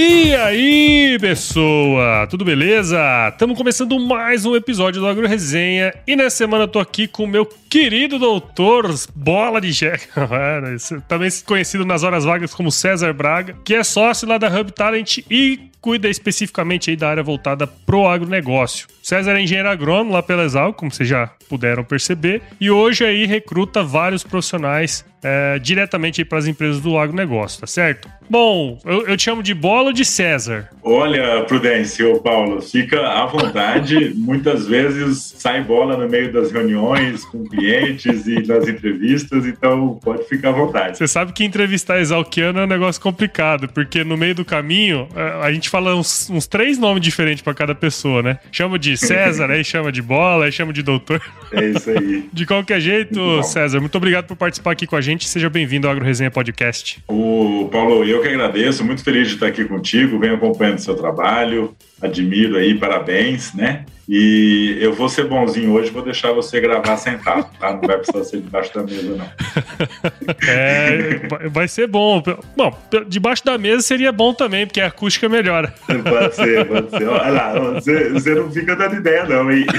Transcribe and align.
E 0.00 0.32
aí, 0.32 1.18
pessoa? 1.20 2.24
Tudo 2.30 2.44
beleza? 2.44 2.96
Estamos 3.32 3.58
começando 3.58 3.98
mais 3.98 4.46
um 4.46 4.54
episódio 4.54 5.00
do 5.00 5.08
Agro 5.08 5.26
Resenha 5.26 5.92
e 6.06 6.14
nessa 6.14 6.36
semana 6.36 6.62
eu 6.62 6.68
tô 6.68 6.78
aqui 6.78 7.08
com 7.08 7.24
o 7.24 7.26
meu 7.26 7.44
querido 7.44 8.16
doutor 8.16 8.94
Bola 9.12 9.60
de 9.60 9.72
Jack, 9.72 10.06
também 11.08 11.28
conhecido 11.44 11.84
nas 11.84 12.04
horas 12.04 12.24
vagas 12.24 12.54
como 12.54 12.70
César 12.70 13.12
Braga, 13.12 13.56
que 13.64 13.74
é 13.74 13.82
sócio 13.82 14.28
lá 14.28 14.38
da 14.38 14.46
Hub 14.46 14.70
Talent 14.70 15.18
e 15.28 15.68
cuida 15.80 16.08
especificamente 16.08 16.90
aí 16.90 16.96
da 16.96 17.08
área 17.08 17.22
voltada 17.22 17.66
pro 17.66 18.06
agronegócio. 18.06 18.86
César 19.02 19.32
é 19.32 19.40
engenheiro 19.40 19.68
agrônomo 19.68 20.12
lá 20.12 20.22
pela 20.22 20.44
Exal, 20.44 20.74
como 20.74 20.92
vocês 20.92 21.08
já 21.08 21.30
puderam 21.48 21.82
perceber, 21.82 22.42
e 22.60 22.70
hoje 22.70 23.04
aí 23.04 23.26
recruta 23.26 23.82
vários 23.82 24.22
profissionais 24.22 25.04
é, 25.22 25.58
diretamente 25.58 26.24
para 26.24 26.38
as 26.38 26.46
empresas 26.46 26.80
do 26.80 26.98
agronegócio, 26.98 27.60
tá 27.60 27.66
certo? 27.66 28.08
Bom, 28.28 28.78
eu, 28.84 29.06
eu, 29.06 29.16
te 29.16 29.22
chamo 29.24 29.42
de 29.42 29.54
Bola 29.54 29.87
ou 29.88 29.92
de 29.92 30.04
César? 30.04 30.68
Olha, 30.82 31.42
Prudêncio, 31.44 32.20
Paulo, 32.20 32.60
fica 32.60 33.00
à 33.08 33.26
vontade. 33.26 34.12
Muitas 34.16 34.66
vezes 34.66 35.34
sai 35.38 35.62
bola 35.62 35.96
no 35.96 36.08
meio 36.08 36.32
das 36.32 36.52
reuniões 36.52 37.24
com 37.24 37.44
clientes 37.44 38.26
e 38.26 38.46
nas 38.46 38.68
entrevistas, 38.68 39.46
então 39.46 39.98
pode 40.02 40.24
ficar 40.28 40.50
à 40.50 40.52
vontade. 40.52 40.98
Você 40.98 41.08
sabe 41.08 41.32
que 41.32 41.44
entrevistar 41.44 42.00
exalquiano 42.00 42.60
é 42.60 42.64
um 42.64 42.66
negócio 42.66 43.00
complicado, 43.00 43.68
porque 43.68 44.04
no 44.04 44.16
meio 44.16 44.34
do 44.34 44.44
caminho 44.44 45.08
é, 45.16 45.46
a 45.46 45.52
gente 45.52 45.68
fala 45.68 45.94
uns, 45.94 46.28
uns 46.30 46.46
três 46.46 46.78
nomes 46.78 47.02
diferentes 47.02 47.42
para 47.42 47.54
cada 47.54 47.74
pessoa, 47.74 48.22
né? 48.22 48.38
Chama 48.52 48.78
de 48.78 48.96
César, 48.98 49.50
aí 49.50 49.64
chama 49.64 49.90
de 49.90 50.02
bola, 50.02 50.44
aí 50.44 50.52
chama 50.52 50.72
de 50.72 50.82
doutor. 50.82 51.20
É 51.52 51.64
isso 51.64 51.90
aí. 51.90 52.28
De 52.32 52.44
qualquer 52.44 52.80
jeito, 52.80 53.18
muito 53.18 53.46
César, 53.46 53.80
muito 53.80 53.96
obrigado 53.96 54.26
por 54.26 54.36
participar 54.36 54.72
aqui 54.72 54.86
com 54.86 54.96
a 54.96 55.00
gente. 55.00 55.26
Seja 55.26 55.48
bem-vindo 55.48 55.86
ao 55.86 55.92
Agro 55.92 56.04
Resenha 56.04 56.30
Podcast. 56.30 57.02
O 57.08 57.68
Paulo, 57.72 58.04
eu 58.04 58.20
que 58.20 58.28
agradeço, 58.28 58.84
muito 58.84 59.02
feliz 59.02 59.28
de 59.28 59.34
estar 59.34 59.46
aqui 59.46 59.64
contigo, 59.78 60.18
venho 60.18 60.34
acompanhando 60.34 60.78
o 60.78 60.82
seu 60.82 60.94
trabalho, 60.94 61.74
admiro 62.02 62.56
aí, 62.56 62.74
parabéns, 62.74 63.54
né? 63.54 63.84
E 64.08 64.78
eu 64.80 64.94
vou 64.94 65.08
ser 65.08 65.24
bonzinho 65.24 65.72
hoje, 65.72 65.90
vou 65.90 66.02
deixar 66.02 66.32
você 66.32 66.60
gravar 66.60 66.96
sentado, 66.96 67.46
tá? 67.58 67.74
Não 67.74 67.82
vai 67.82 67.98
precisar 67.98 68.24
ser 68.24 68.40
debaixo 68.40 68.74
da 68.74 68.82
mesa, 68.82 69.16
não. 69.16 69.28
É, 70.48 71.48
vai 71.48 71.68
ser 71.68 71.86
bom. 71.86 72.22
Bom, 72.56 72.78
debaixo 73.06 73.44
da 73.44 73.58
mesa 73.58 73.82
seria 73.82 74.10
bom 74.10 74.32
também, 74.32 74.66
porque 74.66 74.80
a 74.80 74.86
acústica 74.86 75.28
melhora. 75.28 75.74
Pode 75.86 76.34
ser, 76.34 76.66
pode 76.66 76.90
ser. 76.90 77.08
Olha 77.08 77.28
lá, 77.28 77.58
você, 77.58 78.08
você 78.10 78.34
não 78.34 78.50
fica 78.50 78.74
dando 78.74 78.96
ideia, 78.96 79.24
não, 79.24 79.50
hein? 79.50 79.66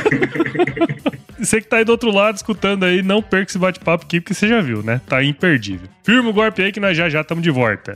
Você 1.40 1.62
que 1.62 1.68
tá 1.68 1.78
aí 1.78 1.86
do 1.86 1.94
outro 1.94 2.12
lado 2.12 2.36
escutando 2.36 2.84
aí, 2.84 3.02
não 3.02 3.22
perca 3.22 3.50
esse 3.50 3.58
bate-papo 3.58 4.04
aqui, 4.04 4.20
porque 4.20 4.34
você 4.34 4.46
já 4.46 4.60
viu, 4.60 4.84
né? 4.84 5.00
Tá 5.08 5.24
imperdível. 5.24 5.88
Firma 6.04 6.30
o 6.30 6.34
golpe 6.34 6.62
aí 6.62 6.70
que 6.70 6.82
nós 6.82 6.98
já 6.98 7.08
já 7.08 7.22
estamos 7.22 7.42
de 7.42 7.50
volta. 7.50 7.96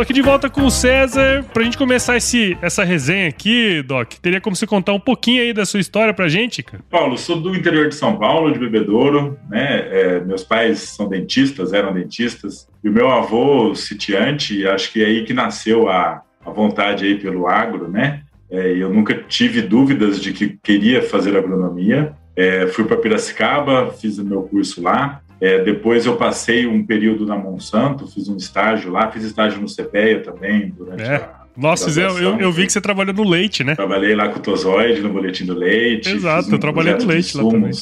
Tô 0.00 0.04
aqui 0.04 0.14
de 0.14 0.22
volta 0.22 0.48
com 0.48 0.62
o 0.62 0.70
César. 0.70 1.44
Pra 1.52 1.62
gente 1.62 1.76
começar 1.76 2.16
esse, 2.16 2.56
essa 2.62 2.82
resenha 2.82 3.28
aqui, 3.28 3.82
Doc, 3.82 4.14
teria 4.14 4.40
como 4.40 4.56
você 4.56 4.66
contar 4.66 4.94
um 4.94 4.98
pouquinho 4.98 5.42
aí 5.42 5.52
da 5.52 5.66
sua 5.66 5.78
história 5.78 6.14
pra 6.14 6.26
gente, 6.26 6.62
cara? 6.62 6.82
Paulo, 6.88 7.18
sou 7.18 7.38
do 7.38 7.54
interior 7.54 7.86
de 7.86 7.94
São 7.94 8.16
Paulo, 8.16 8.50
de 8.50 8.58
Bebedouro, 8.58 9.38
né? 9.50 9.88
É, 9.90 10.20
meus 10.20 10.42
pais 10.42 10.78
são 10.96 11.06
dentistas, 11.06 11.74
eram 11.74 11.92
dentistas. 11.92 12.66
E 12.82 12.88
o 12.88 12.92
meu 12.92 13.10
avô, 13.10 13.74
sitiante, 13.74 14.66
acho 14.66 14.90
que 14.90 15.04
é 15.04 15.06
aí 15.06 15.22
que 15.22 15.34
nasceu 15.34 15.90
a, 15.90 16.22
a 16.46 16.50
vontade 16.50 17.04
aí 17.04 17.18
pelo 17.18 17.46
agro, 17.46 17.86
né? 17.86 18.22
É, 18.50 18.72
eu 18.72 18.88
nunca 18.88 19.14
tive 19.28 19.60
dúvidas 19.60 20.18
de 20.18 20.32
que 20.32 20.58
queria 20.62 21.02
fazer 21.02 21.36
agronomia. 21.36 22.14
É, 22.34 22.66
fui 22.68 22.84
para 22.84 22.96
Piracicaba, 22.96 23.90
fiz 23.90 24.16
o 24.16 24.24
meu 24.24 24.44
curso 24.44 24.82
lá. 24.82 25.20
É, 25.40 25.62
depois 25.62 26.04
eu 26.04 26.16
passei 26.16 26.66
um 26.66 26.84
período 26.84 27.24
na 27.24 27.36
Monsanto, 27.36 28.06
fiz 28.06 28.28
um 28.28 28.36
estágio 28.36 28.90
lá, 28.90 29.10
fiz 29.10 29.24
estágio 29.24 29.60
no 29.60 29.66
CPEA 29.66 30.22
também 30.22 30.70
durante 30.76 31.02
é. 31.02 31.16
a. 31.16 31.40
Nossa, 31.56 32.00
eu, 32.00 32.18
eu, 32.18 32.38
eu, 32.38 32.52
vi 32.52 32.64
que 32.64 32.72
você 32.72 32.80
trabalhou 32.80 33.12
no 33.12 33.28
leite, 33.28 33.64
né? 33.64 33.74
Trabalhei 33.74 34.14
lá 34.14 34.28
com 34.28 34.38
o 34.38 34.42
Tozoide, 34.42 35.00
no 35.00 35.10
Boletim 35.10 35.44
do 35.44 35.54
Leite. 35.54 36.08
Exato, 36.08 36.48
um 36.48 36.52
eu 36.52 36.58
trabalhei 36.58 36.94
no 36.94 37.04
leite 37.04 37.36
lá 37.36 37.42
também. 37.42 37.72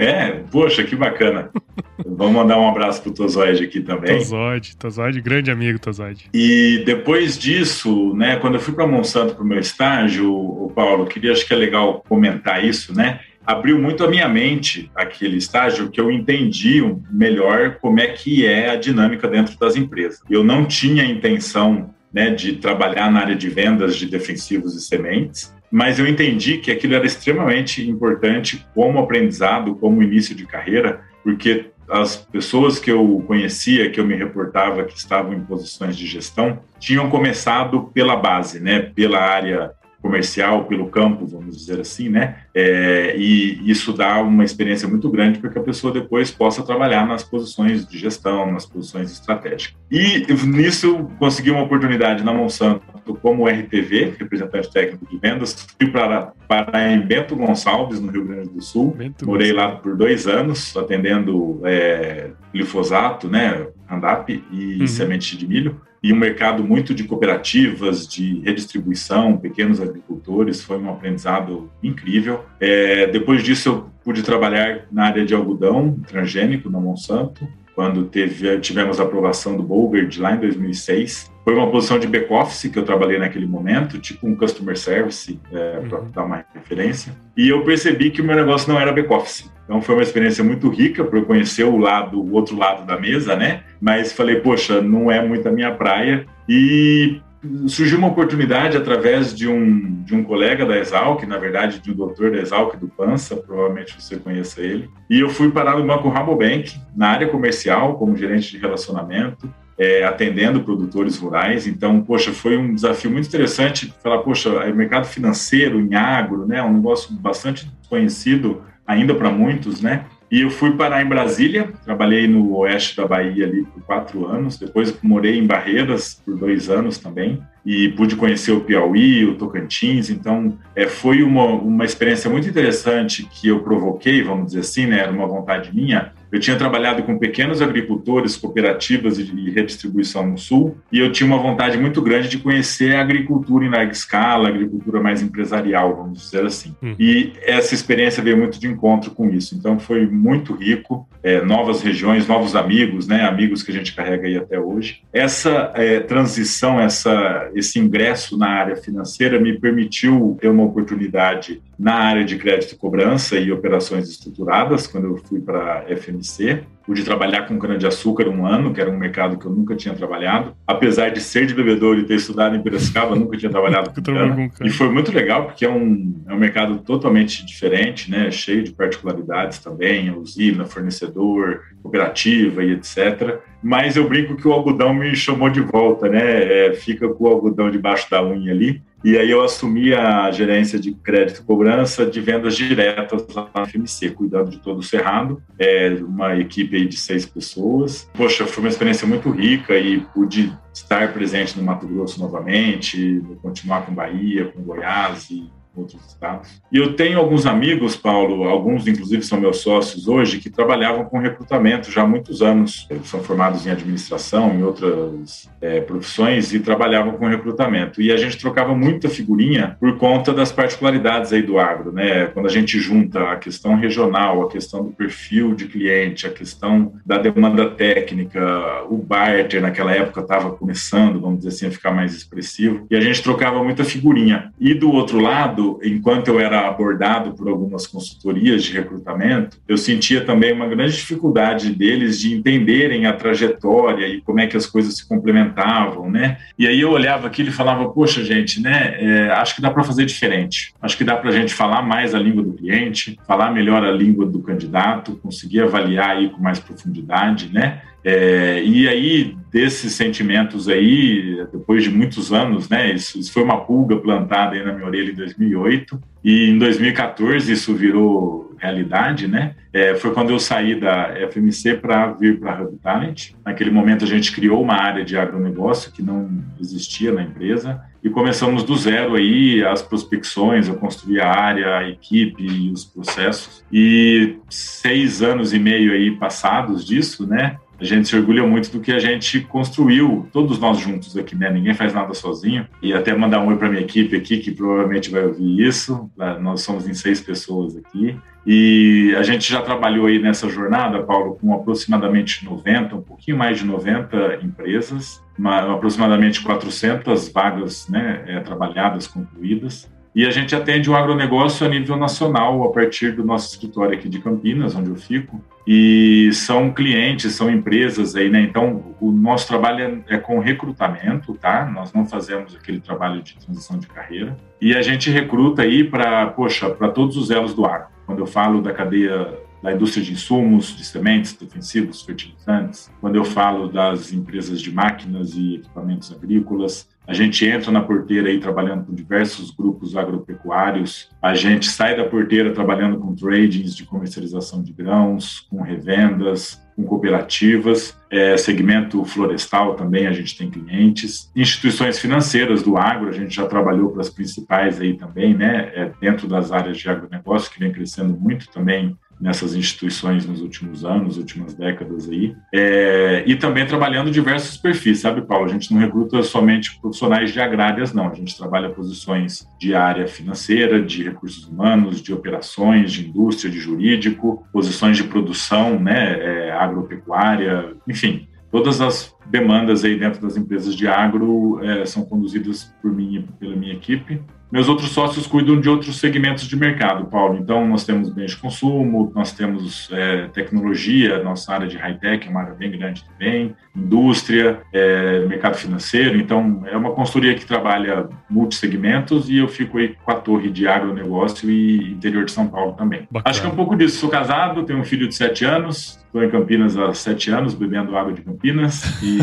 É, 0.00 0.40
poxa, 0.50 0.82
que 0.82 0.96
bacana. 0.96 1.50
Vamos 2.06 2.32
mandar 2.32 2.58
um 2.58 2.66
abraço 2.66 3.02
pro 3.02 3.12
Tozoide 3.12 3.64
aqui 3.64 3.80
também. 3.80 4.16
Tozoide, 4.16 4.74
Tozoide, 4.74 5.20
grande 5.20 5.50
amigo 5.50 5.78
Tozoide. 5.78 6.30
E 6.32 6.82
depois 6.86 7.38
disso, 7.38 8.14
né, 8.14 8.36
quando 8.36 8.54
eu 8.54 8.60
fui 8.60 8.72
para 8.72 8.86
Monsanto 8.86 9.34
para 9.34 9.44
o 9.44 9.46
meu 9.46 9.58
estágio, 9.58 10.32
o 10.32 10.72
Paulo, 10.74 11.04
queria, 11.04 11.32
acho 11.32 11.46
que 11.46 11.52
é 11.52 11.56
legal 11.56 12.02
comentar 12.08 12.64
isso, 12.64 12.94
né? 12.96 13.20
Abriu 13.50 13.80
muito 13.80 14.04
a 14.04 14.08
minha 14.08 14.28
mente 14.28 14.90
aquele 14.94 15.36
estágio 15.36 15.90
que 15.90 16.00
eu 16.00 16.10
entendi 16.10 16.80
melhor 17.10 17.78
como 17.80 17.98
é 17.98 18.06
que 18.06 18.46
é 18.46 18.70
a 18.70 18.76
dinâmica 18.76 19.26
dentro 19.26 19.58
das 19.58 19.74
empresas. 19.74 20.22
Eu 20.30 20.44
não 20.44 20.64
tinha 20.64 21.04
intenção 21.04 21.92
né, 22.12 22.30
de 22.30 22.56
trabalhar 22.56 23.10
na 23.10 23.20
área 23.20 23.34
de 23.34 23.48
vendas 23.48 23.96
de 23.96 24.06
defensivos 24.06 24.76
e 24.76 24.80
sementes, 24.80 25.52
mas 25.70 25.98
eu 25.98 26.06
entendi 26.06 26.58
que 26.58 26.70
aquilo 26.70 26.94
era 26.94 27.04
extremamente 27.04 27.88
importante 27.88 28.64
como 28.72 29.00
aprendizado, 29.00 29.74
como 29.74 30.02
início 30.02 30.34
de 30.34 30.46
carreira, 30.46 31.00
porque 31.24 31.66
as 31.88 32.16
pessoas 32.16 32.78
que 32.78 32.90
eu 32.90 33.24
conhecia, 33.26 33.90
que 33.90 33.98
eu 33.98 34.06
me 34.06 34.14
reportava 34.14 34.84
que 34.84 34.96
estavam 34.96 35.34
em 35.34 35.40
posições 35.40 35.96
de 35.96 36.06
gestão, 36.06 36.60
tinham 36.78 37.10
começado 37.10 37.90
pela 37.92 38.14
base, 38.14 38.60
né, 38.60 38.78
pela 38.80 39.18
área 39.18 39.72
comercial 40.00 40.64
pelo 40.64 40.88
campo, 40.88 41.26
vamos 41.26 41.56
dizer 41.56 41.80
assim, 41.80 42.08
né? 42.08 42.38
É, 42.54 43.14
e 43.16 43.70
isso 43.70 43.92
dá 43.92 44.20
uma 44.22 44.44
experiência 44.44 44.88
muito 44.88 45.10
grande 45.10 45.38
para 45.38 45.50
que 45.50 45.58
a 45.58 45.62
pessoa 45.62 45.92
depois 45.92 46.30
possa 46.30 46.62
trabalhar 46.62 47.06
nas 47.06 47.22
posições 47.22 47.86
de 47.86 47.98
gestão, 47.98 48.50
nas 48.50 48.64
posições 48.64 49.12
estratégicas. 49.12 49.78
E 49.90 50.26
nisso 50.46 51.10
consegui 51.18 51.50
uma 51.50 51.62
oportunidade 51.62 52.24
na 52.24 52.32
Monsanto 52.32 53.14
como 53.22 53.48
RTV, 53.48 54.14
representante 54.18 54.70
técnico 54.70 55.06
de 55.06 55.18
vendas, 55.18 55.66
fui 55.78 55.90
para, 55.90 56.32
para 56.46 56.92
em 56.92 57.00
Bento 57.00 57.34
Gonçalves, 57.34 58.00
no 58.00 58.10
Rio 58.10 58.24
Grande 58.24 58.50
do 58.50 58.62
Sul. 58.62 58.94
Bento 58.96 59.26
Morei 59.26 59.52
lá 59.52 59.72
por 59.72 59.96
dois 59.96 60.26
anos, 60.26 60.76
atendendo 60.76 61.60
é, 61.64 62.30
glifosato, 62.52 63.28
né, 63.28 63.66
Andap 63.90 64.30
e 64.30 64.80
uhum. 64.80 64.86
semente 64.86 65.36
de 65.36 65.46
milho 65.46 65.80
e 66.02 66.12
um 66.12 66.16
mercado 66.16 66.64
muito 66.64 66.94
de 66.94 67.04
cooperativas, 67.04 68.06
de 68.06 68.40
redistribuição, 68.40 69.36
pequenos 69.36 69.80
agricultores, 69.80 70.62
foi 70.62 70.78
um 70.78 70.90
aprendizado 70.90 71.70
incrível. 71.82 72.44
É, 72.58 73.06
depois 73.06 73.42
disso, 73.42 73.68
eu 73.68 73.90
pude 74.02 74.22
trabalhar 74.22 74.86
na 74.90 75.04
área 75.04 75.24
de 75.24 75.34
algodão 75.34 75.98
transgênico 76.06 76.70
na 76.70 76.80
Monsanto, 76.80 77.46
quando 77.74 78.04
teve, 78.04 78.58
tivemos 78.60 79.00
a 79.00 79.04
aprovação 79.04 79.56
do 79.56 79.62
Bolgard 79.62 80.20
lá 80.20 80.34
em 80.34 80.40
2006. 80.40 81.30
Foi 81.44 81.54
uma 81.54 81.70
posição 81.70 81.98
de 81.98 82.06
back-office 82.06 82.70
que 82.70 82.78
eu 82.78 82.84
trabalhei 82.84 83.18
naquele 83.18 83.46
momento, 83.46 83.98
tipo 83.98 84.26
um 84.26 84.34
customer 84.34 84.76
service, 84.76 85.40
é, 85.52 85.78
uhum. 85.78 85.88
para 85.88 86.00
dar 86.00 86.24
uma 86.24 86.44
referência. 86.54 87.14
E 87.36 87.48
eu 87.48 87.64
percebi 87.64 88.10
que 88.10 88.20
o 88.20 88.24
meu 88.24 88.36
negócio 88.36 88.70
não 88.70 88.78
era 88.78 88.92
back-office. 88.92 89.50
Então 89.70 89.80
foi 89.80 89.94
uma 89.94 90.02
experiência 90.02 90.42
muito 90.42 90.68
rica 90.68 91.04
para 91.04 91.20
eu 91.20 91.24
conhecer 91.24 91.62
o 91.62 91.76
lado, 91.76 92.20
o 92.20 92.32
outro 92.32 92.58
lado 92.58 92.84
da 92.84 92.98
mesa, 92.98 93.36
né? 93.36 93.62
Mas 93.80 94.12
falei, 94.12 94.40
poxa, 94.40 94.82
não 94.82 95.08
é 95.08 95.24
muito 95.24 95.48
a 95.48 95.52
minha 95.52 95.70
praia. 95.72 96.26
E 96.48 97.20
surgiu 97.68 97.98
uma 97.98 98.08
oportunidade 98.08 98.76
através 98.76 99.32
de 99.32 99.46
um, 99.46 100.02
de 100.02 100.12
um 100.12 100.24
colega 100.24 100.66
da 100.66 100.76
Exalc, 100.76 101.22
na 101.22 101.38
verdade 101.38 101.78
de 101.78 101.92
um 101.92 101.94
doutor 101.94 102.32
da 102.32 102.38
Exalc 102.38 102.76
do 102.78 102.88
Pança, 102.88 103.36
provavelmente 103.36 103.94
você 103.96 104.16
conheça 104.16 104.60
ele. 104.60 104.90
E 105.08 105.20
eu 105.20 105.28
fui 105.28 105.52
parar 105.52 105.78
no 105.78 105.86
Banco 105.86 106.08
Rabobank, 106.08 106.76
na 106.96 107.10
área 107.10 107.28
comercial, 107.28 107.94
como 107.94 108.16
gerente 108.16 108.50
de 108.50 108.58
relacionamento, 108.58 109.48
é, 109.78 110.02
atendendo 110.02 110.64
produtores 110.64 111.16
rurais. 111.16 111.68
Então, 111.68 112.00
poxa, 112.00 112.32
foi 112.32 112.56
um 112.56 112.74
desafio 112.74 113.12
muito 113.12 113.28
interessante 113.28 113.94
falar, 114.02 114.18
poxa, 114.18 114.50
o 114.50 114.74
mercado 114.74 115.06
financeiro 115.06 115.80
em 115.80 115.94
agro, 115.94 116.44
né, 116.44 116.60
um 116.60 116.74
negócio 116.74 117.14
bastante 117.14 117.70
conhecido 117.88 118.64
ainda 118.90 119.14
para 119.14 119.30
muitos, 119.30 119.80
né? 119.80 120.04
E 120.30 120.42
eu 120.42 120.50
fui 120.50 120.72
parar 120.72 121.02
em 121.02 121.08
Brasília, 121.08 121.72
trabalhei 121.84 122.28
no 122.28 122.56
oeste 122.58 122.96
da 122.96 123.06
Bahia 123.06 123.46
ali 123.46 123.64
por 123.64 123.82
quatro 123.82 124.26
anos, 124.26 124.56
depois 124.56 124.96
morei 125.02 125.38
em 125.38 125.46
Barreiras 125.46 126.20
por 126.24 126.36
dois 126.36 126.70
anos 126.70 126.98
também, 126.98 127.42
e 127.66 127.88
pude 127.90 128.14
conhecer 128.14 128.52
o 128.52 128.60
Piauí, 128.60 129.24
o 129.24 129.34
Tocantins, 129.34 130.08
então 130.08 130.56
é, 130.74 130.86
foi 130.86 131.22
uma, 131.22 131.46
uma 131.46 131.84
experiência 131.84 132.30
muito 132.30 132.48
interessante 132.48 133.24
que 133.24 133.48
eu 133.48 133.60
provoquei, 133.60 134.22
vamos 134.22 134.46
dizer 134.46 134.60
assim, 134.60 134.86
né, 134.86 135.00
era 135.00 135.10
uma 135.10 135.26
vontade 135.26 135.74
minha, 135.74 136.12
Eu 136.32 136.38
tinha 136.40 136.56
trabalhado 136.56 137.02
com 137.02 137.18
pequenos 137.18 137.60
agricultores, 137.60 138.36
cooperativas 138.36 139.18
e 139.18 139.50
redistribuição 139.50 140.26
no 140.26 140.38
Sul, 140.38 140.76
e 140.92 140.98
eu 140.98 141.10
tinha 141.10 141.26
uma 141.26 141.38
vontade 141.38 141.76
muito 141.78 142.00
grande 142.00 142.28
de 142.28 142.38
conhecer 142.38 142.94
a 142.94 143.00
agricultura 143.00 143.64
em 143.64 143.70
larga 143.70 143.92
escala, 143.92 144.48
a 144.48 144.50
agricultura 144.50 145.00
mais 145.00 145.22
empresarial, 145.22 145.96
vamos 145.96 146.20
dizer 146.20 146.44
assim. 146.44 146.74
Hum. 146.82 146.94
E 146.98 147.32
essa 147.42 147.74
experiência 147.74 148.22
veio 148.22 148.36
muito 148.36 148.58
de 148.58 148.66
encontro 148.66 149.10
com 149.10 149.28
isso. 149.28 149.54
Então 149.54 149.78
foi 149.78 150.06
muito 150.06 150.54
rico, 150.54 151.08
é, 151.22 151.40
novas 151.42 151.82
regiões, 151.82 152.26
novos 152.26 152.56
amigos, 152.56 153.06
né, 153.06 153.24
amigos 153.24 153.62
que 153.62 153.70
a 153.70 153.74
gente 153.74 153.94
carrega 153.94 154.26
aí 154.26 154.36
até 154.36 154.58
hoje. 154.58 155.02
Essa 155.12 155.72
é, 155.74 156.00
transição, 156.00 156.80
essa, 156.80 157.50
esse 157.54 157.78
ingresso 157.78 158.38
na 158.38 158.48
área 158.48 158.76
financeira 158.76 159.38
me 159.38 159.58
permitiu 159.58 160.38
ter 160.40 160.48
uma 160.48 160.64
oportunidade 160.64 161.60
na 161.78 161.94
área 161.94 162.24
de 162.24 162.36
crédito 162.36 162.72
e 162.72 162.76
cobrança 162.76 163.36
e 163.36 163.50
operações 163.50 164.08
estruturadas, 164.08 164.86
quando 164.86 165.06
eu 165.06 165.16
fui 165.16 165.40
para 165.40 165.78
a 165.78 165.90
FMC. 166.20 166.64
Pude 166.84 167.04
trabalhar 167.04 167.46
com 167.46 167.58
cana-de-açúcar 167.58 168.28
um 168.28 168.44
ano, 168.44 168.72
que 168.72 168.80
era 168.80 168.90
um 168.90 168.98
mercado 168.98 169.38
que 169.38 169.46
eu 169.46 169.50
nunca 169.52 169.76
tinha 169.76 169.94
trabalhado. 169.94 170.56
Apesar 170.66 171.10
de 171.10 171.20
ser 171.20 171.46
de 171.46 171.54
bebedouro 171.54 172.00
e 172.00 172.04
ter 172.04 172.16
estudado 172.16 172.56
em 172.56 172.62
Piracicaba, 172.62 173.14
nunca 173.16 173.36
tinha 173.36 173.50
trabalhado 173.50 173.90
com 173.90 174.02
cana. 174.02 174.50
E 174.62 174.70
foi 174.70 174.90
muito 174.90 175.12
legal, 175.12 175.46
porque 175.46 175.64
é 175.64 175.70
um, 175.70 176.22
é 176.26 176.34
um 176.34 176.38
mercado 176.38 176.78
totalmente 176.78 177.44
diferente, 177.46 178.10
né? 178.10 178.30
cheio 178.30 178.64
de 178.64 178.72
particularidades 178.72 179.58
também, 179.58 180.10
usina, 180.10 180.64
fornecedor, 180.64 181.62
cooperativa 181.82 182.64
e 182.64 182.72
etc. 182.72 183.38
Mas 183.62 183.96
eu 183.96 184.08
brinco 184.08 184.36
que 184.36 184.48
o 184.48 184.52
algodão 184.52 184.92
me 184.92 185.14
chamou 185.14 185.48
de 185.48 185.60
volta, 185.60 186.08
né? 186.08 186.68
É, 186.68 186.72
fica 186.72 187.08
com 187.08 187.24
o 187.24 187.28
algodão 187.28 187.70
debaixo 187.70 188.10
da 188.10 188.24
unha 188.24 188.52
ali. 188.52 188.82
E 189.02 189.16
aí 189.16 189.30
eu 189.30 189.42
assumi 189.42 189.94
a 189.94 190.30
gerência 190.30 190.78
de 190.78 190.92
crédito 190.92 191.40
e 191.40 191.44
cobrança 191.44 192.04
de 192.04 192.20
vendas 192.20 192.54
diretas 192.54 193.26
lá 193.34 193.48
na 193.54 193.66
FMC, 193.66 194.10
cuidando 194.10 194.50
de 194.50 194.58
todo 194.58 194.80
o 194.80 194.82
Cerrado, 194.82 195.42
é 195.58 195.90
uma 196.00 196.36
equipe 196.36 196.84
de 196.86 196.96
seis 196.96 197.24
pessoas. 197.24 198.08
Poxa, 198.12 198.46
foi 198.46 198.62
uma 198.64 198.68
experiência 198.68 199.06
muito 199.06 199.30
rica 199.30 199.78
e 199.78 200.00
pude 200.00 200.52
estar 200.72 201.12
presente 201.12 201.56
no 201.56 201.62
Mato 201.62 201.86
Grosso 201.86 202.20
novamente, 202.20 203.22
continuar 203.42 203.86
com 203.86 203.94
Bahia, 203.94 204.46
com 204.46 204.62
Goiás 204.62 205.30
e 205.30 205.50
outros 205.74 206.04
estados. 206.06 206.60
E 206.72 206.78
eu 206.78 206.94
tenho 206.94 207.18
alguns 207.18 207.46
amigos, 207.46 207.96
Paulo, 207.96 208.44
alguns 208.44 208.86
inclusive 208.86 209.22
são 209.22 209.40
meus 209.40 209.58
sócios 209.58 210.08
hoje, 210.08 210.38
que 210.38 210.50
trabalhavam 210.50 211.04
com 211.04 211.18
recrutamento 211.18 211.90
já 211.90 212.02
há 212.02 212.06
muitos 212.06 212.42
anos. 212.42 212.86
Eles 212.90 213.08
são 213.08 213.22
formados 213.22 213.66
em 213.66 213.70
administração, 213.70 214.52
em 214.54 214.62
outras 214.62 215.48
é, 215.60 215.80
profissões 215.80 216.52
e 216.52 216.60
trabalhavam 216.60 217.12
com 217.12 217.26
recrutamento. 217.26 218.02
E 218.02 218.12
a 218.12 218.16
gente 218.16 218.38
trocava 218.38 218.74
muita 218.74 219.08
figurinha 219.08 219.76
por 219.78 219.96
conta 219.96 220.32
das 220.32 220.52
particularidades 220.52 221.32
aí 221.32 221.42
do 221.42 221.58
agro, 221.58 221.92
né? 221.92 222.26
Quando 222.26 222.46
a 222.46 222.50
gente 222.50 222.78
junta 222.78 223.32
a 223.32 223.36
questão 223.36 223.76
regional, 223.76 224.42
a 224.42 224.50
questão 224.50 224.84
do 224.84 224.90
perfil 224.90 225.54
de 225.54 225.66
cliente, 225.66 226.26
a 226.26 226.30
questão 226.30 226.94
da 227.04 227.18
demanda 227.18 227.70
técnica, 227.70 228.40
o 228.88 228.96
barter 228.96 229.60
naquela 229.60 229.92
época 229.92 230.20
estava 230.20 230.50
começando, 230.50 231.20
vamos 231.20 231.38
dizer 231.38 231.48
assim, 231.48 231.66
a 231.66 231.70
ficar 231.70 231.90
mais 231.90 232.14
expressivo. 232.14 232.86
E 232.90 232.96
a 232.96 233.00
gente 233.00 233.22
trocava 233.22 233.62
muita 233.62 233.84
figurinha. 233.84 234.52
E 234.58 234.74
do 234.74 234.90
outro 234.90 235.20
lado, 235.20 235.59
enquanto 235.82 236.28
eu 236.28 236.40
era 236.40 236.68
abordado 236.68 237.32
por 237.32 237.48
algumas 237.48 237.86
consultorias 237.86 238.62
de 238.62 238.72
recrutamento, 238.72 239.58
eu 239.68 239.76
sentia 239.76 240.24
também 240.24 240.52
uma 240.52 240.66
grande 240.66 240.94
dificuldade 240.94 241.70
deles 241.74 242.18
de 242.18 242.34
entenderem 242.34 243.06
a 243.06 243.12
trajetória 243.12 244.06
e 244.06 244.20
como 244.20 244.40
é 244.40 244.46
que 244.46 244.56
as 244.56 244.66
coisas 244.66 244.96
se 244.96 245.08
complementavam, 245.08 246.10
né? 246.10 246.38
E 246.58 246.66
aí 246.66 246.80
eu 246.80 246.90
olhava 246.90 247.26
aquilo 247.26 247.48
e 247.48 247.52
falava, 247.52 247.88
poxa, 247.88 248.24
gente, 248.24 248.60
né? 248.60 248.96
É, 248.98 249.30
acho 249.32 249.54
que 249.54 249.62
dá 249.62 249.70
para 249.70 249.84
fazer 249.84 250.04
diferente. 250.04 250.72
Acho 250.80 250.96
que 250.96 251.04
dá 251.04 251.16
para 251.16 251.30
a 251.30 251.32
gente 251.32 251.54
falar 251.54 251.82
mais 251.82 252.14
a 252.14 252.18
língua 252.18 252.42
do 252.42 252.52
cliente, 252.52 253.18
falar 253.26 253.50
melhor 253.52 253.84
a 253.84 253.90
língua 253.90 254.26
do 254.26 254.40
candidato, 254.40 255.16
conseguir 255.22 255.62
avaliar 255.62 256.10
aí 256.16 256.28
com 256.30 256.40
mais 256.40 256.58
profundidade, 256.58 257.50
né? 257.52 257.82
É, 258.04 258.62
e 258.64 258.88
aí, 258.88 259.36
desses 259.52 259.92
sentimentos 259.92 260.68
aí, 260.68 261.46
depois 261.52 261.82
de 261.82 261.90
muitos 261.90 262.32
anos, 262.32 262.68
né, 262.68 262.92
isso, 262.94 263.18
isso, 263.18 263.32
foi 263.32 263.42
uma 263.42 263.60
pulga 263.60 263.96
plantada 263.96 264.54
aí 264.54 264.64
na 264.64 264.72
minha 264.72 264.86
orelha 264.86 265.10
em 265.10 265.14
2008, 265.14 266.00
e 266.24 266.50
em 266.50 266.58
2014 266.58 267.52
isso 267.52 267.74
virou 267.74 268.54
realidade, 268.58 269.26
né? 269.26 269.54
É, 269.72 269.94
foi 269.94 270.12
quando 270.12 270.30
eu 270.30 270.38
saí 270.38 270.78
da 270.78 271.14
FMC 271.30 271.76
para 271.76 272.12
vir 272.12 272.38
para 272.38 272.58
a 272.58 272.62
Hub 272.62 272.76
Talent. 272.82 273.30
Naquele 273.44 273.70
momento 273.70 274.04
a 274.04 274.08
gente 274.08 274.32
criou 274.32 274.62
uma 274.62 274.74
área 274.74 275.02
de 275.02 275.16
agronegócio 275.16 275.90
que 275.92 276.02
não 276.02 276.28
existia 276.60 277.10
na 277.10 277.22
empresa 277.22 277.80
e 278.04 278.10
começamos 278.10 278.62
do 278.62 278.76
zero 278.76 279.14
aí 279.14 279.64
as 279.64 279.80
prospecções, 279.82 280.68
eu 280.68 280.74
construí 280.74 281.20
a 281.20 281.28
área, 281.28 281.78
a 281.78 281.88
equipe 281.88 282.42
e 282.42 282.70
os 282.70 282.84
processos. 282.84 283.64
E 283.72 284.36
seis 284.48 285.22
anos 285.22 285.54
e 285.54 285.58
meio 285.58 285.92
aí 285.92 286.10
passados 286.10 286.84
disso, 286.84 287.26
né? 287.26 287.56
A 287.80 287.84
gente 287.84 288.08
se 288.08 288.16
orgulha 288.16 288.46
muito 288.46 288.70
do 288.70 288.80
que 288.80 288.92
a 288.92 288.98
gente 288.98 289.40
construiu, 289.40 290.28
todos 290.32 290.58
nós 290.58 290.78
juntos 290.78 291.16
aqui, 291.16 291.34
né? 291.34 291.50
Ninguém 291.50 291.72
faz 291.72 291.94
nada 291.94 292.12
sozinho. 292.12 292.66
E 292.82 292.92
até 292.92 293.14
mandar 293.14 293.40
um 293.40 293.48
oi 293.48 293.56
para 293.56 293.70
minha 293.70 293.80
equipe 293.80 294.14
aqui, 294.14 294.38
que 294.38 294.50
provavelmente 294.50 295.10
vai 295.10 295.24
ouvir 295.24 295.66
isso. 295.66 296.10
Nós 296.40 296.60
somos 296.60 296.86
em 296.86 296.92
seis 296.92 297.20
pessoas 297.20 297.76
aqui. 297.76 298.16
E 298.46 299.14
a 299.18 299.22
gente 299.22 299.50
já 299.50 299.62
trabalhou 299.62 300.06
aí 300.06 300.18
nessa 300.18 300.48
jornada, 300.48 301.02
Paulo, 301.02 301.36
com 301.40 301.54
aproximadamente 301.54 302.44
90, 302.44 302.96
um 302.96 303.02
pouquinho 303.02 303.36
mais 303.36 303.58
de 303.58 303.64
90 303.64 304.40
empresas, 304.42 305.22
uma, 305.38 305.74
aproximadamente 305.74 306.42
400 306.42 307.28
vagas 307.28 307.88
né, 307.88 308.24
é, 308.26 308.40
trabalhadas, 308.40 309.06
concluídas. 309.06 309.90
E 310.14 310.26
a 310.26 310.30
gente 310.30 310.54
atende 310.54 310.90
o 310.90 310.96
agronegócio 310.96 311.64
a 311.64 311.68
nível 311.68 311.96
nacional 311.96 312.64
a 312.64 312.72
partir 312.72 313.12
do 313.12 313.24
nosso 313.24 313.50
escritório 313.50 313.96
aqui 313.96 314.08
de 314.08 314.18
Campinas, 314.18 314.74
onde 314.74 314.90
eu 314.90 314.96
fico. 314.96 315.40
E 315.66 316.30
são 316.32 316.72
clientes, 316.72 317.32
são 317.34 317.48
empresas 317.48 318.16
aí, 318.16 318.28
né? 318.28 318.40
Então, 318.40 318.96
o 319.00 319.12
nosso 319.12 319.46
trabalho 319.46 320.02
é, 320.08 320.16
é 320.16 320.18
com 320.18 320.40
recrutamento, 320.40 321.34
tá? 321.34 321.64
Nós 321.64 321.92
não 321.92 322.04
fazemos 322.04 322.56
aquele 322.56 322.80
trabalho 322.80 323.22
de 323.22 323.36
transição 323.36 323.78
de 323.78 323.86
carreira. 323.86 324.36
E 324.60 324.74
a 324.74 324.82
gente 324.82 325.10
recruta 325.10 325.62
aí 325.62 325.84
para, 325.84 326.26
poxa, 326.28 326.68
para 326.70 326.88
todos 326.88 327.16
os 327.16 327.30
elos 327.30 327.54
do 327.54 327.64
agro. 327.64 327.88
Quando 328.04 328.18
eu 328.18 328.26
falo 328.26 328.60
da 328.60 328.72
cadeia 328.72 329.38
da 329.62 329.72
indústria 329.72 330.02
de 330.02 330.12
insumos, 330.12 330.74
de 330.76 330.84
sementes, 330.84 331.34
defensivos, 331.34 332.02
fertilizantes, 332.02 332.90
quando 333.00 333.16
eu 333.16 333.24
falo 333.24 333.68
das 333.68 334.12
empresas 334.12 334.60
de 334.60 334.72
máquinas 334.72 335.34
e 335.34 335.56
equipamentos 335.56 336.10
agrícolas, 336.12 336.88
a 337.10 337.12
gente 337.12 337.44
entra 337.44 337.72
na 337.72 337.80
porteira 337.80 338.28
aí 338.28 338.38
trabalhando 338.38 338.84
com 338.84 338.94
diversos 338.94 339.50
grupos 339.50 339.96
agropecuários. 339.96 341.10
A 341.20 341.34
gente 341.34 341.66
sai 341.66 341.96
da 341.96 342.04
porteira 342.04 342.52
trabalhando 342.52 343.00
com 343.00 343.16
tradings 343.16 343.74
de 343.74 343.84
comercialização 343.84 344.62
de 344.62 344.72
grãos, 344.72 345.40
com 345.50 345.60
revendas, 345.60 346.62
com 346.76 346.84
cooperativas. 346.84 347.98
É, 348.08 348.36
segmento 348.36 349.04
florestal 349.04 349.74
também 349.74 350.06
a 350.06 350.12
gente 350.12 350.38
tem 350.38 350.48
clientes. 350.48 351.28
Instituições 351.34 351.98
financeiras 351.98 352.62
do 352.62 352.76
agro, 352.76 353.08
a 353.08 353.12
gente 353.12 353.34
já 353.34 353.44
trabalhou 353.44 353.90
para 353.90 354.02
as 354.02 354.08
principais 354.08 354.80
aí 354.80 354.94
também, 354.94 355.34
né? 355.34 355.72
É, 355.74 355.90
dentro 356.00 356.28
das 356.28 356.52
áreas 356.52 356.78
de 356.78 356.88
agronegócio, 356.88 357.50
que 357.50 357.58
vem 357.58 357.72
crescendo 357.72 358.16
muito 358.16 358.48
também 358.52 358.96
nessas 359.20 359.54
instituições 359.54 360.26
nos 360.26 360.40
últimos 360.40 360.84
anos, 360.84 361.18
últimas 361.18 361.54
décadas 361.54 362.08
aí, 362.08 362.34
é, 362.52 363.22
e 363.26 363.36
também 363.36 363.66
trabalhando 363.66 364.10
diversos 364.10 364.56
perfis, 364.56 365.00
sabe, 365.00 365.22
Paulo? 365.22 365.44
A 365.44 365.48
gente 365.48 365.72
não 365.72 365.80
recruta 365.80 366.22
somente 366.22 366.80
profissionais 366.80 367.32
de 367.32 367.40
agrárias, 367.40 367.92
não. 367.92 368.08
A 368.08 368.14
gente 368.14 368.36
trabalha 368.36 368.70
posições 368.70 369.46
de 369.58 369.74
área 369.74 370.08
financeira, 370.08 370.82
de 370.82 371.04
recursos 371.04 371.46
humanos, 371.46 372.00
de 372.00 372.12
operações, 372.12 372.92
de 372.92 373.08
indústria, 373.08 373.50
de 373.50 373.60
jurídico, 373.60 374.44
posições 374.52 374.96
de 374.96 375.04
produção, 375.04 375.78
né, 375.78 376.18
é, 376.20 376.52
agropecuária, 376.52 377.74
enfim, 377.86 378.26
todas 378.50 378.80
as 378.80 379.14
demandas 379.30 379.84
aí 379.84 379.98
dentro 379.98 380.20
das 380.20 380.36
empresas 380.36 380.74
de 380.74 380.86
agro 380.88 381.60
é, 381.62 381.86
são 381.86 382.04
conduzidas 382.04 382.74
por 382.82 382.92
mim 382.92 383.16
e 383.16 383.22
pela 383.38 383.56
minha 383.56 383.72
equipe. 383.72 384.20
Meus 384.50 384.68
outros 384.68 384.90
sócios 384.90 385.28
cuidam 385.28 385.60
de 385.60 385.68
outros 385.68 386.00
segmentos 386.00 386.48
de 386.48 386.56
mercado, 386.56 387.04
Paulo. 387.04 387.38
Então, 387.40 387.68
nós 387.68 387.84
temos 387.84 388.10
bens 388.10 388.32
de 388.32 388.36
consumo, 388.36 389.12
nós 389.14 389.32
temos 389.32 389.88
é, 389.92 390.26
tecnologia, 390.32 391.22
nossa 391.22 391.54
área 391.54 391.68
de 391.68 391.76
high-tech 391.76 392.26
é 392.26 392.30
uma 392.30 392.40
área 392.40 392.54
bem 392.54 392.68
grande 392.72 393.04
também, 393.04 393.54
indústria, 393.76 394.58
é, 394.72 395.24
mercado 395.26 395.54
financeiro. 395.54 396.18
Então, 396.18 396.64
é 396.66 396.76
uma 396.76 396.90
consultoria 396.90 397.32
que 397.36 397.46
trabalha 397.46 398.08
multissegmentos 398.28 399.30
e 399.30 399.36
eu 399.36 399.46
fico 399.46 399.78
aí 399.78 399.94
com 400.04 400.10
a 400.10 400.16
torre 400.16 400.50
de 400.50 400.66
agronegócio 400.66 401.48
e 401.48 401.92
interior 401.92 402.24
de 402.24 402.32
São 402.32 402.48
Paulo 402.48 402.72
também. 402.72 403.06
Bacana. 403.08 403.30
Acho 403.30 403.40
que 403.40 403.46
é 403.46 403.50
um 403.50 403.56
pouco 403.56 403.76
disso. 403.76 403.98
Sou 403.98 404.08
casado, 404.08 404.64
tenho 404.64 404.80
um 404.80 404.84
filho 404.84 405.06
de 405.06 405.14
sete 405.14 405.44
anos, 405.44 406.00
estou 406.06 406.24
em 406.24 406.28
Campinas 406.28 406.76
há 406.76 406.92
sete 406.92 407.30
anos, 407.30 407.54
bebendo 407.54 407.96
água 407.96 408.12
de 408.12 408.20
Campinas 408.20 409.00
e 409.00 409.19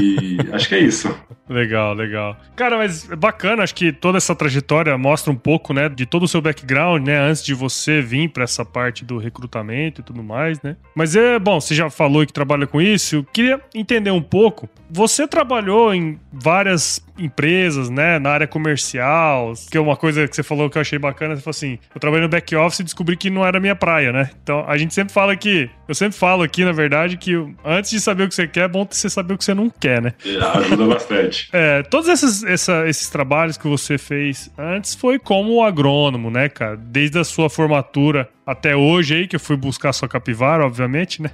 acho 0.54 0.68
que 0.70 0.76
é 0.76 0.80
isso. 0.80 1.14
Legal, 1.50 1.94
legal. 1.94 2.38
Cara, 2.56 2.78
mas 2.78 3.06
bacana, 3.06 3.64
acho 3.64 3.74
que 3.74 3.92
toda 3.92 4.18
essa 4.18 4.36
trajetória 4.36 4.98
mostra 4.98 5.32
um 5.32 5.36
pouco, 5.36 5.74
né, 5.74 5.88
de 5.88 6.06
todo 6.06 6.24
o 6.24 6.28
seu 6.28 6.42
background, 6.42 7.06
né, 7.06 7.18
antes 7.18 7.44
de 7.44 7.54
você 7.54 8.02
vir 8.02 8.30
para 8.30 8.44
essa 8.44 8.66
parte 8.66 9.06
do 9.06 9.18
recrutamento 9.18 10.02
e 10.02 10.04
tudo 10.04 10.22
mais, 10.22 10.62
né? 10.62 10.76
Mas 10.94 11.16
é 11.16 11.40
bom, 11.40 11.60
você 11.60 11.74
já 11.74 11.90
falou 11.90 12.26
que 12.26 12.34
trabalha 12.34 12.68
com 12.68 12.82
isso, 12.82 13.18
eu 13.18 13.24
queria 13.24 13.62
entender 13.74 14.12
um 14.12 14.22
pouco. 14.22 14.68
Você 14.90 15.28
trabalhou 15.28 15.94
em 15.94 16.20
várias 16.32 17.02
empresas, 17.18 17.90
né, 17.90 18.20
na 18.20 18.30
área 18.30 18.48
comercial, 18.48 19.54
que 19.70 19.78
é 19.78 19.82
uma 19.82 19.96
coisa 19.96 20.28
que 20.28 20.36
você 20.36 20.44
falou 20.44 20.70
que 20.70 20.78
eu 20.78 20.82
achei 20.82 21.00
bacana, 21.00 21.36
você 21.36 21.42
falou 21.42 21.52
assim, 21.52 21.80
eu 21.94 22.00
trabalhei 22.00 22.24
no 22.24 22.30
back 22.30 22.56
office 22.56 22.80
e 22.80 22.84
descobri 22.84 23.18
que 23.18 23.30
não 23.30 23.46
era 23.46 23.60
minha 23.60 23.76
praia, 23.76 24.12
né? 24.12 24.30
Então, 24.42 24.64
a 24.68 24.78
gente 24.78 24.94
sempre 24.94 25.14
fala 25.14 25.36
que, 25.36 25.70
eu 25.88 25.96
sempre 25.96 26.18
falo 26.18 26.44
aqui, 26.44 26.64
na 26.64 26.72
verdade, 26.72 27.18
que 27.18 27.34
antes 27.64 27.92
de 27.92 28.00
saber 28.00 28.24
o 28.24 28.28
que 28.28 28.36
você 28.36 28.48
quer, 28.48 28.66
é 28.66 28.68
bom 28.68 28.88
você 28.90 29.10
saber 29.10 29.34
o 29.34 29.38
que 29.38 29.44
você 29.44 29.54
não 29.54 29.70
quer, 29.70 30.02
né? 30.02 30.14
É, 30.26 30.58
ajuda 30.58 30.88
bastante. 30.88 31.50
é, 31.54 31.84
todos 31.84 32.10
esses, 32.10 32.44
essa, 32.44 32.88
esses 32.88 33.10
trabalhos 33.10 33.58
que 33.58 33.68
você 33.68 33.98
fez 33.98 34.52
antes 34.58 34.96
foi 34.96 35.20
como 35.20 35.64
agrônomo, 35.64 36.30
né, 36.30 36.50
cara? 36.50 36.78
Desde 36.78 37.20
a 37.20 37.24
sua 37.24 37.50
formatura 37.50 38.30
até 38.48 38.74
hoje 38.74 39.14
aí, 39.14 39.28
que 39.28 39.36
eu 39.36 39.40
fui 39.42 39.58
buscar 39.58 39.92
sua 39.92 40.08
capivara, 40.08 40.66
obviamente, 40.66 41.22
né? 41.22 41.32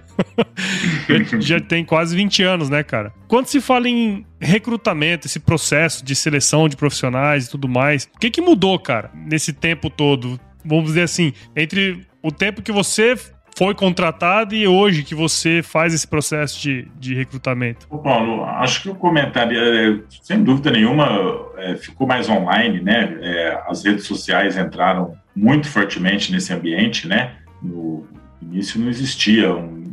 já 1.40 1.60
tem 1.60 1.86
quase 1.86 2.16
20 2.16 2.42
anos, 2.42 2.70
né, 2.72 2.82
cara? 2.82 3.14
Quando 3.28 3.46
se 3.46 3.62
fala 3.62 3.88
em 3.88 4.26
recrutamento, 4.42 5.28
esse 5.28 5.40
processo 5.40 6.04
de 6.04 6.16
seleção 6.16 6.68
de 6.68 6.76
profissionais 6.76 7.46
e 7.46 7.52
tudo 7.52 7.70
mais, 7.70 8.10
o 8.16 8.20
que, 8.20 8.32
que 8.32 8.42
mudou, 8.42 8.80
cara, 8.80 9.12
nesse 9.14 9.54
tempo 9.54 9.92
todo? 9.92 10.40
Vamos 10.66 10.86
dizer 10.86 11.04
assim, 11.04 11.34
entre 11.56 12.02
o 12.24 12.32
tempo 12.32 12.64
que 12.64 12.72
você 12.72 13.16
foi 13.56 13.76
contratado 13.76 14.56
e 14.56 14.68
hoje 14.68 15.04
que 15.04 15.14
você 15.14 15.62
faz 15.62 15.94
esse 15.94 16.08
processo 16.08 16.60
de, 16.60 16.88
de 16.96 17.14
recrutamento? 17.14 17.86
Ô 17.92 18.00
Paulo, 18.00 18.44
acho 18.44 18.82
que 18.82 18.90
o 18.90 18.96
comentário, 18.96 19.56
é, 19.56 20.00
sem 20.24 20.44
dúvida 20.44 20.72
nenhuma, 20.72 21.08
é, 21.58 21.76
ficou 21.76 22.08
mais 22.08 22.28
online, 22.28 22.82
né? 22.82 23.20
É, 23.22 23.62
as 23.68 23.84
redes 23.84 24.08
sociais 24.08 24.58
entraram 24.58 25.16
muito 25.36 25.68
fortemente 25.68 26.32
nesse 26.32 26.54
ambiente, 26.54 27.08
né? 27.08 27.36
No 27.62 28.06
início 28.42 28.80
não 28.80 28.90
existia 28.90 29.54
um, 29.54 29.84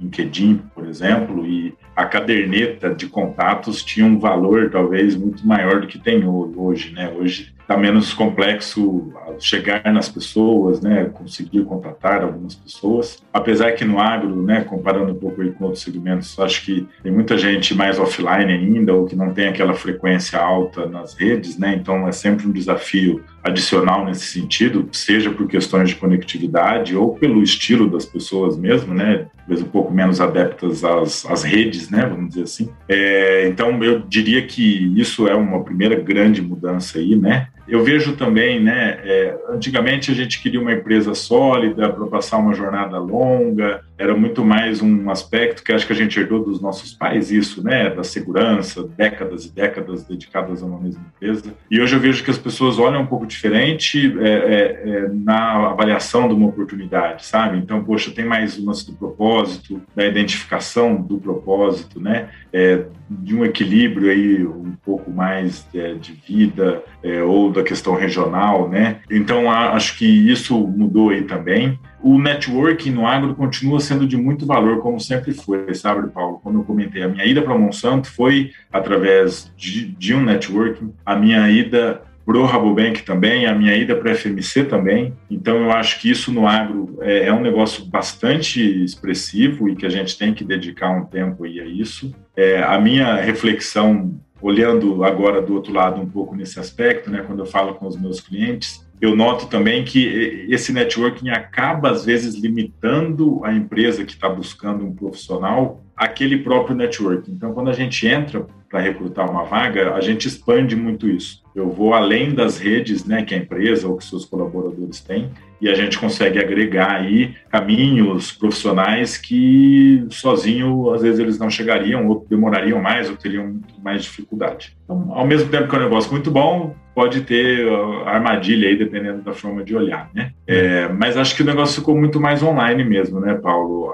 LinkedIn, 0.00 0.60
por 0.74 0.86
exemplo, 0.86 1.46
e 1.46 1.74
a 1.96 2.04
caderneta 2.04 2.94
de 2.94 3.06
contatos 3.06 3.82
tinha 3.82 4.04
um 4.04 4.18
valor 4.18 4.70
talvez 4.70 5.16
muito 5.16 5.46
maior 5.46 5.80
do 5.80 5.86
que 5.86 5.98
tem 5.98 6.24
hoje, 6.26 6.92
né? 6.92 7.10
Hoje 7.10 7.54
está 7.64 7.76
menos 7.76 8.12
complexo 8.12 9.12
chegar 9.38 9.92
nas 9.92 10.08
pessoas, 10.08 10.80
né, 10.80 11.06
conseguir 11.12 11.64
contatar 11.64 12.22
algumas 12.22 12.54
pessoas. 12.54 13.22
Apesar 13.32 13.72
que 13.72 13.84
no 13.84 13.98
agro, 13.98 14.42
né, 14.42 14.62
comparando 14.62 15.12
um 15.12 15.16
pouco 15.16 15.44
com 15.54 15.64
outros 15.64 15.82
segmentos, 15.82 16.38
acho 16.38 16.64
que 16.64 16.86
tem 17.02 17.10
muita 17.10 17.36
gente 17.36 17.74
mais 17.74 17.98
offline 17.98 18.52
ainda 18.52 18.94
ou 18.94 19.06
que 19.06 19.16
não 19.16 19.32
tem 19.32 19.48
aquela 19.48 19.74
frequência 19.74 20.38
alta 20.38 20.86
nas 20.86 21.14
redes, 21.14 21.58
né? 21.58 21.74
Então 21.74 22.06
é 22.06 22.12
sempre 22.12 22.46
um 22.46 22.52
desafio 22.52 23.24
adicional 23.42 24.04
nesse 24.04 24.26
sentido, 24.26 24.88
seja 24.92 25.30
por 25.30 25.46
questões 25.46 25.90
de 25.90 25.96
conectividade 25.96 26.96
ou 26.96 27.14
pelo 27.14 27.42
estilo 27.42 27.90
das 27.90 28.04
pessoas 28.04 28.56
mesmo, 28.56 28.94
né? 28.94 29.26
Talvez 29.38 29.60
um 29.60 29.70
pouco 29.70 29.92
menos 29.92 30.20
adeptas 30.20 30.84
às, 30.84 31.26
às 31.26 31.42
redes, 31.42 31.90
né? 31.90 32.06
Vamos 32.06 32.28
dizer 32.28 32.42
assim. 32.42 32.70
É, 32.88 33.48
então 33.48 33.82
eu 33.82 34.00
diria 34.00 34.46
que 34.46 34.98
isso 34.98 35.26
é 35.28 35.34
uma 35.34 35.62
primeira 35.62 35.96
grande 35.96 36.40
mudança 36.40 36.98
aí, 36.98 37.16
né? 37.16 37.48
Eu 37.66 37.82
vejo 37.82 38.14
também, 38.16 38.60
né, 38.62 39.00
é, 39.02 39.38
antigamente 39.48 40.10
a 40.10 40.14
gente 40.14 40.42
queria 40.42 40.60
uma 40.60 40.72
empresa 40.72 41.14
sólida 41.14 41.88
para 41.88 42.06
passar 42.06 42.36
uma 42.36 42.54
jornada 42.54 42.98
longa, 42.98 43.82
era 43.96 44.14
muito 44.16 44.44
mais 44.44 44.82
um 44.82 45.08
aspecto 45.10 45.62
que 45.62 45.72
acho 45.72 45.86
que 45.86 45.92
a 45.92 45.96
gente 45.96 46.18
herdou 46.18 46.44
dos 46.44 46.60
nossos 46.60 46.92
pais, 46.92 47.30
isso, 47.30 47.62
né, 47.62 47.90
da 47.90 48.02
segurança, 48.02 48.88
décadas 48.96 49.46
e 49.46 49.54
décadas 49.54 50.04
dedicadas 50.04 50.62
a 50.62 50.66
uma 50.66 50.80
mesma 50.80 51.02
empresa. 51.14 51.54
E 51.70 51.80
hoje 51.80 51.94
eu 51.94 52.00
vejo 52.00 52.24
que 52.24 52.30
as 52.30 52.38
pessoas 52.38 52.78
olham 52.78 53.02
um 53.02 53.06
pouco 53.06 53.26
diferente 53.26 54.14
é, 54.20 54.28
é, 54.28 54.88
é 54.88 55.08
na 55.12 55.70
avaliação 55.70 56.26
de 56.28 56.34
uma 56.34 56.48
oportunidade, 56.48 57.24
sabe? 57.24 57.58
Então, 57.58 57.84
poxa, 57.84 58.10
tem 58.10 58.24
mais 58.24 58.58
uma 58.58 58.74
do 58.74 58.92
propósito, 58.94 59.80
da 59.94 60.04
identificação 60.04 60.96
do 61.00 61.18
propósito, 61.18 62.00
né, 62.00 62.28
é, 62.52 62.84
de 63.08 63.34
um 63.34 63.44
equilíbrio 63.44 64.10
aí 64.10 64.44
um 64.44 64.74
pouco 64.84 65.10
mais 65.10 65.66
é, 65.72 65.94
de 65.94 66.12
vida 66.12 66.82
ou 67.26 67.52
da 67.52 67.62
questão 67.62 67.94
regional, 67.94 68.68
né? 68.68 69.00
Então 69.10 69.50
acho 69.50 69.96
que 69.98 70.06
isso 70.06 70.58
mudou 70.66 71.10
aí 71.10 71.22
também. 71.22 71.78
O 72.04 72.18
networking 72.18 72.90
no 72.90 73.06
agro 73.06 73.34
continua 73.34 73.80
sendo 73.80 74.06
de 74.06 74.14
muito 74.14 74.44
valor, 74.44 74.82
como 74.82 75.00
sempre 75.00 75.32
foi, 75.32 75.74
sabe, 75.74 76.10
Paulo? 76.10 76.38
Como 76.44 76.58
eu 76.58 76.62
comentei, 76.62 77.02
a 77.02 77.08
minha 77.08 77.24
ida 77.24 77.40
para 77.40 77.56
Monsanto 77.56 78.12
foi 78.12 78.50
através 78.70 79.50
de, 79.56 79.86
de 79.86 80.14
um 80.14 80.22
networking. 80.22 80.92
A 81.06 81.16
minha 81.16 81.50
ida 81.50 82.02
para 82.26 82.36
o 82.36 82.44
Rabobank 82.44 83.04
também, 83.04 83.46
a 83.46 83.54
minha 83.54 83.74
ida 83.74 83.96
para 83.96 84.12
a 84.12 84.14
FMC 84.14 84.64
também. 84.64 85.14
Então, 85.30 85.56
eu 85.56 85.72
acho 85.72 85.98
que 85.98 86.10
isso 86.10 86.30
no 86.30 86.46
agro 86.46 86.98
é, 87.00 87.28
é, 87.28 87.32
um 87.32 87.40
negócio 87.40 87.86
bastante 87.86 88.60
expressivo 88.84 89.66
e 89.70 89.74
que 89.74 89.86
a 89.86 89.90
gente 89.90 90.18
tem 90.18 90.34
que 90.34 90.44
dedicar 90.44 90.90
um 90.90 91.06
tempo 91.06 91.44
aí 91.44 91.58
a 91.58 91.64
isso. 91.64 92.14
É, 92.36 92.62
a 92.62 92.78
minha 92.78 93.14
reflexão 93.14 94.14
olhando 94.42 95.04
agora 95.04 95.40
do 95.40 95.54
outro 95.54 95.72
lado 95.72 96.02
um 96.02 96.06
pouco 96.06 96.36
nesse 96.36 96.60
aspecto, 96.60 97.10
né, 97.10 97.24
quando 97.26 97.38
eu 97.38 97.46
falo 97.46 97.76
com 97.76 97.86
os 97.86 97.98
meus 97.98 98.20
clientes, 98.20 98.83
eu 99.00 99.14
noto 99.14 99.46
também 99.46 99.84
que 99.84 100.46
esse 100.48 100.72
networking 100.72 101.30
acaba 101.30 101.90
às 101.90 102.04
vezes 102.04 102.34
limitando 102.34 103.44
a 103.44 103.52
empresa 103.52 104.04
que 104.04 104.12
está 104.12 104.28
buscando 104.28 104.84
um 104.84 104.94
profissional 104.94 105.84
aquele 105.96 106.38
próprio 106.38 106.74
networking. 106.74 107.32
Então, 107.32 107.52
quando 107.52 107.70
a 107.70 107.72
gente 107.72 108.06
entra 108.06 108.46
para 108.68 108.80
recrutar 108.80 109.30
uma 109.30 109.44
vaga, 109.44 109.94
a 109.94 110.00
gente 110.00 110.26
expande 110.26 110.74
muito 110.74 111.08
isso. 111.08 111.42
Eu 111.54 111.70
vou 111.70 111.94
além 111.94 112.34
das 112.34 112.58
redes, 112.58 113.04
né, 113.04 113.22
que 113.22 113.32
a 113.34 113.38
empresa 113.38 113.86
ou 113.86 113.96
que 113.96 114.04
seus 114.04 114.24
colaboradores 114.24 115.00
têm, 115.00 115.30
e 115.60 115.68
a 115.68 115.74
gente 115.74 115.98
consegue 115.98 116.40
agregar 116.40 116.96
aí 116.96 117.34
caminhos 117.48 118.32
profissionais 118.32 119.16
que 119.16 120.04
sozinho 120.10 120.92
às 120.92 121.02
vezes 121.02 121.20
eles 121.20 121.38
não 121.38 121.48
chegariam 121.48 122.08
ou 122.08 122.26
demorariam 122.28 122.82
mais 122.82 123.08
ou 123.08 123.16
teriam 123.16 123.60
mais 123.82 124.02
dificuldade. 124.02 124.76
Então, 124.84 125.12
ao 125.12 125.26
mesmo 125.26 125.48
tempo 125.48 125.68
que 125.68 125.76
é 125.76 125.78
um 125.78 125.82
negócio 125.84 126.10
muito 126.10 126.30
bom, 126.30 126.74
pode 126.94 127.22
ter 127.22 127.68
armadilha 128.06 128.68
aí, 128.68 128.76
dependendo 128.76 129.22
da 129.22 129.32
forma 129.32 129.64
de 129.64 129.74
olhar, 129.74 130.10
né? 130.14 130.32
É, 130.46 130.88
mas 130.88 131.16
acho 131.16 131.34
que 131.34 131.42
o 131.42 131.46
negócio 131.46 131.80
ficou 131.80 131.96
muito 131.96 132.20
mais 132.20 132.42
online 132.42 132.84
mesmo, 132.84 133.20
né, 133.20 133.34
Paulo? 133.34 133.84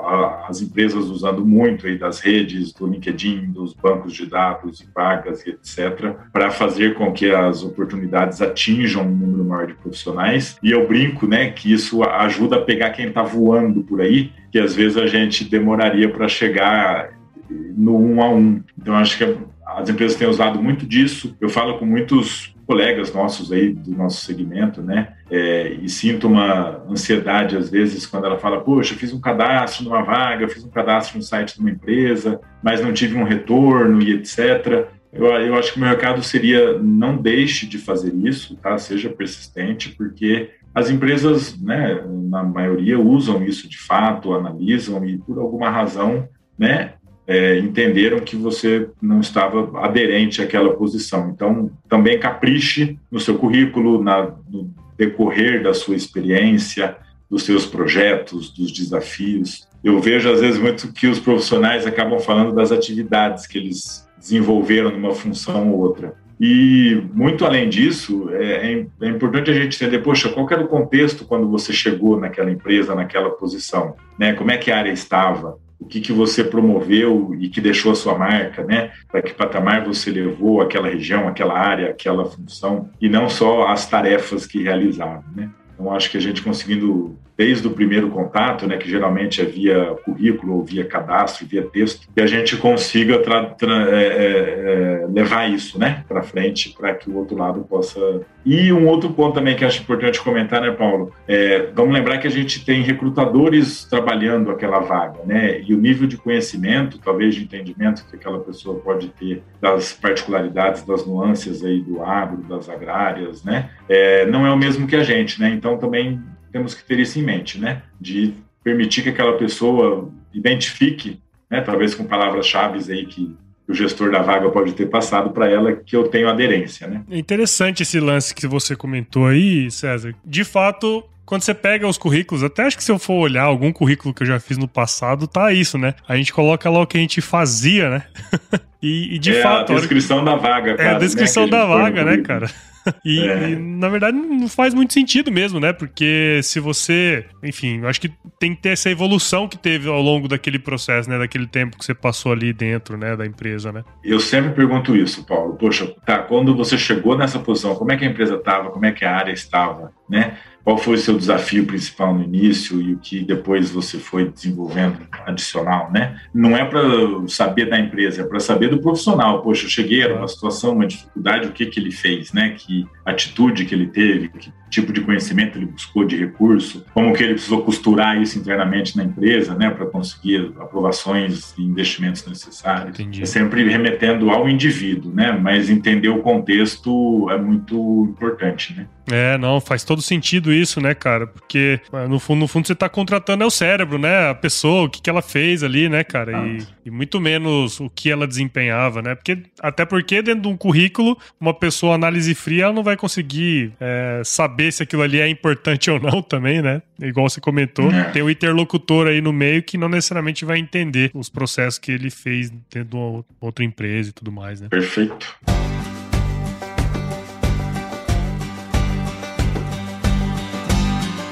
as 0.49 0.61
empresas 0.61 1.07
usando 1.07 1.45
muito 1.45 1.87
aí 1.87 1.97
das 1.97 2.21
redes, 2.21 2.73
do 2.73 2.87
LinkedIn, 2.87 3.53
dos 3.53 3.75
bancos 3.75 4.13
de 4.13 4.27
dados 4.27 4.81
e 4.81 4.89
vagas 4.95 5.47
etc., 5.47 6.15
para 6.33 6.51
fazer 6.51 6.95
com 6.95 7.13
que 7.13 7.31
as 7.31 7.63
oportunidades 7.63 8.43
atinjam 8.43 9.07
um 9.07 9.11
número 9.11 9.45
maior 9.45 9.67
de 9.67 9.75
profissionais. 9.75 10.59
E 10.63 10.71
eu 10.71 10.87
brinco, 10.87 11.27
né, 11.27 11.51
que 11.51 11.73
isso 11.73 12.03
ajuda 12.03 12.57
a 12.57 12.61
pegar 12.61 12.91
quem 12.91 13.09
está 13.09 13.23
voando 13.23 13.83
por 13.83 14.01
aí, 14.01 14.33
que 14.51 14.59
às 14.59 14.75
vezes 14.75 14.97
a 14.97 15.07
gente 15.07 15.45
demoraria 15.45 16.09
para 16.09 16.29
chegar 16.29 17.11
no 17.49 17.97
um 17.97 18.23
a 18.23 18.29
um. 18.29 18.63
Então 18.79 18.95
acho 18.95 19.17
que 19.17 19.37
as 19.65 19.89
empresas 19.89 20.17
têm 20.17 20.29
usado 20.29 20.61
muito 20.63 20.87
disso. 20.87 21.37
Eu 21.41 21.49
falo 21.49 21.79
com 21.79 21.87
muitos 21.87 22.55
colegas 22.71 23.13
nossos 23.13 23.51
aí 23.51 23.73
do 23.73 23.91
nosso 23.91 24.25
segmento, 24.25 24.81
né? 24.81 25.15
É, 25.29 25.73
e 25.83 25.89
sinto 25.89 26.29
uma 26.29 26.85
ansiedade 26.89 27.57
às 27.57 27.69
vezes 27.69 28.07
quando 28.07 28.27
ela 28.27 28.39
fala, 28.39 28.61
poxa, 28.61 28.95
fiz 28.95 29.13
um 29.13 29.21
cadastro 29.21 29.83
numa 29.83 30.03
vaga, 30.03 30.49
fiz 30.49 30.63
um 30.63 30.71
cadastro 30.71 31.17
no 31.17 31.23
site 31.25 31.57
de 31.57 31.61
uma 31.61 31.71
empresa, 31.71 32.41
mas 32.63 32.81
não 32.81 32.93
tive 32.93 33.19
um 33.19 33.25
retorno 33.25 34.01
e 34.01 34.13
etc. 34.13 34.87
Eu, 35.13 35.27
eu 35.27 35.57
acho 35.57 35.73
que 35.73 35.79
o 35.79 35.81
meu 35.81 35.91
recado 35.91 36.23
seria 36.23 36.79
não 36.79 37.17
deixe 37.17 37.67
de 37.67 37.77
fazer 37.77 38.15
isso, 38.15 38.55
tá? 38.55 38.79
Seja 38.79 39.11
persistente, 39.11 39.89
porque 39.97 40.51
as 40.73 40.89
empresas, 40.89 41.61
né, 41.61 42.05
na 42.07 42.45
maioria, 42.45 43.01
usam 43.01 43.45
isso 43.45 43.69
de 43.69 43.79
fato, 43.79 44.33
analisam 44.33 45.05
e 45.05 45.19
por 45.19 45.41
alguma 45.41 45.69
razão, 45.71 46.29
né, 46.57 46.95
é, 47.31 47.57
entenderam 47.61 48.19
que 48.19 48.35
você 48.35 48.89
não 49.01 49.21
estava 49.21 49.79
aderente 49.79 50.43
àquela 50.43 50.73
posição. 50.73 51.31
Então, 51.33 51.71
também 51.89 52.19
capriche 52.19 52.99
no 53.09 53.21
seu 53.21 53.39
currículo, 53.39 54.03
na, 54.03 54.33
no 54.51 54.75
decorrer 54.99 55.63
da 55.63 55.73
sua 55.73 55.95
experiência, 55.95 56.97
dos 57.31 57.45
seus 57.45 57.65
projetos, 57.65 58.51
dos 58.51 58.73
desafios. 58.73 59.69
Eu 59.85 60.01
vejo, 60.01 60.29
às 60.29 60.41
vezes, 60.41 60.61
muito 60.61 60.93
que 60.93 61.07
os 61.07 61.21
profissionais 61.21 61.87
acabam 61.87 62.19
falando 62.19 62.53
das 62.53 62.73
atividades 62.73 63.47
que 63.47 63.59
eles 63.59 64.05
desenvolveram 64.19 64.91
numa 64.91 65.15
função 65.15 65.71
ou 65.71 65.79
outra. 65.79 66.15
E, 66.41 67.01
muito 67.15 67.45
além 67.45 67.69
disso, 67.69 68.29
é, 68.33 68.73
é, 68.73 68.87
é 69.03 69.09
importante 69.09 69.53
a 69.53 69.55
gente 69.55 69.77
entender, 69.77 70.01
poxa, 70.01 70.31
qual 70.31 70.49
era 70.51 70.65
o 70.65 70.69
contexto 70.69 71.25
quando 71.25 71.49
você 71.49 71.73
chegou 71.73 72.19
naquela 72.19 72.51
empresa, 72.51 72.93
naquela 72.93 73.31
posição? 73.31 73.95
Né? 74.19 74.33
Como 74.33 74.51
é 74.51 74.59
que 74.59 74.73
a 74.73 74.79
área 74.79 74.91
estava? 74.91 75.59
O 75.81 75.87
que, 75.87 76.01
que 76.01 76.13
você 76.13 76.45
promoveu 76.45 77.35
e 77.41 77.49
que 77.49 77.61
deixou 77.61 77.91
a 77.91 77.95
sua 77.95 78.17
marca, 78.17 78.63
né? 78.63 78.91
Para 79.11 79.23
que 79.23 79.33
patamar 79.33 79.85
você 79.85 80.11
levou 80.11 80.61
aquela 80.61 80.89
região, 80.89 81.27
aquela 81.27 81.59
área, 81.59 81.89
aquela 81.91 82.27
função, 82.27 82.91
e 83.01 83.09
não 83.09 83.29
só 83.29 83.67
as 83.69 83.89
tarefas 83.89 84.47
que 84.47 84.63
realizaram, 84.63 85.25
né? 85.35 85.49
Então, 85.73 85.91
acho 85.93 86.11
que 86.11 86.19
a 86.19 86.21
gente 86.21 86.43
conseguindo 86.43 87.19
desde 87.41 87.67
o 87.67 87.71
primeiro 87.71 88.11
contato, 88.11 88.67
né, 88.67 88.77
que 88.77 88.87
geralmente 88.87 89.41
é 89.41 89.47
via 89.47 89.97
currículo 90.05 90.57
ou 90.57 90.63
via 90.63 90.85
cadastro, 90.85 91.47
via 91.47 91.63
texto, 91.63 92.07
que 92.15 92.21
a 92.21 92.27
gente 92.27 92.55
consiga 92.59 93.15
é, 93.15 93.19
é, 93.19 94.05
é, 94.05 95.07
levar 95.09 95.51
isso, 95.51 95.79
né, 95.79 96.05
para 96.07 96.23
frente, 96.23 96.69
para 96.79 96.93
que 96.93 97.09
o 97.09 97.17
outro 97.17 97.39
lado 97.39 97.61
possa. 97.61 97.99
E 98.45 98.71
um 98.71 98.87
outro 98.87 99.09
ponto 99.09 99.37
também 99.37 99.57
que 99.57 99.65
acho 99.65 99.81
importante 99.81 100.21
comentar, 100.21 100.61
né, 100.61 100.71
Paulo? 100.71 101.15
É, 101.27 101.71
vamos 101.75 101.95
lembrar 101.95 102.19
que 102.19 102.27
a 102.27 102.31
gente 102.31 102.63
tem 102.63 102.83
recrutadores 102.83 103.85
trabalhando 103.85 104.51
aquela 104.51 104.81
vaga, 104.81 105.21
né, 105.25 105.63
e 105.67 105.73
o 105.73 105.79
nível 105.79 106.07
de 106.07 106.19
conhecimento, 106.19 106.99
talvez 106.99 107.35
de 107.35 107.45
entendimento 107.45 108.05
que 108.11 108.17
aquela 108.17 108.41
pessoa 108.41 108.79
pode 108.81 109.09
ter 109.09 109.43
das 109.63 109.95
particularidades, 109.95 110.83
das 110.83 111.07
nuances 111.07 111.65
aí 111.65 111.81
do 111.81 112.03
agro, 112.03 112.43
das 112.43 112.69
agrárias, 112.69 113.43
né, 113.43 113.71
é, 113.89 114.27
não 114.27 114.47
é 114.47 114.53
o 114.53 114.59
mesmo 114.59 114.87
que 114.87 114.95
a 114.95 115.03
gente, 115.03 115.41
né. 115.41 115.49
Então 115.49 115.79
também 115.79 116.21
temos 116.53 116.75
que 116.75 116.85
ter 116.85 116.99
isso 116.99 117.19
em 117.19 117.23
mente, 117.23 117.59
né? 117.59 117.83
De 118.01 118.35
permitir 118.63 119.03
que 119.03 119.09
aquela 119.09 119.37
pessoa 119.37 120.11
identifique, 120.33 121.21
né, 121.51 121.61
talvez 121.61 121.95
com 121.95 122.05
palavras-chave 122.05 122.93
aí 122.93 123.07
que 123.07 123.35
o 123.67 123.75
gestor 123.75 124.11
da 124.11 124.21
vaga 124.21 124.49
pode 124.51 124.73
ter 124.73 124.87
passado 124.87 125.31
para 125.31 125.49
ela 125.49 125.73
que 125.73 125.97
eu 125.97 126.09
tenho 126.09 126.29
aderência, 126.29 126.89
né? 126.89 127.03
É 127.09 127.19
interessante 127.19 127.83
esse 127.83 128.01
lance 128.01 128.35
que 128.35 128.47
você 128.47 128.75
comentou 128.75 129.27
aí, 129.27 129.71
César. 129.71 130.15
De 130.25 130.43
fato, 130.43 131.05
quando 131.25 131.43
você 131.43 131.55
pega 131.55 131.87
os 131.87 131.97
currículos, 131.97 132.43
até 132.43 132.65
acho 132.65 132.77
que 132.77 132.83
se 132.83 132.91
eu 132.91 132.99
for 132.99 133.15
olhar 133.15 133.45
algum 133.45 133.73
currículo 133.73 134.13
que 134.13 134.25
eu 134.25 134.27
já 134.27 134.41
fiz 134.41 134.59
no 134.59 134.67
passado, 134.67 135.29
tá 135.29 135.53
isso, 135.53 135.79
né? 135.79 135.95
A 136.09 136.17
gente 136.17 136.33
coloca 136.33 136.69
lá 136.69 136.81
o 136.81 136.87
que 136.87 136.99
a 136.99 137.01
gente 137.01 137.21
fazia, 137.21 137.89
né? 137.89 138.03
e, 138.83 139.15
e, 139.15 139.19
de 139.21 139.37
é 139.37 139.41
fato. 139.41 139.73
A 139.73 139.77
descrição 139.77 140.19
que... 140.19 140.25
da 140.25 140.35
vaga, 140.35 140.77
cara. 140.77 140.89
É 140.89 140.95
a 140.97 140.99
descrição 140.99 141.45
né? 141.45 141.51
da 141.51 141.65
vaga, 141.65 142.05
né, 142.05 142.17
cara? 142.19 142.51
e, 143.05 143.21
é. 143.21 143.51
e, 143.51 143.57
na 143.57 143.89
verdade 143.89 144.17
não 144.17 144.49
faz 144.49 144.75
muito 144.75 144.93
sentido 144.93 145.31
mesmo, 145.31 145.61
né? 145.61 145.73
Porque 145.73 146.41
se 146.43 146.61
você, 146.61 147.27
enfim, 147.43 147.81
eu 147.81 147.89
acho 147.89 148.01
que 148.01 148.13
tem 148.39 148.55
que 148.55 148.63
ter 148.63 148.71
essa 148.71 148.91
evolução 148.91 149.49
que 149.49 149.59
teve 149.59 149.89
ao 149.89 150.01
longo 150.01 150.29
daquele 150.29 150.59
processo, 150.59 151.09
né? 151.09 151.19
Daquele 151.19 151.47
tempo 151.47 151.79
que 151.79 151.85
você 151.85 151.95
passou 151.95 152.33
ali 152.33 152.53
dentro, 152.53 152.97
né? 152.97 153.17
Da 153.17 153.27
empresa, 153.27 153.73
né? 153.73 153.85
Eu 154.03 154.21
sempre 154.21 154.53
pergunto 154.53 154.97
isso, 154.97 155.25
Paulo. 155.25 155.57
Poxa, 155.57 155.95
tá, 156.05 156.19
quando 156.19 156.55
você 156.55 156.79
chegou 156.79 157.17
nessa 157.17 157.39
posição, 157.39 157.75
como 157.75 157.93
é 157.93 157.97
que 157.97 158.05
a 158.05 158.09
empresa 158.09 158.37
estava? 158.37 158.71
Como 158.71 158.87
é 158.87 158.93
que 158.93 159.05
a 159.05 159.15
área 159.15 159.33
estava, 159.33 159.93
né? 160.11 160.37
Qual 160.63 160.77
foi 160.77 160.95
o 160.95 160.99
seu 160.99 161.17
desafio 161.17 161.65
principal 161.65 162.15
no 162.15 162.23
início 162.23 162.83
e 162.83 162.93
o 162.93 162.99
que 162.99 163.21
depois 163.25 163.71
você 163.71 163.99
foi 163.99 164.29
desenvolvendo 164.29 164.99
adicional, 165.25 165.91
né? 165.91 166.21
Não 166.35 166.55
é 166.55 166.65
para 166.65 166.83
saber 167.29 167.71
da 167.71 167.79
empresa, 167.79 168.23
é 168.23 168.25
para 168.25 168.41
saber 168.41 168.69
do 168.69 168.79
profissional. 168.79 169.41
Poxa, 169.41 169.65
eu 169.65 169.71
cheguei, 169.71 170.03
era 170.03 170.17
uma 170.17 170.29
situação, 170.29 170.75
uma 170.75 170.87
dificuldade, 170.87 171.49
o 171.49 171.53
que 171.53 171.65
que 171.67 171.81
ele 171.81 171.91
fez, 171.91 172.33
né? 172.33 172.51
Que 172.59 172.87
atitude 173.07 173.65
que 173.65 173.75
ele 173.75 173.87
teve, 173.87 174.29
que 174.29 174.53
tipo 174.71 174.93
de 174.93 175.01
conhecimento 175.01 175.59
ele 175.59 175.67
buscou 175.67 176.05
de 176.05 176.17
recurso, 176.17 176.87
como 176.95 177.13
que 177.13 177.23
ele 177.23 177.35
precisou 177.35 177.63
costurar 177.63 178.23
isso 178.23 178.39
internamente 178.39 178.97
na 178.97 179.05
empresa, 179.05 179.55
né, 179.55 179.69
para 179.69 179.85
conseguir 179.85 180.53
aprovações 180.61 181.53
e 181.59 181.63
investimentos 181.63 182.25
necessários. 182.25 182.99
Entendi. 182.99 183.23
É 183.23 183.27
sempre 183.27 183.69
remetendo 183.69 184.31
ao 184.31 184.49
indivíduo, 184.49 185.13
né, 185.13 185.33
mas 185.33 185.69
entender 185.69 186.09
o 186.09 186.21
contexto 186.21 187.29
é 187.31 187.37
muito 187.37 188.07
importante, 188.09 188.75
né. 188.75 188.87
É, 189.11 189.37
não, 189.37 189.61
faz 189.61 189.83
todo 189.83 190.00
sentido 190.01 190.53
isso, 190.53 190.81
né, 190.81 190.95
cara? 190.95 191.27
Porque 191.27 191.81
no 192.09 192.19
fundo, 192.19 192.41
no 192.41 192.49
fundo 192.49 192.67
você 192.67 192.73
está 192.73 192.89
contratando 192.89 193.43
é 193.43 193.47
o 193.47 193.51
cérebro, 193.51 193.99
né? 193.99 194.31
A 194.31 194.35
pessoa, 194.35 194.85
o 194.85 194.91
que, 194.91 195.01
que 195.01 195.11
ela 195.11 195.23
fez 195.23 195.63
ali, 195.63 195.89
né, 195.89 196.05
cara? 196.05 196.47
E, 196.47 196.67
e, 196.87 196.91
muito 196.91 197.21
menos 197.21 197.81
o 197.81 197.89
que 197.91 198.11
ela 198.11 198.27
desempenhava, 198.27 199.03
né? 199.03 199.15
Porque, 199.15 199.43
até 199.61 199.85
porque 199.85 200.23
dentro 200.23 200.43
de 200.43 200.49
um 200.49 200.57
currículo, 200.57 201.17
uma 201.41 201.55
pessoa 201.55 201.95
análise 201.95 202.35
fria, 202.35 202.65
ela 202.65 202.73
não 202.73 202.83
vai 202.83 202.97
conseguir 202.97 203.73
é, 203.81 204.23
saber 204.25 204.73
se 204.73 204.83
aquilo 204.83 205.03
ali 205.03 205.21
é 205.21 205.29
importante 205.29 205.91
ou 205.91 206.01
não 206.01 206.23
também, 206.23 206.63
né? 206.63 206.83
Igual 207.01 207.29
você 207.29 207.41
comentou, 207.41 207.91
é. 207.91 208.05
tem 208.11 208.23
um 208.23 208.31
interlocutor 208.31 209.07
aí 209.07 209.21
no 209.21 209.33
meio 209.33 209.63
que 209.63 209.79
não 209.79 209.89
necessariamente 209.89 210.45
vai 210.45 210.59
entender 210.59 211.11
os 211.15 211.29
processos 211.29 211.79
que 211.79 211.93
ele 211.93 212.11
fez 212.11 212.51
dentro 212.51 212.85
de 212.85 212.97
uma 212.97 213.25
outra 213.41 213.65
empresa 213.65 214.11
e 214.11 214.13
tudo 214.13 214.31
mais, 214.31 214.61
né? 214.61 214.69
Perfeito. 214.69 215.39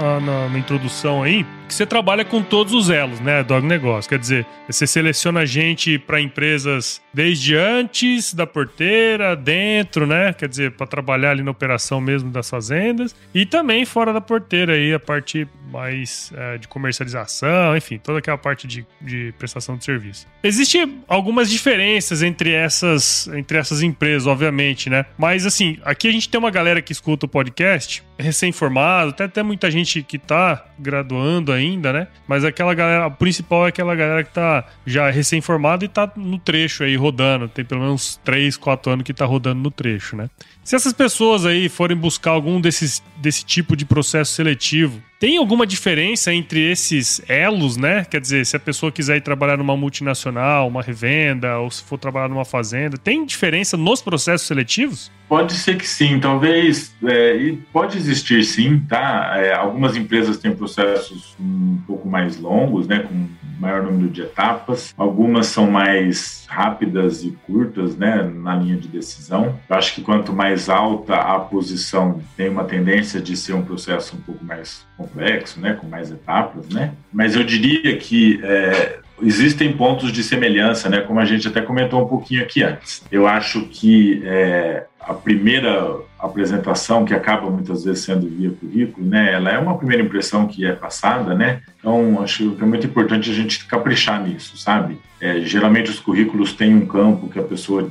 na, 0.00 0.20
na, 0.20 0.48
na 0.48 0.58
introdução 0.58 1.22
aí 1.22 1.44
que 1.70 1.74
você 1.74 1.86
trabalha 1.86 2.24
com 2.24 2.42
todos 2.42 2.74
os 2.74 2.90
elos, 2.90 3.20
né, 3.20 3.44
do 3.44 3.54
agronegócio. 3.54 4.08
Quer 4.08 4.18
dizer, 4.18 4.46
você 4.66 4.88
seleciona 4.88 5.46
gente 5.46 5.98
para 5.98 6.20
empresas 6.20 7.00
desde 7.14 7.54
antes 7.54 8.34
da 8.34 8.44
porteira, 8.44 9.36
dentro, 9.36 10.04
né? 10.04 10.32
Quer 10.32 10.48
dizer, 10.48 10.72
para 10.72 10.86
trabalhar 10.86 11.30
ali 11.30 11.44
na 11.44 11.50
operação 11.52 12.00
mesmo 12.00 12.28
das 12.28 12.50
fazendas 12.50 13.14
e 13.32 13.46
também 13.46 13.84
fora 13.84 14.12
da 14.12 14.20
porteira 14.20 14.72
aí 14.72 14.92
a 14.92 14.98
parte 14.98 15.46
mais 15.70 16.32
é, 16.36 16.58
de 16.58 16.66
comercialização, 16.66 17.76
enfim, 17.76 17.98
toda 17.98 18.18
aquela 18.18 18.36
parte 18.36 18.66
de, 18.66 18.84
de 19.00 19.32
prestação 19.38 19.76
de 19.76 19.84
serviço. 19.84 20.26
Existem 20.42 21.00
algumas 21.06 21.48
diferenças 21.48 22.20
entre 22.20 22.52
essas, 22.52 23.28
entre 23.28 23.56
essas 23.56 23.80
empresas, 23.80 24.26
obviamente, 24.26 24.90
né? 24.90 25.06
Mas 25.16 25.46
assim, 25.46 25.78
aqui 25.84 26.08
a 26.08 26.12
gente 26.12 26.28
tem 26.28 26.38
uma 26.38 26.50
galera 26.50 26.82
que 26.82 26.90
escuta 26.90 27.26
o 27.26 27.28
podcast, 27.28 28.02
recém-formado, 28.18 29.10
até, 29.10 29.24
até 29.24 29.42
muita 29.42 29.70
gente 29.70 29.89
que 30.06 30.18
tá 30.18 30.64
graduando 30.78 31.52
ainda, 31.52 31.92
né? 31.92 32.08
Mas 32.26 32.44
aquela 32.44 32.74
galera, 32.74 33.06
a 33.06 33.10
principal 33.10 33.66
é 33.66 33.68
aquela 33.68 33.94
galera 33.94 34.22
que 34.24 34.32
tá 34.32 34.64
já 34.86 35.10
recém-formada 35.10 35.84
e 35.84 35.88
tá 35.88 36.10
no 36.16 36.38
trecho 36.38 36.84
aí 36.84 36.96
rodando. 36.96 37.48
Tem 37.48 37.64
pelo 37.64 37.80
menos 37.80 38.20
3, 38.24 38.56
4 38.56 38.92
anos 38.92 39.04
que 39.04 39.12
tá 39.12 39.24
rodando 39.24 39.60
no 39.60 39.70
trecho, 39.70 40.16
né? 40.16 40.30
Se 40.70 40.76
essas 40.76 40.92
pessoas 40.92 41.44
aí 41.44 41.68
forem 41.68 41.96
buscar 41.96 42.30
algum 42.30 42.60
desses, 42.60 43.02
desse 43.16 43.44
tipo 43.44 43.74
de 43.74 43.84
processo 43.84 44.34
seletivo, 44.34 45.02
tem 45.18 45.36
alguma 45.36 45.66
diferença 45.66 46.32
entre 46.32 46.70
esses 46.70 47.20
elos, 47.28 47.76
né? 47.76 48.04
Quer 48.04 48.20
dizer, 48.20 48.46
se 48.46 48.54
a 48.54 48.60
pessoa 48.60 48.92
quiser 48.92 49.16
ir 49.16 49.20
trabalhar 49.20 49.56
numa 49.56 49.76
multinacional, 49.76 50.68
uma 50.68 50.80
revenda, 50.80 51.58
ou 51.58 51.72
se 51.72 51.82
for 51.82 51.98
trabalhar 51.98 52.28
numa 52.28 52.44
fazenda, 52.44 52.96
tem 52.96 53.26
diferença 53.26 53.76
nos 53.76 54.00
processos 54.00 54.46
seletivos? 54.46 55.10
Pode 55.28 55.54
ser 55.54 55.76
que 55.76 55.88
sim, 55.88 56.20
talvez, 56.20 56.94
é, 57.04 57.52
pode 57.72 57.98
existir 57.98 58.44
sim, 58.44 58.78
tá? 58.88 59.32
É, 59.38 59.52
algumas 59.52 59.96
empresas 59.96 60.38
têm 60.38 60.54
processos 60.54 61.34
um 61.40 61.78
pouco 61.84 62.08
mais 62.08 62.38
longos, 62.38 62.86
né, 62.86 63.00
com 63.00 63.26
maior 63.60 63.82
número 63.82 64.08
de 64.08 64.22
etapas. 64.22 64.94
Algumas 64.96 65.46
são 65.46 65.70
mais 65.70 66.46
rápidas 66.48 67.22
e 67.22 67.30
curtas, 67.46 67.96
né, 67.96 68.22
na 68.22 68.56
linha 68.56 68.76
de 68.76 68.88
decisão. 68.88 69.58
Eu 69.68 69.76
acho 69.76 69.94
que 69.94 70.00
quanto 70.00 70.32
mais 70.32 70.68
alta 70.68 71.14
a 71.14 71.38
posição, 71.38 72.20
tem 72.36 72.48
uma 72.48 72.64
tendência 72.64 73.20
de 73.20 73.36
ser 73.36 73.52
um 73.52 73.62
processo 73.62 74.16
um 74.16 74.20
pouco 74.20 74.44
mais 74.44 74.86
complexo, 74.96 75.60
né, 75.60 75.74
com 75.74 75.86
mais 75.86 76.10
etapas, 76.10 76.68
né. 76.68 76.92
Mas 77.12 77.36
eu 77.36 77.44
diria 77.44 77.96
que 77.96 78.40
é, 78.42 78.98
existem 79.22 79.72
pontos 79.72 80.12
de 80.12 80.22
semelhança, 80.22 80.88
né? 80.88 81.00
Como 81.00 81.20
a 81.20 81.24
gente 81.24 81.48
até 81.48 81.60
comentou 81.60 82.02
um 82.02 82.06
pouquinho 82.06 82.42
aqui 82.42 82.62
antes. 82.62 83.02
Eu 83.10 83.26
acho 83.26 83.62
que 83.66 84.22
é, 84.24 84.84
a 85.00 85.14
primeira 85.14 85.96
apresentação, 86.18 87.04
que 87.04 87.14
acaba 87.14 87.50
muitas 87.50 87.84
vezes 87.84 88.04
sendo 88.04 88.28
via 88.28 88.50
currículo, 88.50 89.06
né, 89.06 89.32
ela 89.32 89.50
é 89.50 89.58
uma 89.58 89.76
primeira 89.76 90.02
impressão 90.02 90.46
que 90.46 90.66
é 90.66 90.72
passada, 90.72 91.34
né, 91.34 91.62
então 91.78 92.22
acho 92.22 92.50
que 92.50 92.62
é 92.62 92.66
muito 92.66 92.86
importante 92.86 93.30
a 93.30 93.34
gente 93.34 93.64
caprichar 93.66 94.22
nisso, 94.22 94.58
sabe? 94.58 94.98
É, 95.20 95.40
geralmente 95.40 95.90
os 95.90 95.98
currículos 95.98 96.52
têm 96.52 96.74
um 96.74 96.86
campo 96.86 97.28
que 97.28 97.38
a 97.38 97.42
pessoa 97.42 97.90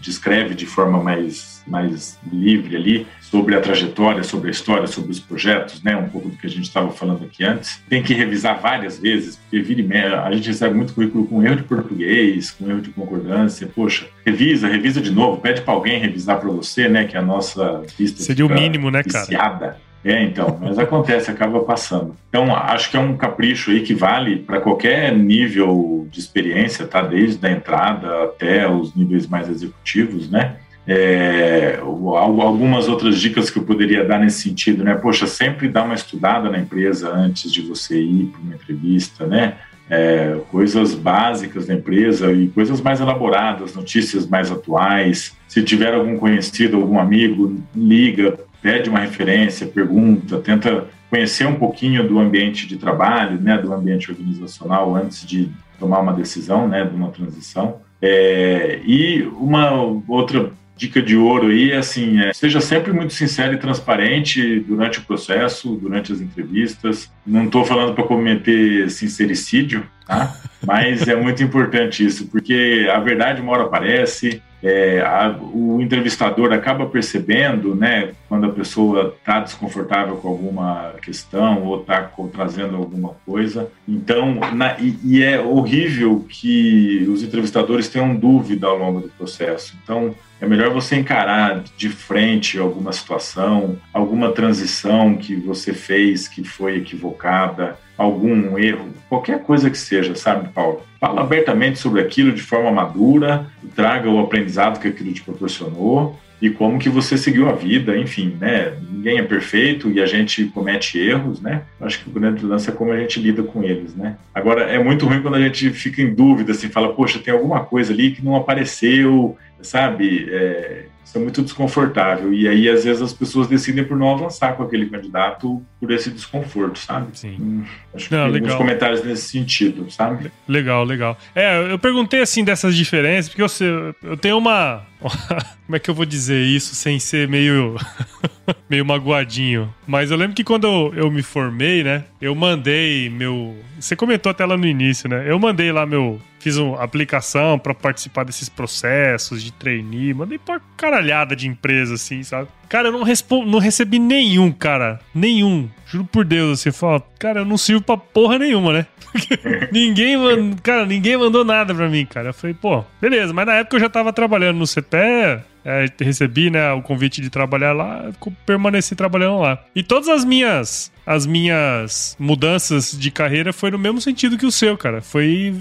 descreve 0.00 0.54
de 0.54 0.66
forma 0.66 1.02
mais, 1.02 1.62
mais 1.66 2.18
livre 2.32 2.76
ali 2.76 3.06
sobre 3.20 3.54
a 3.54 3.60
trajetória, 3.60 4.22
sobre 4.22 4.48
a 4.48 4.50
história, 4.50 4.86
sobre 4.86 5.10
os 5.10 5.20
projetos, 5.20 5.82
né? 5.82 5.96
Um 5.96 6.08
pouco 6.08 6.28
do 6.28 6.36
que 6.36 6.46
a 6.46 6.50
gente 6.50 6.64
estava 6.64 6.90
falando 6.90 7.24
aqui 7.24 7.44
antes. 7.44 7.82
Tem 7.88 8.02
que 8.02 8.14
revisar 8.14 8.60
várias 8.60 8.98
vezes, 8.98 9.36
porque 9.36 9.60
vira 9.60 9.80
e 9.80 9.84
meia, 9.84 10.22
a 10.22 10.32
gente 10.32 10.48
recebe 10.48 10.74
muito 10.74 10.94
currículo 10.94 11.26
com 11.26 11.42
erro 11.42 11.56
de 11.56 11.62
português, 11.64 12.50
com 12.50 12.68
erro 12.68 12.80
de 12.80 12.90
concordância. 12.90 13.66
Poxa, 13.74 14.06
revisa, 14.24 14.68
revisa 14.68 15.00
de 15.00 15.10
novo, 15.10 15.40
pede 15.40 15.62
para 15.62 15.74
alguém 15.74 15.98
revisar 15.98 16.40
para 16.40 16.50
você, 16.50 16.88
né? 16.88 17.04
Que 17.04 17.16
a 17.16 17.22
nossa 17.22 17.82
pista 17.96 18.22
seria 18.22 18.46
o 18.46 18.48
mínimo, 18.48 18.90
né, 18.90 19.02
cara? 19.02 19.24
Viciada. 19.24 19.91
É, 20.04 20.22
então, 20.24 20.58
mas 20.60 20.78
acontece, 20.78 21.30
acaba 21.30 21.60
passando. 21.60 22.16
Então, 22.28 22.54
acho 22.54 22.90
que 22.90 22.96
é 22.96 23.00
um 23.00 23.16
capricho 23.16 23.70
aí 23.70 23.82
que 23.82 23.94
vale 23.94 24.36
para 24.36 24.60
qualquer 24.60 25.16
nível 25.16 26.08
de 26.10 26.18
experiência, 26.18 26.86
tá? 26.86 27.02
Desde 27.02 27.46
a 27.46 27.50
entrada 27.50 28.24
até 28.24 28.68
os 28.68 28.94
níveis 28.96 29.28
mais 29.28 29.48
executivos, 29.48 30.28
né? 30.28 30.56
É, 30.84 31.78
algumas 31.80 32.88
outras 32.88 33.20
dicas 33.20 33.48
que 33.48 33.58
eu 33.58 33.62
poderia 33.62 34.04
dar 34.04 34.18
nesse 34.18 34.42
sentido, 34.42 34.82
né? 34.82 34.94
Poxa, 34.96 35.28
sempre 35.28 35.68
dá 35.68 35.84
uma 35.84 35.94
estudada 35.94 36.50
na 36.50 36.58
empresa 36.58 37.08
antes 37.08 37.52
de 37.52 37.60
você 37.60 38.00
ir 38.00 38.32
para 38.32 38.40
uma 38.40 38.54
entrevista, 38.54 39.24
né? 39.24 39.54
É, 39.88 40.36
coisas 40.50 40.94
básicas 40.94 41.66
da 41.66 41.74
empresa 41.74 42.32
e 42.32 42.48
coisas 42.48 42.80
mais 42.80 43.00
elaboradas, 43.00 43.74
notícias 43.74 44.26
mais 44.26 44.50
atuais. 44.50 45.36
Se 45.46 45.62
tiver 45.62 45.94
algum 45.94 46.16
conhecido, 46.16 46.78
algum 46.78 46.98
amigo, 46.98 47.62
liga, 47.76 48.36
pede 48.62 48.88
uma 48.88 49.00
referência, 49.00 49.66
pergunta, 49.66 50.38
tenta 50.38 50.86
conhecer 51.10 51.46
um 51.46 51.56
pouquinho 51.56 52.08
do 52.08 52.18
ambiente 52.18 52.66
de 52.66 52.76
trabalho, 52.76 53.38
né, 53.38 53.58
do 53.58 53.72
ambiente 53.72 54.10
organizacional 54.10 54.94
antes 54.94 55.26
de 55.26 55.50
tomar 55.78 55.98
uma 55.98 56.12
decisão, 56.12 56.68
né, 56.68 56.84
de 56.84 56.94
uma 56.94 57.10
transição. 57.10 57.80
É, 58.00 58.80
e 58.86 59.22
uma 59.38 59.72
outra 60.08 60.50
dica 60.76 61.00
de 61.00 61.16
ouro 61.16 61.48
aí 61.48 61.70
é 61.70 61.76
assim, 61.76 62.20
é, 62.20 62.32
seja 62.32 62.60
sempre 62.60 62.92
muito 62.92 63.12
sincero 63.12 63.54
e 63.54 63.58
transparente 63.58 64.60
durante 64.60 64.98
o 64.98 65.02
processo, 65.02 65.76
durante 65.76 66.12
as 66.12 66.20
entrevistas. 66.20 67.10
Não 67.26 67.44
estou 67.44 67.64
falando 67.64 67.94
para 67.94 68.04
cometer 68.04 68.90
sincericídio, 68.90 69.86
tá? 70.06 70.34
Mas 70.66 71.08
é 71.08 71.16
muito 71.16 71.42
importante 71.42 72.04
isso, 72.04 72.26
porque 72.28 72.88
a 72.92 72.98
verdade 73.00 73.40
uma 73.40 73.52
hora 73.52 73.64
aparece, 73.64 74.40
é, 74.62 75.00
a, 75.00 75.36
o 75.40 75.80
entrevistador 75.80 76.52
acaba 76.52 76.86
percebendo, 76.86 77.74
né, 77.74 78.12
quando 78.28 78.46
a 78.46 78.50
pessoa 78.50 79.14
está 79.18 79.40
desconfortável 79.40 80.16
com 80.16 80.28
alguma 80.28 80.94
questão 81.02 81.64
ou 81.64 81.80
está 81.80 82.08
trazendo 82.32 82.76
alguma 82.76 83.16
coisa. 83.26 83.68
Então, 83.88 84.38
na, 84.54 84.78
e, 84.78 84.96
e, 85.04 85.22
é 85.22 85.40
horrível 85.40 86.24
que 86.28 87.04
os 87.10 87.24
entrevistadores 87.24 87.88
tenham 87.88 88.14
dúvida 88.14 88.68
ao 88.68 88.78
longo 88.78 89.00
do 89.00 89.08
processo. 89.08 89.76
Então, 89.82 90.14
é 90.42 90.46
melhor 90.46 90.70
você 90.70 90.96
encarar 90.96 91.62
de 91.76 91.88
frente 91.88 92.58
alguma 92.58 92.92
situação, 92.92 93.78
alguma 93.94 94.32
transição 94.32 95.14
que 95.14 95.36
você 95.36 95.72
fez 95.72 96.26
que 96.26 96.42
foi 96.42 96.78
equivocada, 96.78 97.78
algum 97.96 98.58
erro, 98.58 98.88
qualquer 99.08 99.44
coisa 99.44 99.70
que 99.70 99.78
seja, 99.78 100.16
sabe, 100.16 100.48
Paulo? 100.48 100.82
Fala 100.98 101.20
abertamente 101.20 101.78
sobre 101.78 102.00
aquilo 102.00 102.32
de 102.32 102.42
forma 102.42 102.72
madura, 102.72 103.46
traga 103.76 104.10
o 104.10 104.18
aprendizado 104.18 104.80
que 104.80 104.88
aquilo 104.88 105.12
te 105.12 105.22
proporcionou 105.22 106.18
e 106.42 106.50
como 106.50 106.76
que 106.76 106.88
você 106.88 107.16
seguiu 107.16 107.48
a 107.48 107.52
vida, 107.52 107.96
enfim, 107.96 108.36
né? 108.40 108.72
Ninguém 108.90 109.18
é 109.18 109.22
perfeito 109.22 109.88
e 109.88 110.02
a 110.02 110.06
gente 110.06 110.44
comete 110.46 110.98
erros, 110.98 111.40
né? 111.40 111.62
Acho 111.80 112.02
que 112.02 112.10
o 112.10 112.12
grande 112.12 112.44
lance 112.44 112.68
é 112.68 112.72
como 112.72 112.90
a 112.90 112.98
gente 112.98 113.20
lida 113.20 113.44
com 113.44 113.62
eles, 113.62 113.94
né? 113.94 114.16
Agora, 114.34 114.62
é 114.62 114.82
muito 114.82 115.06
ruim 115.06 115.22
quando 115.22 115.36
a 115.36 115.40
gente 115.40 115.70
fica 115.70 116.02
em 116.02 116.12
dúvida, 116.12 116.50
assim, 116.50 116.68
fala, 116.68 116.92
poxa, 116.92 117.20
tem 117.20 117.32
alguma 117.32 117.64
coisa 117.64 117.92
ali 117.92 118.10
que 118.10 118.24
não 118.24 118.34
apareceu, 118.34 119.38
sabe? 119.60 120.28
É, 120.32 120.86
isso 121.04 121.16
é 121.16 121.20
muito 121.20 121.42
desconfortável. 121.42 122.32
E 122.32 122.48
aí, 122.48 122.68
às 122.68 122.82
vezes, 122.82 123.02
as 123.02 123.12
pessoas 123.12 123.46
decidem 123.46 123.84
por 123.84 123.96
não 123.96 124.12
avançar 124.12 124.54
com 124.56 124.64
aquele 124.64 124.86
candidato 124.86 125.62
por 125.78 125.92
esse 125.92 126.10
desconforto, 126.10 126.78
sabe? 126.78 127.06
Sim. 127.12 127.36
Hum, 127.38 127.64
acho 127.94 128.12
não, 128.12 128.26
que 128.26 128.32
tem 128.32 128.40
alguns 128.40 128.54
comentários 128.54 129.04
nesse 129.04 129.28
sentido, 129.28 129.88
sabe? 129.90 130.32
Legal, 130.48 130.84
legal. 130.84 131.16
É, 131.34 131.70
eu 131.70 131.78
perguntei, 131.78 132.20
assim, 132.20 132.42
dessas 132.42 132.74
diferenças, 132.74 133.28
porque 133.28 133.42
eu, 133.42 133.94
eu 134.02 134.16
tenho 134.16 134.38
uma... 134.38 134.84
Como 135.66 135.76
é 135.76 135.78
que 135.78 135.90
eu 135.90 135.94
vou 135.94 136.04
dizer 136.04 136.42
isso 136.42 136.74
sem 136.74 136.98
ser 136.98 137.28
meio... 137.28 137.76
meio 138.68 138.84
magoadinho. 138.84 139.72
Mas 139.86 140.10
eu 140.10 140.16
lembro 140.16 140.34
que 140.34 140.44
quando 140.44 140.66
eu, 140.66 140.94
eu 140.94 141.10
me 141.10 141.22
formei, 141.22 141.82
né? 141.82 142.04
Eu 142.20 142.34
mandei 142.34 143.08
meu... 143.08 143.56
Você 143.78 143.96
comentou 143.96 144.30
até 144.30 144.44
lá 144.44 144.56
no 144.56 144.66
início, 144.66 145.08
né? 145.08 145.24
Eu 145.26 145.38
mandei 145.38 145.72
lá 145.72 145.86
meu 145.86 146.20
fiz 146.42 146.56
uma 146.56 146.82
aplicação 146.82 147.56
para 147.56 147.72
participar 147.72 148.24
desses 148.24 148.48
processos 148.48 149.42
de 149.42 149.52
trainee, 149.52 150.12
mandei 150.12 150.38
pra 150.38 150.60
caralhada 150.76 151.36
de 151.36 151.46
empresa, 151.46 151.94
assim, 151.94 152.24
sabe? 152.24 152.48
Cara, 152.68 152.88
eu 152.88 152.92
não, 152.92 153.02
respondo, 153.02 153.50
não 153.50 153.58
recebi 153.58 153.98
nenhum, 153.98 154.50
cara. 154.50 155.00
Nenhum. 155.14 155.68
Juro 155.86 156.04
por 156.04 156.24
Deus, 156.24 156.60
você 156.60 156.72
fala, 156.72 157.02
cara, 157.18 157.40
eu 157.40 157.44
não 157.44 157.58
sirvo 157.58 157.82
pra 157.82 157.96
porra 157.96 158.38
nenhuma, 158.38 158.72
né? 158.72 158.86
ninguém, 159.70 160.16
mandou, 160.16 160.58
cara, 160.62 160.86
ninguém 160.86 161.16
mandou 161.16 161.44
nada 161.44 161.74
pra 161.74 161.88
mim, 161.88 162.06
cara. 162.06 162.30
Eu 162.30 162.34
falei, 162.34 162.54
pô, 162.54 162.84
beleza, 163.00 163.32
mas 163.32 163.46
na 163.46 163.54
época 163.54 163.76
eu 163.76 163.80
já 163.80 163.88
tava 163.88 164.12
trabalhando 164.12 164.58
no 164.58 164.66
CPE, 164.66 165.42
é, 165.64 165.86
recebi 166.00 166.50
né, 166.50 166.72
o 166.72 166.82
convite 166.82 167.20
de 167.20 167.30
trabalhar 167.30 167.72
lá, 167.72 168.10
permaneci 168.44 168.94
trabalhando 168.94 169.40
lá. 169.40 169.62
E 169.74 169.82
todas 169.82 170.08
as 170.08 170.24
minhas 170.24 170.91
as 171.06 171.26
minhas 171.26 172.16
mudanças 172.18 172.92
de 172.92 173.10
carreira 173.10 173.52
foi 173.52 173.70
no 173.70 173.78
mesmo 173.78 174.00
sentido 174.00 174.38
que 174.38 174.46
o 174.46 174.52
seu, 174.52 174.76
cara. 174.76 175.00
Foi 175.00 175.54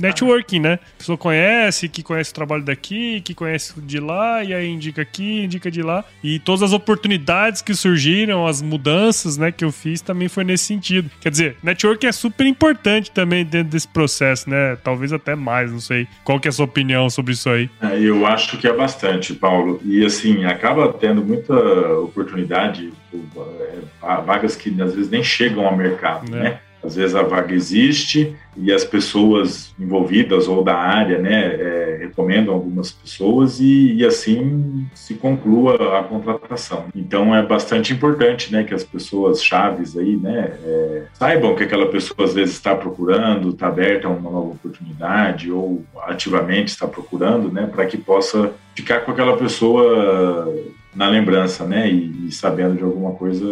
networking, 0.00 0.60
né? 0.60 0.74
A 0.74 0.98
pessoa 0.98 1.18
conhece, 1.18 1.88
que 1.88 2.02
conhece 2.02 2.30
o 2.30 2.34
trabalho 2.34 2.62
daqui, 2.62 3.20
que 3.20 3.34
conhece 3.34 3.78
de 3.80 4.00
lá, 4.00 4.42
e 4.42 4.54
aí 4.54 4.68
indica 4.68 5.02
aqui, 5.02 5.44
indica 5.44 5.70
de 5.70 5.82
lá. 5.82 6.04
E 6.22 6.38
todas 6.38 6.62
as 6.62 6.72
oportunidades 6.72 7.62
que 7.62 7.74
surgiram, 7.74 8.46
as 8.46 8.62
mudanças, 8.62 9.36
né, 9.36 9.52
que 9.52 9.64
eu 9.64 9.72
fiz 9.72 10.00
também 10.00 10.28
foi 10.28 10.44
nesse 10.44 10.64
sentido. 10.64 11.10
Quer 11.20 11.30
dizer, 11.30 11.56
networking 11.62 12.06
é 12.06 12.12
super 12.12 12.46
importante 12.46 13.10
também 13.10 13.44
dentro 13.44 13.70
desse 13.70 13.88
processo, 13.88 14.48
né? 14.48 14.76
Talvez 14.82 15.12
até 15.12 15.34
mais, 15.34 15.70
não 15.70 15.80
sei. 15.80 16.06
Qual 16.24 16.40
que 16.40 16.48
é 16.48 16.50
a 16.50 16.52
sua 16.52 16.64
opinião 16.64 17.08
sobre 17.10 17.32
isso 17.32 17.48
aí? 17.50 17.68
É, 17.80 17.98
eu 17.98 18.26
acho 18.26 18.56
que 18.58 18.66
é 18.66 18.72
bastante, 18.72 19.34
Paulo. 19.34 19.80
E 19.84 20.04
assim, 20.04 20.44
acaba 20.44 20.92
tendo 20.92 21.22
muita 21.22 21.54
oportunidade, 21.98 22.92
é, 23.14 24.22
vagas 24.22 24.56
que 24.56 24.70
às 24.80 24.94
vezes 24.94 25.10
nem 25.10 25.22
chegam 25.22 25.66
ao 25.66 25.76
mercado, 25.76 26.34
é. 26.36 26.42
né? 26.42 26.60
Às 26.82 26.96
vezes 26.96 27.14
a 27.14 27.22
vaga 27.22 27.54
existe 27.54 28.34
e 28.56 28.72
as 28.72 28.84
pessoas 28.84 29.72
envolvidas 29.78 30.48
ou 30.48 30.64
da 30.64 30.74
área, 30.74 31.18
né, 31.18 31.54
é, 31.54 31.98
recomendam 32.00 32.52
algumas 32.52 32.90
pessoas 32.90 33.60
e, 33.60 33.94
e, 33.94 34.04
assim 34.04 34.86
se 34.92 35.14
conclua 35.14 36.00
a 36.00 36.02
contratação. 36.02 36.86
Então 36.94 37.34
é 37.34 37.42
bastante 37.42 37.92
importante, 37.92 38.52
né, 38.52 38.64
que 38.64 38.74
as 38.74 38.82
pessoas 38.82 39.42
chaves 39.42 39.96
aí, 39.96 40.16
né, 40.16 40.54
é, 40.64 41.04
saibam 41.14 41.54
que 41.54 41.62
aquela 41.62 41.86
pessoa 41.86 42.26
às 42.26 42.34
vezes 42.34 42.54
está 42.54 42.74
procurando, 42.74 43.50
está 43.50 43.68
aberta 43.68 44.08
a 44.08 44.10
uma 44.10 44.30
nova 44.30 44.48
oportunidade 44.48 45.52
ou 45.52 45.84
ativamente 46.02 46.72
está 46.72 46.88
procurando, 46.88 47.50
né, 47.50 47.70
para 47.72 47.86
que 47.86 47.96
possa 47.96 48.52
ficar 48.74 49.00
com 49.00 49.12
aquela 49.12 49.36
pessoa 49.36 50.52
na 50.94 51.08
lembrança, 51.08 51.66
né, 51.66 51.90
e, 51.90 52.26
e 52.28 52.32
sabendo 52.32 52.76
de 52.76 52.82
alguma 52.82 53.12
coisa 53.12 53.44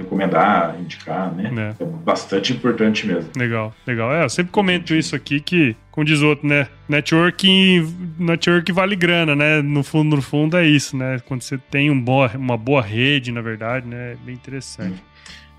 recomendar, 0.00 0.76
indicar, 0.80 1.32
né? 1.34 1.74
É. 1.78 1.82
é. 1.82 1.86
bastante 1.86 2.52
importante 2.52 3.06
mesmo. 3.06 3.30
Legal, 3.36 3.72
legal. 3.86 4.12
É, 4.12 4.24
eu 4.24 4.28
sempre 4.28 4.50
comento 4.50 4.94
isso 4.94 5.14
aqui 5.14 5.40
que, 5.40 5.76
como 5.90 6.04
diz 6.04 6.22
outro, 6.22 6.48
né? 6.48 6.66
Networking, 6.88 7.86
network 8.18 8.72
vale 8.72 8.96
grana, 8.96 9.36
né? 9.36 9.62
No 9.62 9.82
fundo, 9.82 10.16
no 10.16 10.22
fundo 10.22 10.56
é 10.56 10.66
isso, 10.66 10.96
né? 10.96 11.20
Quando 11.26 11.42
você 11.42 11.58
tem 11.58 11.90
um 11.90 12.00
boa, 12.00 12.30
uma 12.34 12.56
boa 12.56 12.82
rede, 12.82 13.30
na 13.30 13.40
verdade, 13.40 13.86
né? 13.86 14.12
É 14.12 14.16
bem 14.24 14.34
interessante. 14.34 15.02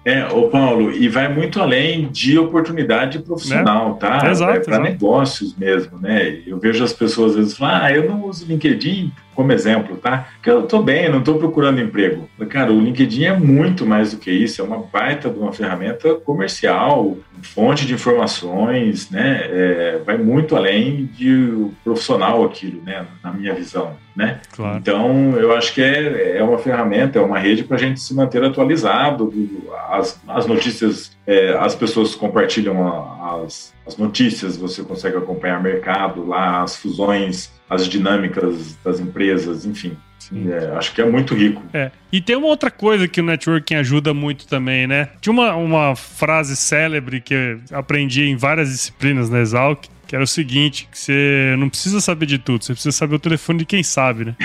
É, 0.04 0.26
ô 0.26 0.50
Paulo, 0.50 0.92
e 0.92 1.08
vai 1.08 1.32
muito 1.32 1.62
além 1.62 2.10
de 2.10 2.38
oportunidade 2.40 3.20
profissional, 3.20 3.94
né? 3.94 3.98
tá? 4.00 4.32
Exato. 4.32 4.58
É 4.58 4.60
para 4.60 4.80
negócios 4.80 5.56
mesmo, 5.56 6.00
né? 6.00 6.42
Eu 6.46 6.60
vejo 6.60 6.84
as 6.84 6.92
pessoas 6.92 7.32
às 7.34 7.38
vezes 7.38 7.58
falar, 7.58 7.84
ah, 7.84 7.92
eu 7.94 8.10
não 8.10 8.26
uso 8.26 8.48
LinkedIn 8.48 9.12
como 9.42 9.52
exemplo, 9.52 9.98
tá? 9.98 10.28
Que 10.42 10.52
eu 10.52 10.64
tô 10.64 10.84
bem, 10.84 11.10
não 11.10 11.24
tô 11.24 11.34
procurando 11.36 11.82
emprego. 11.82 12.30
Cara, 12.48 12.72
o 12.72 12.80
LinkedIn 12.80 13.24
é 13.24 13.36
muito 13.36 13.88
mais 13.88 14.12
do 14.12 14.18
que 14.18 14.30
isso, 14.30 14.62
é 14.62 14.64
uma 14.64 14.78
baita 14.78 15.32
de 15.32 15.40
uma 15.40 15.52
ferramenta 15.52 16.14
comercial, 16.14 17.18
fonte 17.42 17.88
de 17.88 17.96
informações, 17.96 19.10
né? 19.10 19.42
É, 19.44 20.02
vai 20.06 20.16
muito 20.18 20.56
além 20.56 21.10
de 21.18 21.68
profissional 21.84 22.44
aquilo, 22.44 22.84
né? 22.84 23.06
Na 23.24 23.32
minha 23.32 23.56
visão, 23.56 23.94
né? 24.16 24.42
Claro. 24.56 24.78
Então, 24.78 25.34
eu 25.38 25.56
acho 25.56 25.74
que 25.74 25.82
é, 25.82 26.38
é 26.38 26.44
uma 26.44 26.60
ferramenta, 26.60 27.18
é 27.18 27.22
uma 27.22 27.40
rede 27.40 27.64
para 27.64 27.78
a 27.78 27.80
gente 27.80 28.00
se 28.00 28.14
manter 28.14 28.44
atualizado. 28.44 29.34
As, 29.90 30.22
as 30.28 30.46
notícias, 30.46 31.18
é, 31.26 31.58
as 31.60 31.74
pessoas 31.74 32.14
compartilham 32.14 32.80
as, 33.36 33.74
as 33.86 33.98
notícias, 33.98 34.58
você 34.58 34.84
consegue 34.84 35.18
acompanhar 35.18 35.60
o 35.60 35.64
mercado 35.64 36.26
lá, 36.26 36.64
as 36.64 36.76
fusões 36.76 37.52
as 37.72 37.88
dinâmicas 37.88 38.78
das 38.84 39.00
empresas, 39.00 39.66
enfim. 39.66 39.96
É, 40.50 40.76
acho 40.76 40.94
que 40.94 41.02
é 41.02 41.06
muito 41.06 41.34
rico. 41.34 41.64
É. 41.74 41.90
E 42.12 42.20
tem 42.22 42.36
uma 42.36 42.48
outra 42.48 42.70
coisa 42.70 43.08
que 43.08 43.22
o 43.22 43.24
networking 43.24 43.76
ajuda 43.76 44.14
muito 44.14 44.46
também, 44.46 44.86
né? 44.86 45.08
Tinha 45.22 45.32
uma, 45.32 45.56
uma 45.56 45.96
frase 45.96 46.56
célebre 46.58 47.22
que 47.22 47.34
eu 47.34 47.62
aprendi 47.72 48.26
em 48.26 48.36
várias 48.36 48.70
disciplinas 48.70 49.30
na 49.30 49.40
Exalc, 49.40 49.88
que 50.12 50.16
era 50.16 50.26
o 50.26 50.28
seguinte, 50.28 50.90
que 50.92 51.00
você 51.00 51.56
não 51.58 51.70
precisa 51.70 52.02
saber 52.02 52.26
de 52.26 52.38
tudo, 52.38 52.66
você 52.66 52.74
precisa 52.74 52.92
saber 52.92 53.16
o 53.16 53.20
telefone 53.20 53.60
de 53.60 53.66
quem 53.66 53.82
sabe, 53.82 54.26
né? 54.26 54.36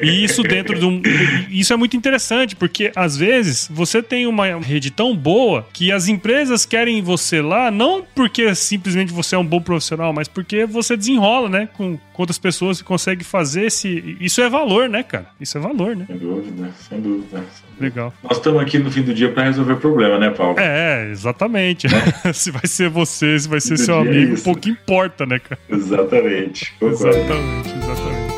e 0.00 0.22
isso 0.22 0.40
dentro 0.40 0.78
de 0.78 0.86
um... 0.86 1.02
Isso 1.50 1.72
é 1.72 1.76
muito 1.76 1.96
interessante, 1.96 2.54
porque 2.54 2.92
às 2.94 3.16
vezes 3.16 3.68
você 3.72 4.00
tem 4.00 4.24
uma 4.28 4.46
rede 4.60 4.92
tão 4.92 5.16
boa 5.16 5.66
que 5.72 5.90
as 5.90 6.06
empresas 6.06 6.64
querem 6.64 7.02
você 7.02 7.42
lá, 7.42 7.72
não 7.72 8.06
porque 8.14 8.54
simplesmente 8.54 9.12
você 9.12 9.34
é 9.34 9.38
um 9.38 9.44
bom 9.44 9.60
profissional, 9.60 10.12
mas 10.12 10.28
porque 10.28 10.64
você 10.64 10.96
desenrola, 10.96 11.48
né? 11.48 11.68
Com, 11.76 11.98
outras 12.16 12.38
pessoas 12.38 12.78
e 12.78 12.84
consegue 12.84 13.24
fazer 13.24 13.64
esse... 13.64 14.16
Isso 14.20 14.40
é 14.40 14.48
valor, 14.48 14.88
né, 14.88 15.02
cara? 15.02 15.26
Isso 15.40 15.58
é 15.58 15.60
valor, 15.60 15.96
né? 15.96 16.04
Sem 16.06 16.18
dúvida, 16.18 16.70
sem 16.88 17.00
dúvida. 17.00 17.44
Legal. 17.80 18.14
Nós 18.22 18.36
estamos 18.36 18.62
aqui 18.62 18.78
no 18.78 18.90
fim 18.90 19.02
do 19.02 19.12
dia 19.12 19.32
para 19.32 19.42
resolver 19.42 19.74
problema, 19.76 20.18
né, 20.18 20.30
Paulo? 20.30 20.58
É, 20.58 21.10
exatamente. 21.10 21.88
É. 21.88 22.30
se 22.32 22.50
vai 22.52 22.66
ser 22.66 22.88
você, 22.88 23.38
se 23.38 23.48
vai 23.48 23.60
ser 23.60 23.76
seu 23.76 23.98
amigo, 23.98 24.34
é 24.34 24.40
pouco 24.40 24.68
importa, 24.68 24.83
né, 25.26 25.38
cara? 25.38 25.60
Exatamente. 25.68 26.72
Concordo. 26.78 27.08
Exatamente, 27.08 27.68
exatamente. 27.76 28.34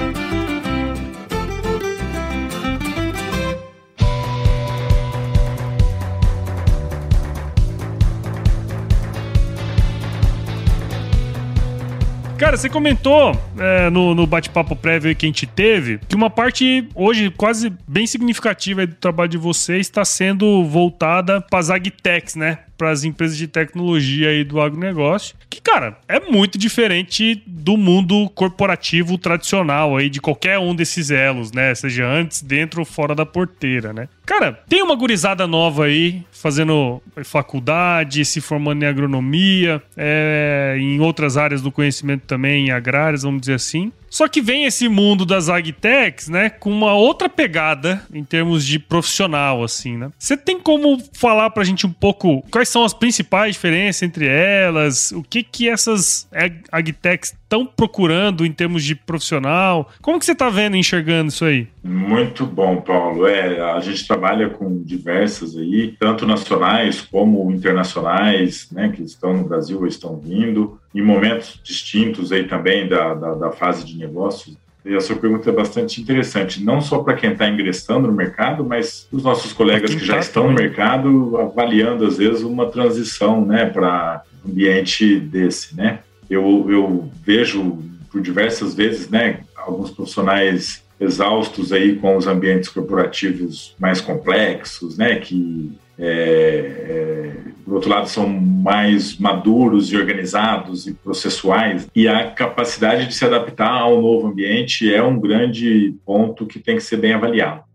Cara, 12.37 12.59
você 12.59 12.69
comentou 12.69 13.33
é, 13.59 13.89
no, 13.89 14.15
no 14.15 14.27
bate-papo 14.27 14.77
prévio 14.77 15.17
que 15.17 15.25
a 15.25 15.29
gente 15.29 15.47
teve 15.47 15.99
que 16.07 16.15
uma 16.15 16.29
parte 16.29 16.87
hoje 16.95 17.31
quase 17.31 17.73
bem 17.89 18.07
significativa 18.07 18.87
do 18.87 18.95
trabalho 18.95 19.31
de 19.31 19.39
vocês 19.39 19.87
está 19.87 20.05
sendo 20.05 20.63
voltada 20.65 21.41
para 21.41 21.59
as 21.59 21.71
agtechs, 21.71 22.37
né? 22.37 22.59
Para 22.77 22.91
as 22.91 23.05
empresas 23.05 23.37
de 23.37 23.49
tecnologia 23.49 24.29
aí 24.29 24.45
do 24.45 24.61
agronegócio, 24.61 25.37
que, 25.49 25.61
cara, 25.61 25.99
é 26.09 26.21
muito 26.21 26.59
diferente 26.59 27.43
do 27.47 27.77
mundo 27.77 28.29
corporativo 28.31 29.17
tradicional 29.19 29.97
aí, 29.97 30.09
de 30.09 30.21
qualquer 30.21 30.59
um 30.59 30.75
desses 30.75 31.11
elos, 31.11 31.53
né? 31.53 31.75
Seja 31.75 32.07
antes, 32.07 32.43
dentro 32.43 32.81
ou 32.81 32.87
fora 32.87 33.15
da 33.15 33.25
porteira, 33.25 33.93
né? 33.93 34.09
Cara, 34.25 34.53
tem 34.69 34.83
uma 34.83 34.95
gurizada 34.95 35.47
nova 35.47 35.85
aí, 35.85 36.23
fazendo 36.33 37.03
faculdade, 37.25 38.25
se 38.25 38.41
formando 38.41 38.83
em 38.83 38.87
agronomia, 38.87 39.83
é, 39.97 40.77
em 40.79 41.01
outras 41.01 41.37
áreas 41.37 41.63
do 41.63 41.71
conhecimento 41.71 42.23
também, 42.27 42.67
em 42.67 42.71
agrárias, 42.71 43.23
vamos 43.23 43.41
dizer 43.41 43.55
assim. 43.55 43.93
Só 44.17 44.27
que 44.27 44.41
vem 44.41 44.65
esse 44.65 44.89
mundo 44.89 45.27
das 45.27 45.51
agtechs, 45.51 46.27
né, 46.27 46.49
com 46.49 46.71
uma 46.71 46.95
outra 46.95 47.29
pegada 47.29 48.03
em 48.11 48.25
termos 48.25 48.65
de 48.65 48.79
profissional, 48.79 49.63
assim, 49.63 49.99
né? 49.99 50.11
Você 50.19 50.39
tem 50.39 50.59
como 50.59 50.99
falar 51.13 51.51
pra 51.51 51.63
gente 51.65 51.87
um 51.87 51.93
pouco 51.93 52.43
quais 52.51 52.71
são 52.71 52.83
as 52.83 52.95
principais 52.95 53.57
diferenças 53.57 54.03
entre 54.05 54.27
elas? 54.27 55.13
O 55.13 55.23
que 55.23 55.43
que 55.43 55.69
essas 55.69 56.27
agtechs 56.73 57.35
estão 57.47 57.65
procurando 57.65 58.45
em 58.45 58.53
termos 58.53 58.85
de 58.85 58.95
profissional? 58.95 59.91
Como 60.03 60.19
que 60.19 60.27
você 60.27 60.35
tá 60.35 60.51
vendo, 60.51 60.77
enxergando 60.77 61.29
isso 61.29 61.45
aí? 61.45 61.69
Muito 61.83 62.45
bom, 62.45 62.81
Paulo. 62.81 63.27
É, 63.27 63.61
a 63.73 63.81
gente 63.81 64.07
trabalha 64.07 64.51
com 64.51 64.83
diversas 64.83 65.57
aí, 65.57 65.95
tanto 65.99 66.27
nacionais 66.27 67.01
como 67.01 67.51
internacionais, 67.51 68.69
né, 68.71 68.93
que 68.95 69.03
estão 69.03 69.33
no 69.33 69.45
Brasil 69.45 69.79
ou 69.79 69.87
estão 69.87 70.19
vindo 70.19 70.79
em 70.95 71.01
momentos 71.01 71.61
distintos 71.63 72.33
aí 72.33 72.45
também 72.45 72.89
da, 72.89 73.15
da, 73.15 73.35
da 73.35 73.51
fase 73.53 73.85
de 73.85 73.97
negócios. 73.97 74.57
E 74.85 74.95
a 74.95 75.01
sua 75.01 75.17
pergunta 75.17 75.51
é 75.51 75.53
bastante 75.53 76.01
interessante, 76.01 76.63
não 76.63 76.81
só 76.81 77.01
para 77.01 77.15
quem 77.15 77.33
está 77.33 77.49
ingressando 77.49 78.07
no 78.07 78.13
mercado, 78.13 78.65
mas 78.65 79.09
os 79.11 79.25
nossos 79.25 79.53
colegas 79.53 79.93
que 79.93 80.05
já 80.05 80.15
tá 80.15 80.21
estão 80.21 80.47
no 80.47 80.55
mercado 80.55 81.37
avaliando, 81.39 82.07
às 82.07 82.19
vezes, 82.19 82.43
uma 82.43 82.67
transição 82.67 83.45
né, 83.45 83.67
para 83.67 84.23
um 84.45 84.51
ambiente 84.51 85.19
desse. 85.19 85.75
Né? 85.75 85.99
Eu, 86.29 86.67
eu 86.71 87.11
vejo 87.25 87.79
por 88.11 88.21
diversas 88.21 88.75
vezes 88.75 89.09
né, 89.09 89.41
alguns 89.57 89.91
profissionais 89.91 90.85
exaustos 90.99 91.73
aí 91.73 91.97
com 91.97 92.17
os 92.17 92.27
ambientes 92.27 92.69
corporativos 92.69 93.75
mais 93.79 94.01
complexos, 94.01 94.97
né, 94.97 95.17
que 95.17 95.73
é, 95.99 96.07
é, 96.09 97.33
por 97.65 97.75
outro 97.75 97.91
lado, 97.91 98.09
são 98.09 98.29
mais 98.29 99.19
maduros 99.19 99.91
e 99.91 99.97
organizados 99.97 100.87
e 100.87 100.95
processuais, 100.95 101.89
e 101.95 102.07
a 102.07 102.31
capacidade 102.31 103.07
de 103.07 103.15
se 103.15 103.25
adaptar 103.25 103.73
ao 103.73 104.01
novo 104.01 104.29
ambiente 104.29 104.93
é 104.93 105.03
um 105.03 105.19
grande 105.19 105.95
ponto 106.05 106.47
que 106.47 106.59
tem 106.59 106.77
que 106.77 106.83
ser 106.83 106.99
bem 106.99 107.15
avaliado. 107.15 107.66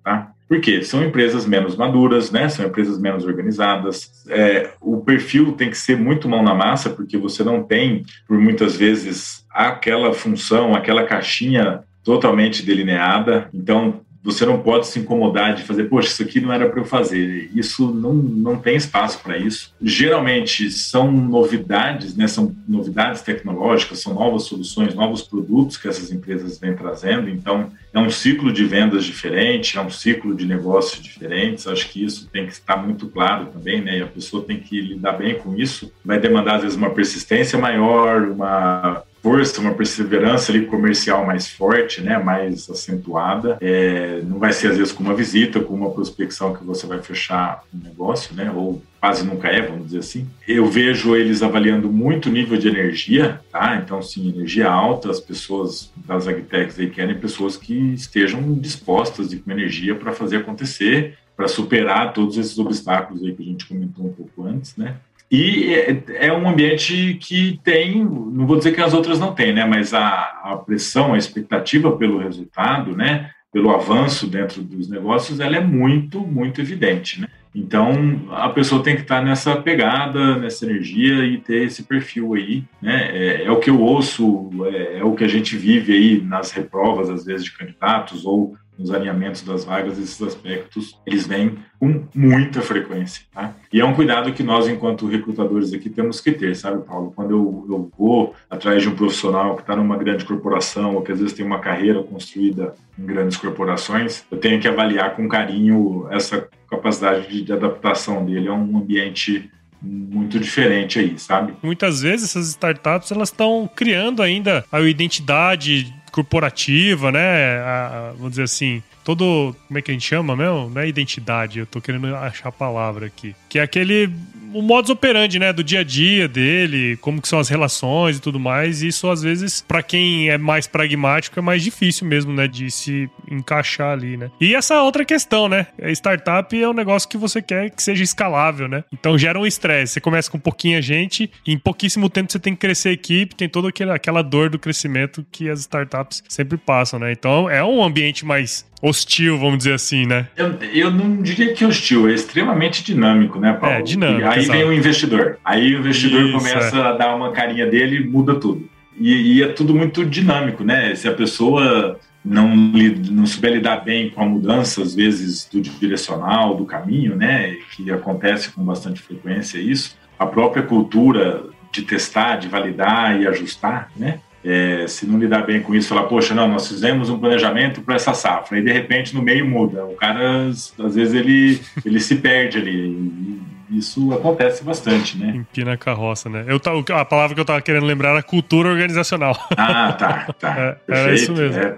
Por 0.51 0.59
quê? 0.59 0.83
São 0.83 1.01
empresas 1.01 1.45
menos 1.45 1.77
maduras, 1.77 2.29
né? 2.29 2.49
são 2.49 2.65
empresas 2.65 2.99
menos 2.99 3.23
organizadas. 3.23 4.11
É, 4.27 4.71
o 4.81 4.97
perfil 4.99 5.53
tem 5.53 5.69
que 5.69 5.77
ser 5.77 5.95
muito 5.95 6.27
mão 6.27 6.43
na 6.43 6.53
massa, 6.53 6.89
porque 6.89 7.17
você 7.17 7.41
não 7.41 7.63
tem, 7.63 8.03
por 8.27 8.37
muitas 8.37 8.75
vezes, 8.75 9.45
aquela 9.49 10.11
função, 10.11 10.75
aquela 10.75 11.05
caixinha 11.05 11.85
totalmente 12.03 12.65
delineada. 12.65 13.47
Então, 13.53 14.01
você 14.23 14.45
não 14.45 14.59
pode 14.59 14.87
se 14.87 14.99
incomodar 14.99 15.55
de 15.55 15.63
fazer, 15.63 15.85
poxa, 15.85 16.09
isso 16.09 16.21
aqui 16.21 16.39
não 16.39 16.53
era 16.53 16.69
para 16.69 16.79
eu 16.79 16.85
fazer. 16.85 17.49
Isso 17.55 17.91
não, 17.91 18.13
não 18.13 18.55
tem 18.57 18.75
espaço 18.75 19.19
para 19.21 19.37
isso. 19.37 19.73
Geralmente 19.81 20.69
são 20.69 21.11
novidades, 21.11 22.15
né? 22.15 22.27
São 22.27 22.55
novidades 22.67 23.21
tecnológicas, 23.21 23.99
são 23.99 24.13
novas 24.13 24.43
soluções, 24.43 24.93
novos 24.93 25.23
produtos 25.23 25.77
que 25.77 25.87
essas 25.87 26.11
empresas 26.11 26.59
vêm 26.59 26.75
trazendo. 26.75 27.29
Então, 27.29 27.71
é 27.91 27.99
um 27.99 28.11
ciclo 28.11 28.53
de 28.53 28.63
vendas 28.63 29.03
diferente, 29.03 29.77
é 29.77 29.81
um 29.81 29.89
ciclo 29.89 30.35
de 30.35 30.45
negócios 30.45 31.01
diferentes. 31.01 31.65
Acho 31.65 31.89
que 31.89 32.03
isso 32.03 32.29
tem 32.31 32.45
que 32.45 32.53
estar 32.53 32.77
muito 32.77 33.07
claro 33.07 33.47
também, 33.47 33.81
né? 33.81 33.97
E 33.97 34.03
a 34.03 34.07
pessoa 34.07 34.43
tem 34.43 34.59
que 34.59 34.79
lidar 34.79 35.13
bem 35.13 35.35
com 35.39 35.55
isso. 35.55 35.91
Vai 36.05 36.19
demandar, 36.19 36.57
às 36.57 36.61
vezes, 36.61 36.77
uma 36.77 36.91
persistência 36.91 37.57
maior, 37.57 38.21
uma 38.23 39.03
força, 39.21 39.61
uma 39.61 39.73
perseverança 39.73 40.51
ali 40.51 40.65
comercial 40.65 41.25
mais 41.25 41.47
forte, 41.47 42.01
né, 42.01 42.17
mais 42.17 42.69
acentuada. 42.69 43.57
É, 43.61 44.21
não 44.23 44.39
vai 44.39 44.51
ser 44.51 44.71
às 44.71 44.77
vezes 44.77 44.91
com 44.91 45.03
uma 45.03 45.13
visita, 45.13 45.59
com 45.59 45.73
uma 45.73 45.91
prospecção 45.91 46.53
que 46.53 46.63
você 46.63 46.87
vai 46.87 47.01
fechar 47.01 47.63
um 47.73 47.77
negócio, 47.77 48.35
né, 48.35 48.51
ou 48.51 48.81
quase 48.99 49.25
nunca 49.25 49.47
é, 49.47 49.61
vamos 49.61 49.85
dizer 49.85 49.99
assim. 49.99 50.27
Eu 50.47 50.67
vejo 50.67 51.15
eles 51.15 51.41
avaliando 51.41 51.91
muito 51.91 52.29
o 52.29 52.31
nível 52.31 52.57
de 52.57 52.67
energia, 52.67 53.41
tá? 53.51 53.75
Então, 53.83 54.01
sim, 54.01 54.29
energia 54.29 54.69
alta, 54.69 55.09
as 55.09 55.19
pessoas 55.19 55.91
das 56.05 56.27
agtechs 56.27 56.79
aí 56.79 56.89
querem 56.89 57.17
pessoas 57.17 57.57
que 57.57 57.73
estejam 57.93 58.53
dispostas 58.53 59.33
e 59.33 59.37
com 59.37 59.51
energia 59.51 59.95
para 59.95 60.11
fazer 60.11 60.37
acontecer, 60.37 61.17
para 61.35 61.47
superar 61.47 62.13
todos 62.13 62.37
esses 62.37 62.57
obstáculos 62.59 63.23
aí 63.23 63.33
que 63.33 63.41
a 63.41 63.45
gente 63.45 63.65
comentou 63.65 64.05
um 64.05 64.13
pouco 64.13 64.45
antes, 64.45 64.75
né? 64.75 64.97
E 65.31 65.73
é, 65.73 66.27
é 66.27 66.33
um 66.33 66.49
ambiente 66.49 67.17
que 67.21 67.59
tem, 67.63 68.03
não 68.03 68.45
vou 68.45 68.57
dizer 68.57 68.73
que 68.73 68.81
as 68.81 68.93
outras 68.93 69.17
não 69.17 69.33
têm, 69.33 69.53
né? 69.53 69.63
Mas 69.65 69.93
a, 69.93 70.41
a 70.43 70.57
pressão, 70.57 71.13
a 71.13 71.17
expectativa 71.17 71.95
pelo 71.95 72.19
resultado, 72.19 72.95
né? 72.95 73.31
pelo 73.51 73.71
avanço 73.71 74.27
dentro 74.27 74.63
dos 74.63 74.87
negócios, 74.87 75.39
ela 75.39 75.57
é 75.57 75.59
muito, 75.59 76.21
muito 76.21 76.61
evidente, 76.61 77.19
né? 77.19 77.27
Então, 77.53 77.91
a 78.31 78.47
pessoa 78.47 78.81
tem 78.81 78.95
que 78.95 79.01
estar 79.01 79.21
nessa 79.21 79.57
pegada, 79.57 80.37
nessa 80.37 80.65
energia 80.65 81.25
e 81.25 81.37
ter 81.37 81.65
esse 81.65 81.83
perfil 81.83 82.33
aí, 82.33 82.63
né? 82.81 83.09
É, 83.11 83.43
é 83.43 83.51
o 83.51 83.59
que 83.59 83.69
eu 83.69 83.81
ouço, 83.81 84.49
é, 84.71 84.99
é, 84.99 85.03
o 85.03 85.13
que 85.13 85.25
a 85.25 85.27
gente 85.27 85.57
vive 85.57 85.91
aí 85.91 86.21
nas 86.21 86.51
reprovas, 86.51 87.09
às 87.09 87.25
vezes, 87.25 87.43
de 87.43 87.51
candidatos 87.51 88.25
ou 88.25 88.55
nos 88.77 88.91
alinhamentos 88.91 89.43
das 89.43 89.63
vagas, 89.63 89.99
esses 89.99 90.21
aspectos, 90.21 90.99
eles 91.05 91.27
vêm 91.27 91.57
com 91.79 92.05
muita 92.15 92.61
frequência, 92.61 93.23
tá? 93.33 93.53
E 93.71 93.79
é 93.79 93.85
um 93.85 93.93
cuidado 93.93 94.33
que 94.33 94.43
nós, 94.43 94.67
enquanto 94.67 95.07
recrutadores 95.07 95.73
aqui, 95.73 95.89
temos 95.89 96.19
que 96.19 96.31
ter, 96.31 96.55
sabe, 96.55 96.83
Paulo? 96.83 97.11
Quando 97.15 97.31
eu, 97.31 97.65
eu 97.69 97.91
vou 97.97 98.35
atrás 98.49 98.81
de 98.81 98.89
um 98.89 98.95
profissional 98.95 99.55
que 99.55 99.61
está 99.61 99.75
numa 99.75 99.97
grande 99.97 100.25
corporação 100.25 100.95
ou 100.95 101.01
que 101.01 101.11
às 101.11 101.19
vezes 101.19 101.33
tem 101.33 101.45
uma 101.45 101.59
carreira 101.59 102.01
construída 102.01 102.73
em 102.97 103.05
grandes 103.05 103.37
corporações, 103.37 104.23
eu 104.31 104.37
tenho 104.37 104.59
que 104.59 104.67
avaliar 104.67 105.15
com 105.15 105.27
carinho 105.27 106.07
essa 106.09 106.47
capacidade 106.69 107.27
de, 107.27 107.43
de 107.43 107.53
adaptação 107.53 108.25
dele 108.25 108.47
a 108.47 108.53
um 108.53 108.77
ambiente 108.77 109.49
muito 109.81 110.39
diferente 110.39 110.99
aí, 110.99 111.17
sabe? 111.17 111.53
Muitas 111.63 112.01
vezes 112.01 112.29
essas 112.29 112.49
startups 112.49 113.11
elas 113.11 113.29
estão 113.29 113.69
criando 113.75 114.21
ainda 114.21 114.63
a 114.71 114.79
identidade 114.81 115.91
corporativa, 116.11 117.11
né? 117.11 117.59
A, 117.59 118.13
vamos 118.15 118.31
dizer 118.31 118.43
assim, 118.43 118.83
todo. 119.03 119.55
Como 119.67 119.77
é 119.77 119.81
que 119.81 119.91
a 119.91 119.93
gente 119.93 120.07
chama 120.07 120.35
mesmo? 120.35 120.69
Não 120.69 120.81
é 120.81 120.87
identidade, 120.87 121.59
eu 121.59 121.65
tô 121.65 121.81
querendo 121.81 122.13
achar 122.15 122.49
a 122.49 122.51
palavra 122.51 123.07
aqui. 123.07 123.35
Que 123.49 123.59
é 123.59 123.61
aquele. 123.63 124.09
O 124.53 124.61
modus 124.61 124.89
operandi, 124.89 125.39
né? 125.39 125.53
Do 125.53 125.63
dia 125.63 125.79
a 125.79 125.83
dia 125.83 126.27
dele, 126.27 126.97
como 126.97 127.21
que 127.21 127.27
são 127.27 127.39
as 127.39 127.47
relações 127.47 128.17
e 128.17 128.21
tudo 128.21 128.39
mais. 128.39 128.81
E 128.81 128.87
isso, 128.87 129.09
às 129.09 129.21
vezes, 129.21 129.61
para 129.61 129.81
quem 129.81 130.29
é 130.29 130.37
mais 130.37 130.67
pragmático, 130.67 131.39
é 131.39 131.41
mais 131.41 131.63
difícil 131.63 132.05
mesmo, 132.05 132.33
né? 132.33 132.47
De 132.47 132.69
se 132.69 133.09
encaixar 133.29 133.93
ali, 133.93 134.17
né? 134.17 134.29
E 134.39 134.53
essa 134.53 134.81
outra 134.81 135.05
questão, 135.05 135.47
né? 135.47 135.67
A 135.81 135.89
startup 135.91 136.61
é 136.61 136.67
um 136.67 136.73
negócio 136.73 137.07
que 137.07 137.17
você 137.17 137.41
quer 137.41 137.69
que 137.69 137.81
seja 137.81 138.03
escalável, 138.03 138.67
né? 138.67 138.83
Então 138.91 139.17
gera 139.17 139.39
um 139.39 139.45
estresse. 139.45 139.93
Você 139.93 140.01
começa 140.01 140.29
com 140.29 140.39
pouquinha 140.39 140.81
gente, 140.81 141.31
em 141.47 141.57
pouquíssimo 141.57 142.09
tempo 142.09 142.31
você 142.31 142.39
tem 142.39 142.53
que 142.53 142.59
crescer 142.59 142.89
a 142.89 142.93
equipe, 142.93 143.35
tem 143.35 143.47
toda 143.47 143.69
aquela 143.69 144.21
dor 144.21 144.49
do 144.49 144.59
crescimento 144.59 145.25
que 145.31 145.49
as 145.49 145.61
startups 145.61 146.23
sempre 146.27 146.57
passam, 146.57 146.99
né? 146.99 147.11
Então 147.11 147.49
é 147.49 147.63
um 147.63 147.83
ambiente 147.83 148.25
mais 148.25 148.65
hostil, 148.81 149.37
vamos 149.37 149.59
dizer 149.59 149.73
assim, 149.73 150.05
né? 150.05 150.27
Eu, 150.35 150.53
eu 150.73 150.91
não 150.91 151.21
diria 151.21 151.53
que 151.53 151.63
hostil, 151.63 152.09
é 152.09 152.13
extremamente 152.13 152.83
dinâmico, 152.83 153.39
né, 153.39 153.53
Paulo? 153.53 153.75
É, 153.75 153.81
dinâmico. 153.81 154.21
E 154.21 154.23
aí 154.23 154.39
exato. 154.39 154.57
vem 154.57 154.67
o 154.67 154.73
investidor. 154.73 155.37
Aí 155.45 155.75
o 155.75 155.79
investidor 155.79 156.23
Isso, 156.23 156.37
começa 156.37 156.77
é. 156.77 156.81
a 156.81 156.91
dar 156.93 157.15
uma 157.15 157.31
carinha 157.31 157.67
dele 157.67 157.97
e 157.97 158.07
muda 158.07 158.35
tudo. 158.35 158.67
E, 158.97 159.37
e, 159.37 159.43
é 159.43 159.47
tudo 159.47 159.73
muito 159.73 160.05
dinâmico, 160.05 160.63
né? 160.63 160.93
Se 160.95 161.07
a 161.07 161.13
pessoa 161.13 161.99
não, 162.23 162.55
não 162.55 163.25
souber 163.25 163.53
lidar 163.53 163.77
bem 163.77 164.09
com 164.09 164.21
a 164.21 164.25
mudança, 164.25 164.81
às 164.81 164.93
vezes, 164.93 165.47
do 165.51 165.61
direcional, 165.61 166.55
do 166.55 166.65
caminho, 166.65 167.15
né? 167.15 167.55
Que 167.75 167.89
acontece 167.91 168.51
com 168.51 168.63
bastante 168.63 169.01
frequência 169.01 169.57
isso. 169.57 169.97
A 170.19 170.25
própria 170.25 170.63
cultura 170.63 171.43
de 171.71 171.83
testar, 171.83 172.35
de 172.35 172.47
validar 172.47 173.19
e 173.19 173.27
ajustar, 173.27 173.89
né? 173.95 174.19
É, 174.43 174.87
se 174.87 175.05
não 175.05 175.19
lidar 175.19 175.45
bem 175.45 175.61
com 175.61 175.75
isso, 175.75 175.89
falar, 175.89 176.03
poxa, 176.03 176.33
não, 176.33 176.47
nós 176.47 176.67
fizemos 176.67 177.09
um 177.09 177.19
planejamento 177.19 177.81
para 177.81 177.95
essa 177.95 178.13
safra, 178.13 178.57
e 178.57 178.63
de 178.63 178.71
repente 178.71 179.13
no 179.13 179.21
meio 179.21 179.47
muda. 179.47 179.85
O 179.85 179.95
cara, 179.95 180.47
às 180.47 180.95
vezes, 180.95 181.13
ele, 181.13 181.61
ele 181.85 181.99
se 181.99 182.15
perde 182.15 182.57
ali. 182.57 183.39
isso 183.69 184.11
acontece 184.11 184.63
bastante, 184.63 185.17
né? 185.17 185.33
Empina 185.35 185.73
a 185.73 185.77
carroça, 185.77 186.27
né? 186.27 186.45
Eu, 186.47 186.59
a 186.95 187.05
palavra 187.05 187.35
que 187.35 187.39
eu 187.39 187.43
estava 187.43 187.61
querendo 187.61 187.85
lembrar 187.85 188.11
era 188.11 188.23
cultura 188.23 188.69
organizacional. 188.69 189.37
Ah, 189.55 189.93
tá, 189.93 190.33
tá. 190.39 190.77
É, 190.87 191.01
era 191.01 191.13
isso 191.13 191.33
mesmo. 191.33 191.61
É, 191.61 191.77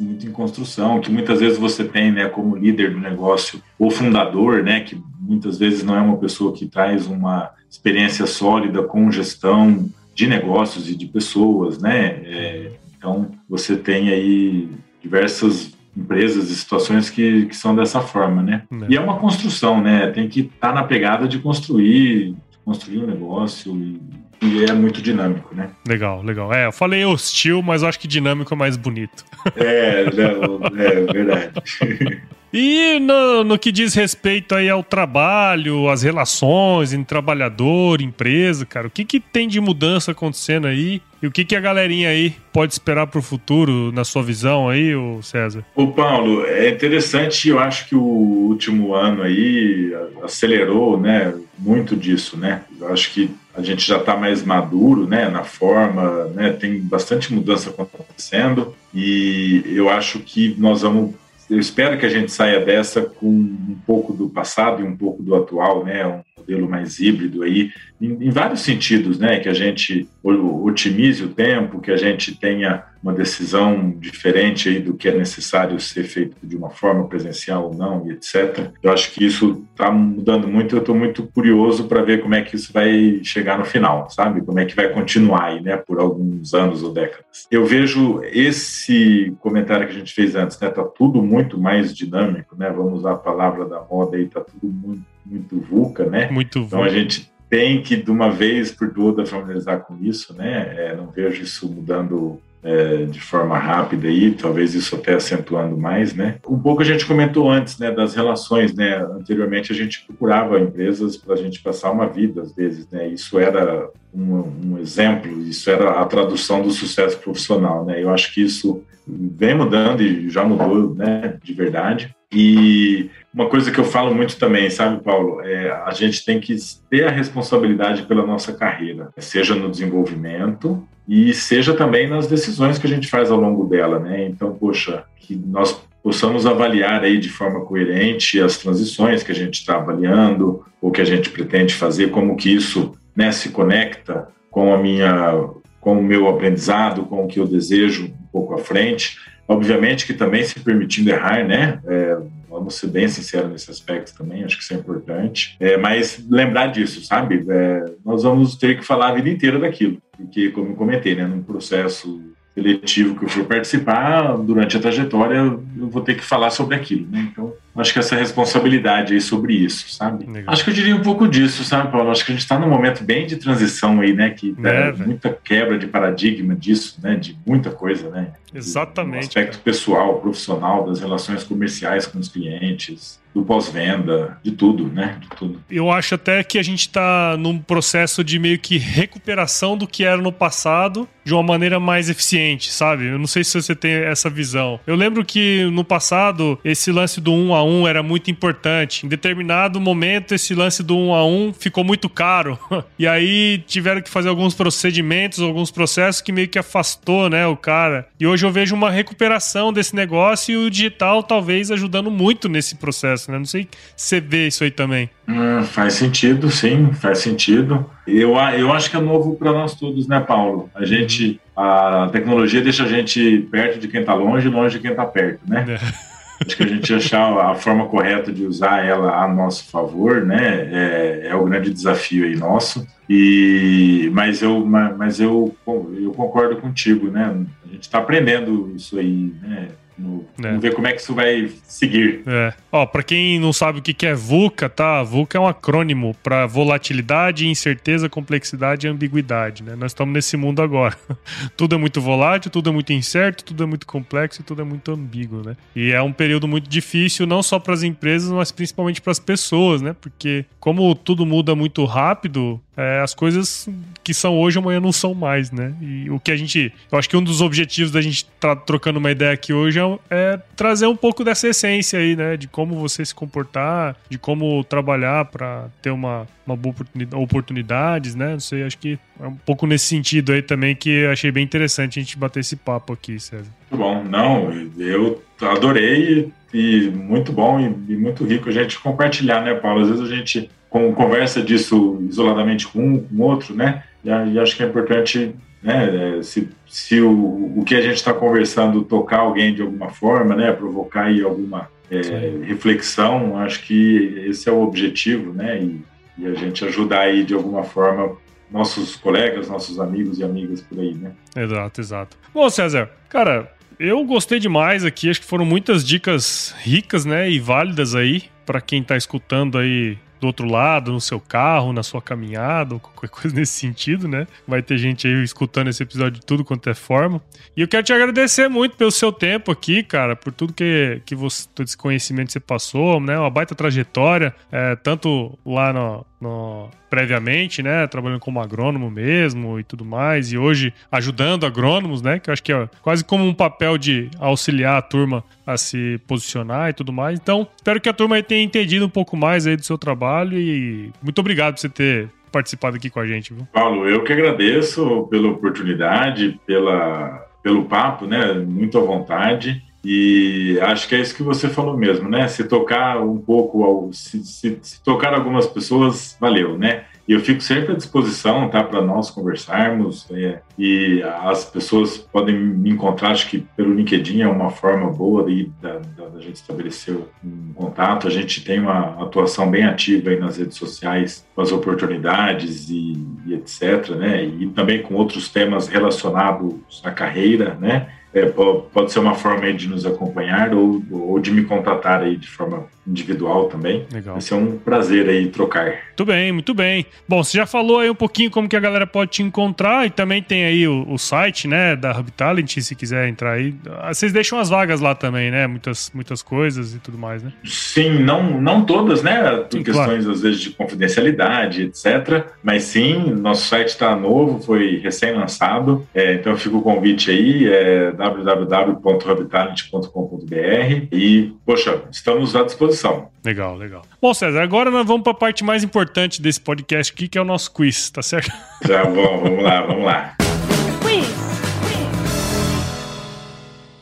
muito 0.00 0.26
em 0.26 0.30
construção, 0.30 1.00
que 1.00 1.10
muitas 1.10 1.40
vezes 1.40 1.58
você 1.58 1.84
tem, 1.84 2.12
né, 2.12 2.28
como 2.28 2.56
líder 2.56 2.92
do 2.92 3.00
negócio, 3.00 3.62
ou 3.78 3.90
fundador, 3.90 4.62
né, 4.62 4.80
que 4.80 5.00
muitas 5.18 5.58
vezes 5.58 5.82
não 5.82 5.96
é 5.96 6.00
uma 6.00 6.16
pessoa 6.16 6.52
que 6.52 6.66
traz 6.66 7.06
uma 7.06 7.50
experiência 7.70 8.26
sólida 8.26 8.82
com 8.82 9.10
gestão, 9.10 9.88
de 10.14 10.26
negócios 10.26 10.88
e 10.88 10.94
de 10.94 11.06
pessoas, 11.06 11.78
né? 11.78 12.20
É, 12.24 12.72
então, 12.96 13.30
você 13.48 13.76
tem 13.76 14.10
aí 14.10 14.68
diversas 15.02 15.72
empresas 15.96 16.50
e 16.50 16.56
situações 16.56 17.10
que, 17.10 17.46
que 17.46 17.56
são 17.56 17.74
dessa 17.74 18.00
forma, 18.00 18.42
né? 18.42 18.62
É. 18.70 18.86
E 18.88 18.96
é 18.96 19.00
uma 19.00 19.18
construção, 19.18 19.80
né? 19.80 20.06
Tem 20.08 20.28
que 20.28 20.40
estar 20.40 20.68
tá 20.68 20.74
na 20.74 20.84
pegada 20.84 21.28
de 21.28 21.38
construir, 21.38 22.34
construir 22.64 22.98
um 22.98 23.06
negócio 23.06 23.76
e, 23.76 24.00
e, 24.40 24.64
é 24.64 24.72
muito 24.72 25.02
dinâmico, 25.02 25.54
né? 25.54 25.70
Legal, 25.86 26.22
legal. 26.22 26.52
É, 26.52 26.66
eu 26.66 26.72
falei 26.72 27.04
hostil, 27.04 27.62
mas 27.62 27.82
eu 27.82 27.88
acho 27.88 27.98
que 27.98 28.08
dinâmico 28.08 28.54
é 28.54 28.56
mais 28.56 28.76
bonito. 28.76 29.24
É, 29.56 30.04
é, 30.04 30.86
é 30.86 31.12
verdade. 31.12 31.52
E 32.52 32.98
no, 33.00 33.42
no, 33.44 33.58
que 33.58 33.72
diz 33.72 33.94
respeito 33.94 34.54
aí 34.54 34.68
ao 34.68 34.82
trabalho, 34.82 35.88
às 35.88 36.02
relações 36.02 36.92
entre 36.92 37.06
trabalhador, 37.06 38.02
empresa, 38.02 38.66
cara, 38.66 38.86
o 38.86 38.90
que, 38.90 39.04
que 39.04 39.18
tem 39.18 39.48
de 39.48 39.60
mudança 39.60 40.12
acontecendo 40.12 40.66
aí? 40.66 41.00
E 41.22 41.26
o 41.26 41.30
que, 41.30 41.44
que 41.44 41.56
a 41.56 41.60
galerinha 41.60 42.10
aí 42.10 42.34
pode 42.52 42.72
esperar 42.72 43.06
para 43.06 43.20
o 43.20 43.22
futuro, 43.22 43.92
na 43.92 44.04
sua 44.04 44.22
visão 44.22 44.68
aí, 44.68 44.94
o 44.94 45.22
César? 45.22 45.64
O 45.74 45.86
Paulo, 45.86 46.44
é 46.44 46.68
interessante, 46.68 47.48
eu 47.48 47.58
acho 47.58 47.88
que 47.88 47.94
o 47.94 48.02
último 48.02 48.92
ano 48.92 49.22
aí 49.22 49.94
acelerou, 50.22 50.98
né, 50.98 51.32
muito 51.58 51.96
disso, 51.96 52.36
né? 52.36 52.62
Eu 52.78 52.92
acho 52.92 53.12
que 53.12 53.30
a 53.54 53.62
gente 53.62 53.86
já 53.86 53.98
está 53.98 54.16
mais 54.16 54.42
maduro, 54.42 55.06
né, 55.06 55.28
na 55.28 55.44
forma, 55.44 56.24
né, 56.34 56.50
tem 56.50 56.80
bastante 56.80 57.32
mudança 57.32 57.70
acontecendo 57.70 58.74
e 58.92 59.62
eu 59.66 59.88
acho 59.88 60.18
que 60.18 60.56
nós 60.58 60.82
vamos 60.82 61.14
eu 61.52 61.58
espero 61.58 61.98
que 61.98 62.06
a 62.06 62.08
gente 62.08 62.32
saia 62.32 62.64
dessa 62.64 63.02
com 63.02 63.28
um 63.28 63.76
pouco 63.86 64.14
do 64.14 64.28
passado 64.30 64.82
e 64.82 64.86
um 64.86 64.96
pouco 64.96 65.22
do 65.22 65.34
atual, 65.34 65.84
né? 65.84 66.06
Um 66.06 66.22
modelo 66.38 66.66
mais 66.68 66.98
híbrido 66.98 67.42
aí, 67.42 67.70
em, 68.00 68.26
em 68.26 68.30
vários 68.30 68.60
sentidos, 68.60 69.18
né? 69.18 69.38
Que 69.38 69.50
a 69.50 69.54
gente 69.54 70.08
otimize 70.24 71.22
o 71.22 71.28
tempo, 71.28 71.80
que 71.80 71.90
a 71.90 71.96
gente 71.96 72.34
tenha 72.34 72.82
uma 73.02 73.12
decisão 73.12 73.90
diferente 73.98 74.68
aí 74.68 74.78
do 74.78 74.94
que 74.94 75.08
é 75.08 75.16
necessário 75.16 75.78
ser 75.80 76.04
feito 76.04 76.36
de 76.42 76.56
uma 76.56 76.70
forma 76.70 77.08
presencial 77.08 77.64
ou 77.64 77.74
não, 77.74 78.06
e 78.06 78.12
etc. 78.12 78.70
Eu 78.80 78.92
acho 78.92 79.12
que 79.12 79.24
isso 79.24 79.66
está 79.72 79.90
mudando 79.90 80.46
muito. 80.46 80.76
Eu 80.76 80.80
estou 80.80 80.94
muito 80.94 81.24
curioso 81.24 81.88
para 81.88 82.02
ver 82.02 82.22
como 82.22 82.34
é 82.34 82.42
que 82.42 82.54
isso 82.54 82.72
vai 82.72 83.20
chegar 83.24 83.58
no 83.58 83.64
final, 83.64 84.08
sabe? 84.08 84.40
Como 84.40 84.60
é 84.60 84.64
que 84.64 84.76
vai 84.76 84.88
continuar 84.88 85.46
aí, 85.46 85.60
né? 85.60 85.76
Por 85.76 85.98
alguns 85.98 86.54
anos 86.54 86.82
ou 86.82 86.92
décadas. 86.92 87.46
Eu 87.50 87.66
vejo 87.66 88.22
esse 88.24 89.34
comentário 89.40 89.86
que 89.88 89.94
a 89.94 89.98
gente 89.98 90.14
fez 90.14 90.36
antes, 90.36 90.58
né? 90.60 90.70
Tá 90.70 90.84
tudo 90.84 91.20
muito 91.20 91.58
mais 91.58 91.92
dinâmico, 91.92 92.54
né? 92.56 92.70
Vamos 92.70 93.00
usar 93.00 93.12
a 93.12 93.18
palavra 93.18 93.64
da 93.64 93.82
moda 93.82 94.16
aí, 94.16 94.26
tá 94.26 94.40
tudo 94.40 94.72
muito, 94.72 95.04
muito 95.26 95.60
VUCA, 95.60 96.06
né? 96.06 96.30
Muito 96.30 96.60
VUCA. 96.60 96.76
Então 96.76 96.84
a 96.84 96.88
gente 96.88 97.32
tem 97.50 97.82
que 97.82 97.96
de 97.96 98.10
uma 98.10 98.30
vez 98.30 98.70
por 98.70 98.94
todas 98.94 99.28
familiarizar 99.28 99.80
com 99.80 99.98
isso, 100.00 100.34
né? 100.34 100.74
É, 100.76 100.96
não 100.96 101.10
vejo 101.10 101.42
isso 101.42 101.68
mudando 101.68 102.40
é, 102.62 103.04
de 103.04 103.20
forma 103.20 103.58
rápida 103.58 104.08
aí, 104.08 104.32
talvez 104.32 104.74
isso 104.74 104.94
até 104.94 105.14
acentuando 105.14 105.76
mais, 105.76 106.14
né? 106.14 106.36
Um 106.48 106.58
pouco 106.58 106.82
a 106.82 106.84
gente 106.84 107.04
comentou 107.04 107.50
antes, 107.50 107.78
né, 107.78 107.90
das 107.90 108.14
relações, 108.14 108.74
né? 108.74 108.96
Anteriormente 108.96 109.72
a 109.72 109.74
gente 109.74 110.04
procurava 110.06 110.60
empresas 110.60 111.16
para 111.16 111.34
a 111.34 111.36
gente 111.36 111.60
passar 111.60 111.90
uma 111.90 112.06
vida, 112.06 112.42
às 112.42 112.54
vezes, 112.54 112.88
né? 112.90 113.08
Isso 113.08 113.38
era 113.38 113.90
um, 114.14 114.44
um, 114.64 114.78
exemplo, 114.78 115.30
isso 115.42 115.68
era 115.70 116.00
a 116.00 116.04
tradução 116.04 116.62
do 116.62 116.70
sucesso 116.70 117.18
profissional, 117.18 117.84
né? 117.84 118.02
Eu 118.02 118.10
acho 118.10 118.32
que 118.32 118.42
isso 118.42 118.84
vem 119.06 119.54
mudando 119.54 120.00
e 120.00 120.30
já 120.30 120.44
mudou, 120.44 120.94
né, 120.94 121.36
de 121.42 121.52
verdade. 121.52 122.14
E 122.32 123.10
uma 123.34 123.48
coisa 123.48 123.70
que 123.70 123.78
eu 123.78 123.84
falo 123.84 124.14
muito 124.14 124.36
também, 124.36 124.68
sabe, 124.68 125.02
Paulo, 125.02 125.40
é 125.40 125.70
a 125.70 125.90
gente 125.92 126.24
tem 126.24 126.38
que 126.38 126.54
ter 126.90 127.06
a 127.06 127.10
responsabilidade 127.10 128.02
pela 128.02 128.26
nossa 128.26 128.52
carreira, 128.52 129.08
seja 129.16 129.54
no 129.54 129.70
desenvolvimento 129.70 130.86
e 131.08 131.32
seja 131.32 131.74
também 131.74 132.08
nas 132.08 132.26
decisões 132.26 132.78
que 132.78 132.86
a 132.86 132.90
gente 132.90 133.08
faz 133.08 133.30
ao 133.30 133.40
longo 133.40 133.64
dela, 133.64 133.98
né? 133.98 134.26
Então, 134.26 134.52
poxa, 134.52 135.04
que 135.16 135.34
nós 135.34 135.82
possamos 136.02 136.46
avaliar 136.46 137.02
aí 137.02 137.18
de 137.18 137.28
forma 137.28 137.60
coerente 137.60 138.40
as 138.40 138.58
transições 138.58 139.22
que 139.22 139.32
a 139.32 139.34
gente 139.34 139.54
está 139.54 139.76
avaliando 139.76 140.64
ou 140.80 140.90
que 140.90 141.00
a 141.00 141.04
gente 141.04 141.30
pretende 141.30 141.74
fazer, 141.74 142.10
como 142.10 142.36
que 142.36 142.52
isso 142.52 142.92
né, 143.14 143.30
se 143.30 143.50
conecta 143.50 144.28
com 144.50 144.74
a 144.74 144.78
minha, 144.78 145.48
com 145.80 145.98
o 145.98 146.02
meu 146.02 146.28
aprendizado, 146.28 147.04
com 147.04 147.24
o 147.24 147.28
que 147.28 147.40
eu 147.40 147.46
desejo 147.46 148.06
um 148.06 148.26
pouco 148.30 148.54
à 148.54 148.58
frente. 148.58 149.16
Obviamente 149.46 150.06
que 150.06 150.14
também 150.14 150.42
se 150.44 150.58
permitindo 150.60 151.10
errar, 151.10 151.46
né? 151.46 151.80
É, 151.86 152.18
vamos 152.52 152.74
ser 152.74 152.88
bem 152.88 153.08
sinceros 153.08 153.50
nesse 153.50 153.70
aspecto 153.70 154.16
também, 154.16 154.44
acho 154.44 154.56
que 154.56 154.62
isso 154.62 154.74
é 154.74 154.76
importante. 154.76 155.56
É, 155.58 155.76
mas 155.76 156.24
lembrar 156.28 156.68
disso, 156.68 157.04
sabe? 157.04 157.44
É, 157.48 157.84
nós 158.04 158.22
vamos 158.22 158.54
ter 158.56 158.78
que 158.78 158.84
falar 158.84 159.08
a 159.08 159.14
vida 159.14 159.30
inteira 159.30 159.58
daquilo, 159.58 160.00
porque, 160.16 160.50
como 160.50 160.70
eu 160.70 160.76
comentei, 160.76 161.14
né, 161.14 161.26
num 161.26 161.42
processo 161.42 162.20
seletivo 162.54 163.18
que 163.18 163.24
eu 163.24 163.28
for 163.28 163.44
participar, 163.44 164.36
durante 164.36 164.76
a 164.76 164.80
trajetória 164.80 165.36
eu 165.36 165.88
vou 165.88 166.02
ter 166.02 166.14
que 166.14 166.24
falar 166.24 166.50
sobre 166.50 166.76
aquilo, 166.76 167.08
né? 167.10 167.28
Então, 167.32 167.52
acho 167.76 167.92
que 167.92 167.98
essa 167.98 168.14
responsabilidade 168.14 169.14
aí 169.14 169.20
sobre 169.20 169.54
isso, 169.54 169.90
sabe? 169.90 170.26
Legal. 170.26 170.52
Acho 170.52 170.62
que 170.64 170.70
eu 170.70 170.74
diria 170.74 170.94
um 170.94 171.00
pouco 171.00 171.26
disso, 171.26 171.64
sabe, 171.64 171.90
Paulo? 171.90 172.10
Acho 172.10 172.24
que 172.24 172.32
a 172.32 172.34
gente 172.34 172.42
está 172.42 172.58
num 172.58 172.68
momento 172.68 173.02
bem 173.02 173.26
de 173.26 173.36
transição 173.36 174.00
aí, 174.00 174.12
né? 174.12 174.30
Que 174.30 174.54
é, 174.62 174.92
muita 174.92 175.30
quebra 175.30 175.78
de 175.78 175.86
paradigma 175.86 176.54
disso, 176.54 176.98
né? 177.02 177.16
De 177.16 177.36
muita 177.46 177.70
coisa, 177.70 178.10
né? 178.10 178.32
Exatamente. 178.54 179.20
Do 179.22 179.28
aspecto 179.28 179.58
pessoal, 179.60 180.20
profissional, 180.20 180.86
das 180.86 181.00
relações 181.00 181.42
comerciais 181.42 182.06
com 182.06 182.18
os 182.18 182.28
clientes, 182.28 183.18
do 183.34 183.42
pós-venda, 183.42 184.38
de 184.42 184.52
tudo, 184.52 184.88
né? 184.88 185.18
De 185.20 185.28
tudo. 185.36 185.60
Eu 185.70 185.90
acho 185.90 186.14
até 186.14 186.42
que 186.44 186.58
a 186.58 186.62
gente 186.62 186.80
está 186.80 187.36
num 187.38 187.58
processo 187.58 188.22
de 188.22 188.38
meio 188.38 188.58
que 188.58 188.78
recuperação 188.78 189.76
do 189.76 189.86
que 189.86 190.04
era 190.04 190.20
no 190.20 190.32
passado 190.32 191.08
de 191.24 191.32
uma 191.32 191.42
maneira 191.42 191.78
mais 191.78 192.08
eficiente, 192.08 192.72
sabe? 192.72 193.06
Eu 193.06 193.18
não 193.18 193.26
sei 193.26 193.44
se 193.44 193.60
você 193.60 193.74
tem 193.74 193.92
essa 193.92 194.28
visão. 194.28 194.80
Eu 194.86 194.94
lembro 194.94 195.24
que 195.24 195.68
no 195.72 195.84
passado 195.84 196.58
esse 196.64 196.90
lance 196.90 197.20
do 197.20 197.32
um 197.32 197.54
a 197.54 197.62
um 197.62 197.86
era 197.86 198.02
muito 198.02 198.30
importante. 198.30 199.06
Em 199.06 199.08
determinado 199.08 199.80
momento 199.80 200.34
esse 200.34 200.54
lance 200.54 200.82
do 200.82 200.96
um 200.96 201.14
a 201.14 201.24
um 201.24 201.52
ficou 201.52 201.84
muito 201.84 202.08
caro. 202.08 202.58
e 202.98 203.06
aí 203.06 203.62
tiveram 203.66 204.02
que 204.02 204.10
fazer 204.10 204.28
alguns 204.28 204.54
procedimentos, 204.54 205.40
alguns 205.40 205.70
processos 205.70 206.20
que 206.20 206.32
meio 206.32 206.48
que 206.48 206.58
afastou, 206.58 207.30
né, 207.30 207.46
o 207.46 207.56
cara. 207.56 208.06
E 208.18 208.26
hoje 208.26 208.44
eu 208.44 208.50
vejo 208.50 208.74
uma 208.74 208.90
recuperação 208.90 209.72
desse 209.72 209.94
negócio 209.94 210.52
e 210.52 210.66
o 210.66 210.70
digital 210.70 211.22
talvez 211.22 211.70
ajudando 211.70 212.10
muito 212.10 212.48
nesse 212.48 212.76
processo, 212.76 213.21
né? 213.30 213.38
Não 213.38 213.44
sei 213.44 213.68
se 213.96 214.08
você 214.08 214.20
vê 214.20 214.46
isso 214.48 214.64
aí 214.64 214.70
também. 214.70 215.10
Hum, 215.28 215.62
faz 215.64 215.94
sentido, 215.94 216.50
sim, 216.50 216.92
faz 216.94 217.18
sentido. 217.18 217.88
Eu, 218.06 218.34
eu 218.36 218.72
acho 218.72 218.90
que 218.90 218.96
é 218.96 219.00
novo 219.00 219.36
para 219.36 219.52
nós 219.52 219.74
todos, 219.74 220.08
né, 220.08 220.20
Paulo? 220.20 220.70
A 220.74 220.84
gente, 220.84 221.40
a 221.56 222.08
tecnologia 222.10 222.60
deixa 222.60 222.84
a 222.84 222.88
gente 222.88 223.46
perto 223.50 223.78
de 223.78 223.88
quem 223.88 224.00
está 224.00 224.14
longe 224.14 224.48
e 224.48 224.50
longe 224.50 224.76
de 224.76 224.82
quem 224.82 224.90
está 224.90 225.06
perto, 225.06 225.40
né? 225.46 225.64
É. 225.68 226.12
Acho 226.44 226.56
que 226.56 226.64
a 226.64 226.66
gente 226.66 226.92
achar 226.92 227.38
a 227.38 227.54
forma 227.54 227.86
correta 227.86 228.32
de 228.32 228.44
usar 228.44 228.84
ela 228.84 229.22
a 229.22 229.28
nosso 229.28 229.70
favor, 229.70 230.24
né, 230.24 230.68
é, 230.72 231.28
é 231.28 231.34
o 231.36 231.44
grande 231.44 231.72
desafio 231.72 232.24
aí 232.24 232.34
nosso. 232.34 232.84
E 233.08 234.10
mas 234.12 234.42
eu, 234.42 234.64
mas 234.64 235.20
eu, 235.20 235.54
eu 235.66 236.12
concordo 236.16 236.56
contigo, 236.56 237.10
né? 237.10 237.44
A 237.64 237.68
gente 237.72 237.82
está 237.82 237.98
aprendendo 237.98 238.72
isso 238.74 238.98
aí, 238.98 239.32
né? 239.42 239.68
No, 240.02 240.24
é. 240.38 240.48
Vamos 240.48 240.62
ver 240.62 240.74
como 240.74 240.88
é 240.88 240.92
que 240.92 241.00
isso 241.00 241.14
vai 241.14 241.48
seguir. 241.62 242.22
É. 242.26 242.52
Ó, 242.72 242.84
para 242.84 243.04
quem 243.04 243.38
não 243.38 243.52
sabe 243.52 243.78
o 243.78 243.82
que 243.82 244.04
é 244.04 244.14
VUCA, 244.14 244.68
tá? 244.68 245.00
VUCA 245.04 245.38
é 245.38 245.40
um 245.40 245.46
acrônimo 245.46 246.16
para 246.22 246.44
volatilidade, 246.44 247.46
incerteza, 247.46 248.08
complexidade 248.08 248.86
e 248.86 248.90
ambiguidade, 248.90 249.62
né? 249.62 249.76
Nós 249.76 249.92
estamos 249.92 250.12
nesse 250.12 250.36
mundo 250.36 250.60
agora. 250.60 250.96
tudo 251.56 251.76
é 251.76 251.78
muito 251.78 252.00
volátil, 252.00 252.50
tudo 252.50 252.70
é 252.70 252.72
muito 252.72 252.92
incerto, 252.92 253.44
tudo 253.44 253.62
é 253.62 253.66
muito 253.66 253.86
complexo 253.86 254.40
e 254.40 254.44
tudo 254.44 254.62
é 254.62 254.64
muito 254.64 254.90
ambíguo, 254.90 255.42
né? 255.44 255.56
E 255.76 255.92
é 255.92 256.02
um 256.02 256.12
período 256.12 256.48
muito 256.48 256.68
difícil 256.68 257.24
não 257.24 257.42
só 257.42 257.60
para 257.60 257.74
as 257.74 257.84
empresas, 257.84 258.30
mas 258.30 258.50
principalmente 258.50 259.00
para 259.00 259.12
as 259.12 259.20
pessoas, 259.20 259.80
né? 259.80 259.94
Porque 260.00 260.44
como 260.58 260.92
tudo 260.96 261.24
muda 261.24 261.54
muito 261.54 261.84
rápido, 261.84 262.60
é, 262.76 263.00
as 263.00 263.14
coisas 263.14 263.68
que 264.02 264.14
são 264.14 264.38
hoje 264.40 264.58
amanhã 264.58 264.80
não 264.80 264.92
são 264.92 265.14
mais, 265.14 265.50
né? 265.50 265.74
E 265.80 266.10
o 266.10 266.18
que 266.18 266.32
a 266.32 266.36
gente. 266.36 266.72
Eu 266.90 266.98
acho 266.98 267.08
que 267.08 267.16
um 267.16 267.22
dos 267.22 267.42
objetivos 267.42 267.92
da 267.92 268.00
gente 268.00 268.24
tá 268.40 268.56
trocando 268.56 268.98
uma 268.98 269.10
ideia 269.10 269.32
aqui 269.32 269.52
hoje 269.52 269.78
é, 269.78 269.98
é, 270.10 270.40
trazer 270.56 270.86
um 270.86 270.96
pouco 270.96 271.22
dessa 271.22 271.48
essência 271.48 271.98
aí, 271.98 272.16
né? 272.16 272.36
De 272.36 272.48
como 272.48 272.74
você 272.76 273.04
se 273.04 273.14
comportar, 273.14 273.94
de 274.08 274.16
como 274.16 274.64
trabalhar 274.64 275.26
para 275.26 275.66
ter 275.82 275.90
uma, 275.90 276.26
uma 276.46 276.56
boa 276.56 276.72
oportunidade, 276.72 277.22
oportunidades, 277.22 278.14
né? 278.14 278.32
Não 278.32 278.40
sei, 278.40 278.62
acho 278.62 278.78
que 278.78 278.98
é 279.20 279.26
um 279.26 279.36
pouco 279.36 279.66
nesse 279.66 279.84
sentido 279.86 280.32
aí 280.32 280.40
também 280.40 280.74
que 280.74 281.04
achei 281.06 281.30
bem 281.30 281.44
interessante 281.44 281.98
a 281.98 282.02
gente 282.02 282.18
bater 282.18 282.40
esse 282.40 282.56
papo 282.56 282.94
aqui, 282.94 283.20
César. 283.20 283.50
Muito 283.70 283.82
bom. 283.82 284.02
Não, 284.02 284.50
eu 284.78 285.22
adorei 285.42 286.32
e 286.54 286.90
muito 286.90 287.32
bom 287.32 287.60
e, 287.60 287.92
e 287.92 287.96
muito 287.96 288.24
rico 288.24 288.48
a 288.48 288.52
gente 288.52 288.78
compartilhar, 288.78 289.42
né, 289.42 289.54
Paulo? 289.54 289.82
Às 289.82 289.88
vezes 289.90 290.10
a 290.10 290.14
gente 290.14 290.50
com, 290.72 290.92
conversa 290.94 291.42
disso 291.42 292.02
isoladamente 292.08 292.66
com 292.66 292.80
um, 292.80 292.98
com 292.98 293.22
outro, 293.22 293.54
né? 293.54 293.84
E, 294.02 294.08
e 294.08 294.38
acho 294.38 294.56
que 294.56 294.62
é 294.62 294.66
importante, 294.66 295.36
né? 295.62 296.16
É, 296.18 296.22
se, 296.22 296.48
se 296.66 297.00
o, 297.00 297.58
o 297.58 297.62
que 297.64 297.74
a 297.74 297.82
gente 297.82 297.96
está 297.96 298.14
conversando 298.14 298.82
tocar 298.82 299.18
alguém 299.18 299.54
de 299.54 299.60
alguma 299.60 299.90
forma, 299.90 300.34
né? 300.34 300.50
Provocar 300.50 301.04
aí 301.04 301.22
alguma 301.22 301.68
é, 301.90 301.98
reflexão, 302.46 303.36
acho 303.36 303.62
que 303.62 304.24
esse 304.26 304.48
é 304.48 304.52
o 304.52 304.62
objetivo, 304.62 305.32
né? 305.34 305.62
E, 305.62 305.82
e 306.18 306.26
a 306.26 306.34
gente 306.34 306.64
ajudar 306.64 307.00
aí 307.00 307.22
de 307.22 307.34
alguma 307.34 307.62
forma 307.62 308.16
nossos 308.50 308.96
colegas, 308.96 309.48
nossos 309.48 309.78
amigos 309.78 310.18
e 310.18 310.24
amigas 310.24 310.62
por 310.62 310.78
aí, 310.78 310.94
né? 310.94 311.12
Exato, 311.36 311.80
exato. 311.80 312.16
Bom, 312.32 312.48
César, 312.48 312.90
cara, 313.08 313.50
eu 313.78 314.02
gostei 314.04 314.38
demais 314.38 314.84
aqui, 314.84 315.10
acho 315.10 315.20
que 315.20 315.26
foram 315.26 315.44
muitas 315.44 315.84
dicas 315.84 316.54
ricas, 316.60 317.04
né, 317.04 317.30
e 317.30 317.38
válidas 317.38 317.94
aí 317.94 318.24
para 318.44 318.60
quem 318.60 318.82
está 318.82 318.96
escutando 318.96 319.56
aí 319.56 319.96
do 320.22 320.26
outro 320.28 320.46
lado, 320.46 320.92
no 320.92 321.00
seu 321.00 321.18
carro, 321.18 321.72
na 321.72 321.82
sua 321.82 322.00
caminhada, 322.00 322.74
ou 322.74 322.80
qualquer 322.80 323.08
coisa 323.10 323.36
nesse 323.36 323.54
sentido, 323.54 324.06
né? 324.06 324.28
Vai 324.46 324.62
ter 324.62 324.78
gente 324.78 325.06
aí 325.06 325.22
escutando 325.24 325.66
esse 325.66 325.82
episódio 325.82 326.20
de 326.20 326.24
tudo 326.24 326.44
quanto 326.44 326.70
é 326.70 326.74
forma. 326.74 327.20
E 327.56 327.60
eu 327.60 327.66
quero 327.66 327.82
te 327.82 327.92
agradecer 327.92 328.48
muito 328.48 328.76
pelo 328.76 328.92
seu 328.92 329.12
tempo 329.12 329.50
aqui, 329.50 329.82
cara, 329.82 330.14
por 330.14 330.32
tudo 330.32 330.52
que, 330.52 331.02
que 331.04 331.16
você, 331.16 331.48
todo 331.52 331.66
esse 331.66 331.76
conhecimento 331.76 332.28
que 332.28 332.34
você 332.34 332.40
passou, 332.40 333.00
né? 333.00 333.18
Uma 333.18 333.30
baita 333.30 333.52
trajetória, 333.52 334.32
é, 334.52 334.76
tanto 334.76 335.36
lá 335.44 335.72
no, 335.72 336.06
no, 336.22 336.70
previamente, 336.88 337.62
né? 337.62 337.86
Trabalhando 337.88 338.20
como 338.20 338.40
agrônomo 338.40 338.88
mesmo 338.88 339.58
e 339.58 339.64
tudo 339.64 339.84
mais, 339.84 340.32
e 340.32 340.38
hoje 340.38 340.72
ajudando 340.90 341.44
agrônomos, 341.44 342.00
né? 342.00 342.20
Que 342.20 342.30
eu 342.30 342.32
acho 342.32 342.42
que 342.42 342.52
é 342.52 342.68
quase 342.80 343.04
como 343.04 343.24
um 343.24 343.34
papel 343.34 343.76
de 343.76 344.08
auxiliar 344.20 344.78
a 344.78 344.82
turma 344.82 345.24
a 345.44 345.56
se 345.56 346.00
posicionar 346.06 346.70
e 346.70 346.72
tudo 346.72 346.92
mais. 346.92 347.18
Então, 347.18 347.46
espero 347.56 347.80
que 347.80 347.88
a 347.88 347.92
turma 347.92 348.22
tenha 348.22 348.42
entendido 348.42 348.86
um 348.86 348.88
pouco 348.88 349.16
mais 349.16 349.46
aí 349.46 349.56
do 349.56 349.64
seu 349.64 349.76
trabalho 349.76 350.38
e 350.38 350.92
muito 351.02 351.18
obrigado 351.18 351.54
por 351.54 351.60
você 351.60 351.68
ter 351.68 352.08
participado 352.30 352.76
aqui 352.76 352.88
com 352.88 353.00
a 353.00 353.06
gente. 353.06 353.34
Viu? 353.34 353.46
Paulo, 353.52 353.88
eu 353.88 354.04
que 354.04 354.12
agradeço 354.12 355.08
pela 355.10 355.28
oportunidade, 355.28 356.40
pela, 356.46 357.26
pelo 357.42 357.64
papo, 357.64 358.06
né? 358.06 358.32
Muito 358.32 358.78
à 358.78 358.80
vontade. 358.80 359.60
E 359.84 360.58
acho 360.60 360.88
que 360.88 360.94
é 360.94 361.00
isso 361.00 361.14
que 361.14 361.22
você 361.22 361.48
falou 361.48 361.76
mesmo, 361.76 362.08
né? 362.08 362.28
Se 362.28 362.44
tocar 362.44 363.02
um 363.02 363.18
pouco, 363.18 363.90
se, 363.92 364.24
se, 364.24 364.58
se 364.62 364.82
tocar 364.82 365.12
algumas 365.12 365.46
pessoas, 365.46 366.16
valeu, 366.20 366.56
né? 366.56 366.84
E 367.06 367.12
eu 367.12 367.20
fico 367.20 367.40
sempre 367.40 367.72
à 367.72 367.76
disposição, 367.76 368.48
tá, 368.48 368.62
para 368.62 368.80
nós 368.80 369.10
conversarmos. 369.10 370.08
É, 370.12 370.40
e 370.56 371.02
as 371.02 371.44
pessoas 371.44 371.98
podem 371.98 372.38
me 372.38 372.70
encontrar, 372.70 373.10
acho 373.10 373.28
que 373.28 373.38
pelo 373.56 373.74
LinkedIn 373.74 374.22
é 374.22 374.28
uma 374.28 374.50
forma 374.50 374.88
boa 374.90 375.24
de, 375.24 375.50
da, 375.60 375.78
da, 375.78 376.08
da, 376.08 376.20
gente 376.20 376.36
estabelecer 376.36 376.96
um 377.24 377.52
contato. 377.54 378.06
A 378.06 378.10
gente 378.10 378.44
tem 378.44 378.60
uma 378.60 379.02
atuação 379.02 379.50
bem 379.50 379.64
ativa 379.64 380.10
aí 380.10 380.20
nas 380.20 380.36
redes 380.36 380.56
sociais, 380.56 381.26
com 381.34 381.42
as 381.42 381.50
oportunidades 381.50 382.70
e, 382.70 382.96
e 383.26 383.34
etc, 383.34 383.90
né? 383.96 384.24
E 384.24 384.46
também 384.50 384.80
com 384.80 384.94
outros 384.94 385.28
temas 385.28 385.66
relacionados 385.66 386.54
à 386.84 386.90
carreira, 386.92 387.56
né? 387.60 387.88
É, 388.14 388.26
pode 388.26 388.92
ser 388.92 388.98
uma 388.98 389.14
forma 389.14 389.52
de 389.52 389.68
nos 389.68 389.86
acompanhar 389.86 390.54
ou, 390.54 390.82
ou 390.90 391.18
de 391.18 391.30
me 391.30 391.44
contatar 391.44 392.02
aí 392.02 392.16
de 392.16 392.28
forma 392.28 392.66
individual 392.86 393.48
também. 393.48 393.86
Legal. 393.92 394.14
Vai 394.14 394.20
ser 394.20 394.34
um 394.34 394.58
prazer 394.58 395.08
aí 395.08 395.28
trocar. 395.28 395.72
Muito 395.88 396.04
bem, 396.04 396.32
muito 396.32 396.54
bem. 396.54 396.86
Bom, 397.08 397.22
você 397.22 397.36
já 397.36 397.46
falou 397.46 397.78
aí 397.78 397.88
um 397.88 397.94
pouquinho 397.94 398.30
como 398.30 398.48
que 398.48 398.56
a 398.56 398.60
galera 398.60 398.86
pode 398.86 399.12
te 399.12 399.22
encontrar 399.22 399.86
e 399.86 399.90
também 399.90 400.22
tem 400.22 400.44
aí 400.44 400.66
o, 400.66 400.84
o 400.88 400.98
site, 400.98 401.46
né, 401.46 401.76
da 401.76 401.96
Hub 401.96 402.10
Talent, 402.10 402.58
se 402.58 402.74
quiser 402.74 403.08
entrar 403.08 403.32
aí. 403.32 403.54
Ah, 403.80 403.94
vocês 403.94 404.12
deixam 404.12 404.38
as 404.38 404.48
vagas 404.48 404.80
lá 404.80 404.94
também, 404.94 405.30
né? 405.30 405.46
Muitas, 405.46 405.90
muitas 405.94 406.22
coisas 406.22 406.74
e 406.74 406.78
tudo 406.78 406.98
mais, 406.98 407.22
né? 407.22 407.32
Sim, 407.44 408.02
não, 408.02 408.40
não 408.40 408.64
todas, 408.64 409.02
né? 409.02 409.44
Tem 409.48 409.60
sim, 409.60 409.64
questões, 409.64 410.04
claro. 410.04 410.10
às 410.10 410.20
vezes, 410.22 410.40
de 410.40 410.50
confidencialidade, 410.50 411.62
etc. 411.62 412.26
Mas 412.42 412.64
sim, 412.64 413.12
nosso 413.12 413.46
site 413.48 413.68
está 413.68 413.94
novo, 413.94 414.42
foi 414.42 414.78
recém-lançado. 414.78 415.86
É, 415.94 416.14
então 416.14 416.36
fica 416.36 416.56
o 416.56 416.62
convite 416.62 417.10
aí, 417.10 417.48
é 417.48 417.92
www.hubtalent.com.br 418.10 420.88
e, 420.92 421.32
poxa, 421.46 421.82
estamos 421.90 422.34
à 422.34 422.42
disposição. 422.42 423.08
Legal, 423.24 423.56
legal. 423.56 423.82
Bom, 424.00 424.12
César, 424.12 424.42
agora 424.42 424.70
nós 424.70 424.86
vamos 424.86 425.02
para 425.02 425.12
a 425.12 425.16
parte 425.16 425.44
mais 425.44 425.62
importante 425.62 426.20
desse 426.20 426.40
podcast 426.40 426.92
aqui, 426.92 427.08
que 427.08 427.16
é 427.16 427.20
o 427.20 427.24
nosso 427.24 427.52
quiz, 427.52 427.90
tá 427.90 428.02
certo? 428.02 428.32
Tá 428.66 428.84
bom, 428.84 429.22
vamos 429.22 429.42
lá, 429.42 429.62
vamos 429.62 429.84
lá. 429.84 430.16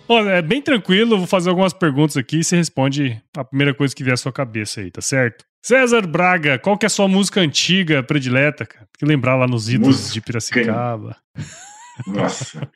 Olha, 0.09 0.31
é 0.31 0.43
bem 0.43 0.61
tranquilo, 0.61 1.17
vou 1.17 1.27
fazer 1.27 1.51
algumas 1.51 1.73
perguntas 1.73 2.17
aqui 2.17 2.41
e 2.41 2.45
você 2.45 2.57
responde 2.57 3.23
a 3.37 3.45
primeira 3.45 3.73
coisa 3.73 3.95
que 3.95 4.03
vier 4.03 4.15
à 4.15 4.17
sua 4.17 4.33
cabeça 4.33 4.81
aí, 4.81 4.91
tá 4.91 5.01
certo? 5.01 5.45
César 5.63 6.05
Braga, 6.05 6.59
qual 6.59 6.77
que 6.77 6.85
é 6.85 6.89
a 6.89 6.91
sua 6.91 7.07
música 7.07 7.41
antiga 7.41 8.03
predileta, 8.03 8.67
cara? 8.67 8.89
Que 8.99 9.05
lembrar 9.05 9.37
lá 9.37 9.47
nos 9.47 9.69
idos 9.69 9.87
música... 9.87 10.15
de 10.15 10.21
Piracicaba. 10.21 11.17
Nossa. 12.07 12.71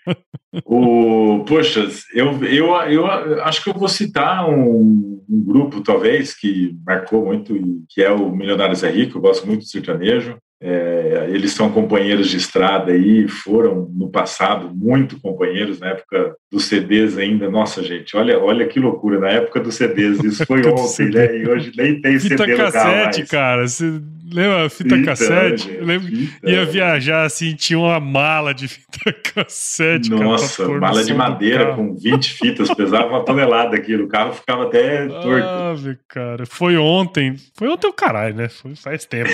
o, 0.65 1.45
poxa, 1.47 1.89
eu, 2.13 2.45
eu, 2.45 2.67
eu 2.91 3.07
acho 3.43 3.63
que 3.63 3.71
eu 3.71 3.75
vou 3.75 3.89
citar 3.89 4.49
um, 4.49 5.23
um, 5.29 5.45
grupo, 5.45 5.83
talvez, 5.83 6.35
que 6.35 6.77
marcou 6.87 7.25
muito, 7.25 7.55
que 7.89 8.03
é 8.03 8.11
o 8.11 8.31
Milionários 8.31 8.83
é 8.83 8.91
Rico. 8.91 9.19
Eu 9.19 9.23
gosto 9.23 9.47
muito 9.47 9.61
do 9.61 9.69
sertanejo. 9.69 10.39
É, 10.67 11.27
eles 11.29 11.53
são 11.53 11.71
companheiros 11.71 12.31
de 12.31 12.39
estrada 12.39 12.91
aí, 12.93 13.29
foram 13.29 13.87
no 13.95 14.09
passado 14.09 14.71
muito 14.75 15.21
companheiros, 15.21 15.79
na 15.79 15.89
época 15.91 16.35
dos 16.51 16.65
CDs 16.65 17.19
ainda. 17.19 17.51
Nossa, 17.51 17.83
gente, 17.83 18.17
olha, 18.17 18.39
olha 18.39 18.67
que 18.67 18.81
loucura, 18.81 19.21
na 19.21 19.29
época 19.29 19.61
dos 19.61 19.75
CDs, 19.75 20.25
isso 20.25 20.47
foi 20.47 20.63
ontem, 20.67 21.11
né? 21.11 21.37
E 21.39 21.47
hoje 21.47 21.71
nem 21.77 22.01
tem 22.01 22.19
Fita 22.19 22.39
CD 22.45 22.57
cassete, 22.57 22.65
no 22.65 22.73
carro 22.73 23.05
mais. 23.05 23.31
cara. 23.31 23.69
Você 23.69 24.01
lembra 24.33 24.71
fita 24.71 24.97
Fita, 24.97 25.05
cassete? 25.07 25.65
gente, 25.65 25.75
Eu 25.77 25.85
lembro, 25.85 26.09
fita. 26.09 26.51
ia 26.51 26.65
viajar 26.65 27.25
assim, 27.25 27.55
tinha 27.55 27.79
uma 27.79 28.01
mala 28.01 28.55
de 28.55 28.67
fita 28.69 29.13
cassete. 29.35 30.09
cara, 30.09 30.23
Nossa, 30.25 30.67
no 30.67 30.81
mala 30.81 31.05
de 31.05 31.13
madeira 31.13 31.75
com 31.75 31.95
20 31.95 32.25
fitas, 32.33 32.73
pesava 32.73 33.09
uma 33.09 33.23
tonelada 33.23 33.77
aquilo, 33.77 34.05
o 34.05 34.09
carro 34.09 34.33
ficava 34.33 34.63
até 34.65 35.07
torto. 35.09 35.47
Ave, 35.47 35.99
cara. 36.09 36.47
Foi 36.47 36.75
ontem. 36.79 37.37
Foi 37.55 37.69
ontem 37.69 37.87
o 37.87 37.93
caralho, 37.93 38.35
né? 38.35 38.49
Foi 38.49 38.75
faz 38.75 39.05
tempo. 39.05 39.29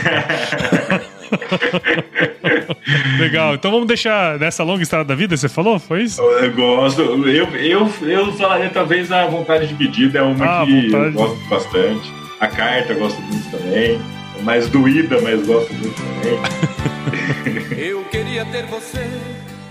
Legal. 3.18 3.54
Então 3.54 3.70
vamos 3.70 3.86
deixar 3.86 4.38
nessa 4.38 4.62
longa 4.62 4.82
estrada 4.82 5.04
da 5.04 5.14
vida, 5.14 5.36
você 5.36 5.48
falou? 5.48 5.78
Foi 5.78 6.02
isso? 6.02 6.20
Eu 6.20 6.52
gosto, 6.52 7.00
eu, 7.00 7.48
eu, 7.56 7.88
eu 8.06 8.32
falaria 8.32 8.70
talvez 8.70 9.10
a 9.12 9.26
vontade 9.26 9.66
dividida 9.66 10.18
é 10.18 10.22
uma 10.22 10.62
Ah, 10.62 10.64
que 10.66 10.88
vontade. 10.88 11.04
eu 11.06 11.12
gosto 11.12 11.48
bastante. 11.48 12.12
A 12.40 12.46
carta 12.46 12.92
eu 12.92 12.98
gosto 12.98 13.20
muito 13.22 13.50
também. 13.50 14.00
É 14.38 14.42
mais 14.42 14.68
doída, 14.68 15.20
mas 15.20 15.46
gosto 15.46 15.72
muito 15.74 15.94
também. 15.96 16.40
Eu 17.76 18.04
queria 18.04 18.44
ter 18.46 18.66
você 18.66 19.08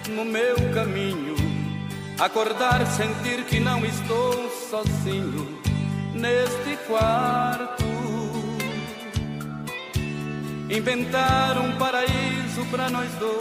no 0.10 0.26
meu 0.26 0.55
caminho. 0.74 1.36
Acordar, 2.20 2.86
sentir 2.88 3.43
que 3.45 3.60
não 3.60 3.86
estou 3.86 4.49
sozinho 4.70 5.47
neste 6.14 6.76
quarto. 6.88 7.84
Inventar 10.70 11.57
um 11.57 11.72
paraíso 11.78 12.63
para 12.70 12.91
nós 12.91 13.11
dois 13.15 13.39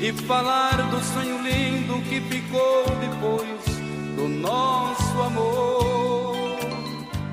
e 0.00 0.12
falar 0.22 0.76
do 0.90 0.98
sonho 1.00 1.36
lindo 1.42 2.00
que 2.08 2.22
ficou 2.22 2.84
depois 3.00 3.76
do 4.16 4.26
nosso 4.26 5.20
amor. 5.20 6.56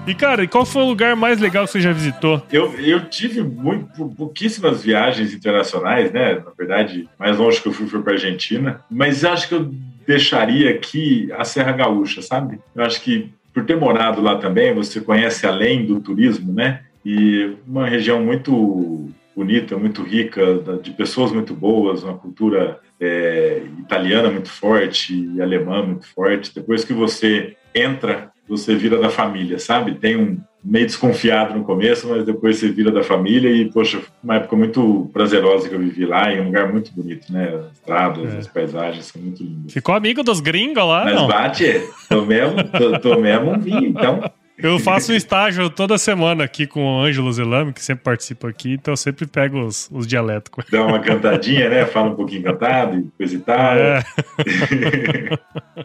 E, 0.06 0.14
cara, 0.14 0.44
e 0.44 0.50
qual 0.50 0.66
foi 0.66 0.82
o 0.82 0.88
lugar 0.88 1.16
mais 1.16 1.40
legal 1.40 1.64
que 1.64 1.72
você 1.72 1.80
já 1.80 1.94
visitou? 1.94 2.46
Eu, 2.52 2.78
eu 2.78 3.06
tive 3.06 3.42
muito, 3.42 4.10
pouquíssimas 4.10 4.84
viagens 4.84 5.34
internacionais, 5.34 6.12
né? 6.12 6.36
Na 6.36 6.52
verdade, 6.58 7.08
mais 7.18 7.38
longe 7.38 7.62
que 7.62 7.70
eu 7.70 7.74
fui 7.74 7.88
foi 7.88 8.02
para 8.02 8.14
Argentina. 8.14 8.84
Mas 8.92 9.24
acho 9.24 9.48
que 9.48 9.56
eu 9.56 9.72
deixaria 10.06 10.72
aqui 10.72 11.32
a 11.38 11.46
Serra 11.46 11.72
Gaúcha, 11.72 12.22
sabe? 12.22 12.60
Eu 12.76 12.84
acho 12.84 13.02
que 13.02 13.32
por 13.54 13.66
ter 13.66 13.78
morado 13.78 14.22
lá 14.22 14.38
também, 14.38 14.74
você 14.74 15.00
conhece 15.00 15.46
além 15.46 15.86
do 15.86 16.00
turismo, 16.00 16.54
né? 16.54 16.82
E 17.06 17.56
uma 17.68 17.88
região 17.88 18.22
muito 18.24 19.10
bonita, 19.36 19.78
muito 19.78 20.04
rica, 20.04 20.60
de 20.84 20.92
pessoas 20.92 21.32
muito 21.32 21.54
boas, 21.54 22.04
uma 22.04 22.18
cultura 22.18 22.80
é, 23.00 23.64
italiana 23.80 24.30
muito 24.30 24.50
forte 24.50 25.14
e 25.36 25.42
alemã 25.42 25.82
muito 25.84 26.06
forte. 26.14 26.54
Depois 26.54 26.84
que 26.84 26.94
você 26.94 27.56
entra, 27.74 28.30
você 28.48 28.76
vira 28.76 28.98
da 29.00 29.10
família, 29.10 29.58
sabe? 29.58 29.96
Tem 29.96 30.16
um 30.18 30.38
meio 30.64 30.86
desconfiado 30.86 31.58
no 31.58 31.64
começo, 31.64 32.08
mas 32.08 32.24
depois 32.24 32.58
você 32.58 32.70
vira 32.70 32.92
da 32.92 33.02
família 33.02 33.50
e, 33.50 33.72
poxa, 33.72 34.00
uma 34.24 34.36
época 34.36 34.56
muito 34.56 35.10
prazerosa 35.12 35.68
que 35.68 35.74
eu 35.74 35.80
vivi 35.80 36.06
lá, 36.06 36.32
em 36.32 36.40
um 36.42 36.46
lugar 36.46 36.72
muito 36.72 36.92
bonito, 36.94 37.32
né? 37.34 37.48
As 37.56 37.72
estradas, 37.78 38.32
É. 38.34 38.38
as 38.38 38.48
paisagens 38.48 39.06
são 39.06 39.20
muito 39.22 39.42
lindas. 39.42 39.74
Ficou 39.74 39.96
amigo 39.96 40.22
dos 40.22 40.40
gringos 40.40 40.84
lá? 40.86 41.06
Mas 41.06 41.16
não? 41.16 41.28
bate, 41.28 41.82
tomemos, 42.08 42.62
to- 42.70 43.00
tomemos 43.02 43.56
um 43.58 43.60
vinho, 43.60 43.86
então. 43.88 44.22
Eu 44.62 44.80
faço 44.80 45.12
um 45.12 45.16
estágio 45.16 45.70
toda 45.70 45.98
semana 45.98 46.44
aqui 46.44 46.68
com 46.68 46.84
o 46.84 47.02
Ângelo 47.02 47.32
Zelame, 47.32 47.74
que 47.74 47.84
sempre 47.84 48.04
participa 48.04 48.50
aqui, 48.50 48.74
então 48.74 48.94
eu 48.94 48.98
sempre 48.98 49.26
pego 49.26 49.66
os, 49.66 49.90
os 49.92 50.08
dialetos. 50.08 50.66
Dá 50.72 50.86
uma 50.86 51.00
cantadinha, 51.00 51.70
né? 51.70 51.86
Fala 51.86 52.10
um 52.10 52.16
pouquinho 52.16 52.44
cantado 52.44 52.98
e 52.98 53.04
coisa 53.18 53.36
e 53.36 53.40
tal. 53.40 53.76
É. 53.76 54.04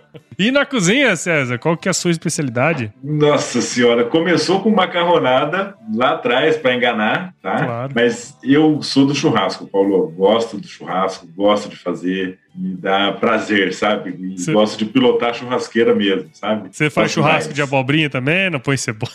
e 0.38 0.50
na 0.50 0.64
cozinha, 0.66 1.14
César, 1.16 1.58
qual 1.58 1.76
que 1.76 1.88
é 1.88 1.90
a 1.90 1.94
sua 1.94 2.10
especialidade? 2.10 2.92
Nossa 3.02 3.60
senhora, 3.60 4.04
começou 4.04 4.60
com 4.60 4.70
macarronada 4.70 5.74
lá 5.94 6.10
atrás 6.12 6.56
para 6.56 6.74
enganar, 6.74 7.34
tá? 7.42 7.64
Claro. 7.64 7.92
Mas 7.94 8.36
eu 8.42 8.82
sou 8.82 9.06
do 9.06 9.14
churrasco, 9.14 9.66
Paulo. 9.66 10.08
Gosto 10.16 10.58
do 10.58 10.66
churrasco, 10.66 11.26
gosto 11.36 11.68
de 11.68 11.76
fazer, 11.76 12.38
me 12.54 12.74
dá 12.76 13.12
prazer, 13.12 13.72
sabe? 13.74 14.36
Cê- 14.38 14.52
gosto 14.52 14.78
de 14.78 14.84
pilotar 14.86 15.34
churrasqueira 15.34 15.94
mesmo, 15.94 16.28
sabe? 16.32 16.68
Você 16.70 16.90
faz 16.90 17.06
Gosto 17.08 17.14
churrasco 17.14 17.44
mais. 17.48 17.54
de 17.54 17.62
abobrinha 17.62 18.10
também? 18.10 18.50
Não 18.50 18.60
põe 18.60 18.76
cebola? 18.76 19.12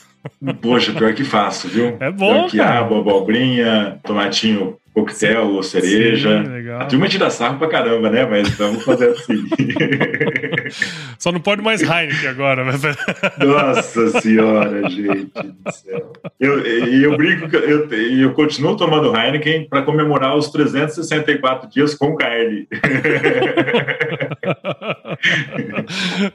Poxa, 0.61 0.93
pior 0.93 1.13
que 1.15 1.23
faço, 1.23 1.67
viu? 1.67 1.97
É 2.01 2.11
bom, 2.11 2.31
Pior 2.33 2.49
que 2.49 2.57
cara. 2.57 2.79
abobrinha, 2.79 3.99
tomatinho 4.03 4.77
coquetel 4.93 5.47
ou 5.47 5.63
cereja. 5.63 6.43
Sim, 6.43 6.49
legal. 6.49 6.81
A 6.81 6.85
turma 6.85 7.07
tira 7.07 7.29
sarro 7.29 7.57
pra 7.57 7.67
caramba, 7.67 8.09
né? 8.09 8.25
Mas 8.25 8.47
estamos 8.49 8.83
fazendo 8.83 9.11
assim. 9.13 9.43
Só 11.17 11.31
não 11.31 11.39
pode 11.39 11.61
mais 11.61 11.81
Heineken 11.81 12.27
agora. 12.27 12.63
mas- 12.65 12.81
Nossa 13.39 14.19
senhora, 14.21 14.89
gente 14.89 15.31
do 15.33 15.71
céu. 15.71 16.11
Eu, 16.39 16.59
eu, 16.59 17.01
eu 17.11 17.17
brinco 17.17 17.55
eu, 17.55 17.87
eu 17.89 18.33
continuo 18.33 18.75
tomando 18.75 19.15
Heineken 19.15 19.67
para 19.69 19.83
comemorar 19.83 20.35
os 20.35 20.49
364 20.49 21.69
dias 21.69 21.95
com 21.95 22.15
carne. 22.15 22.67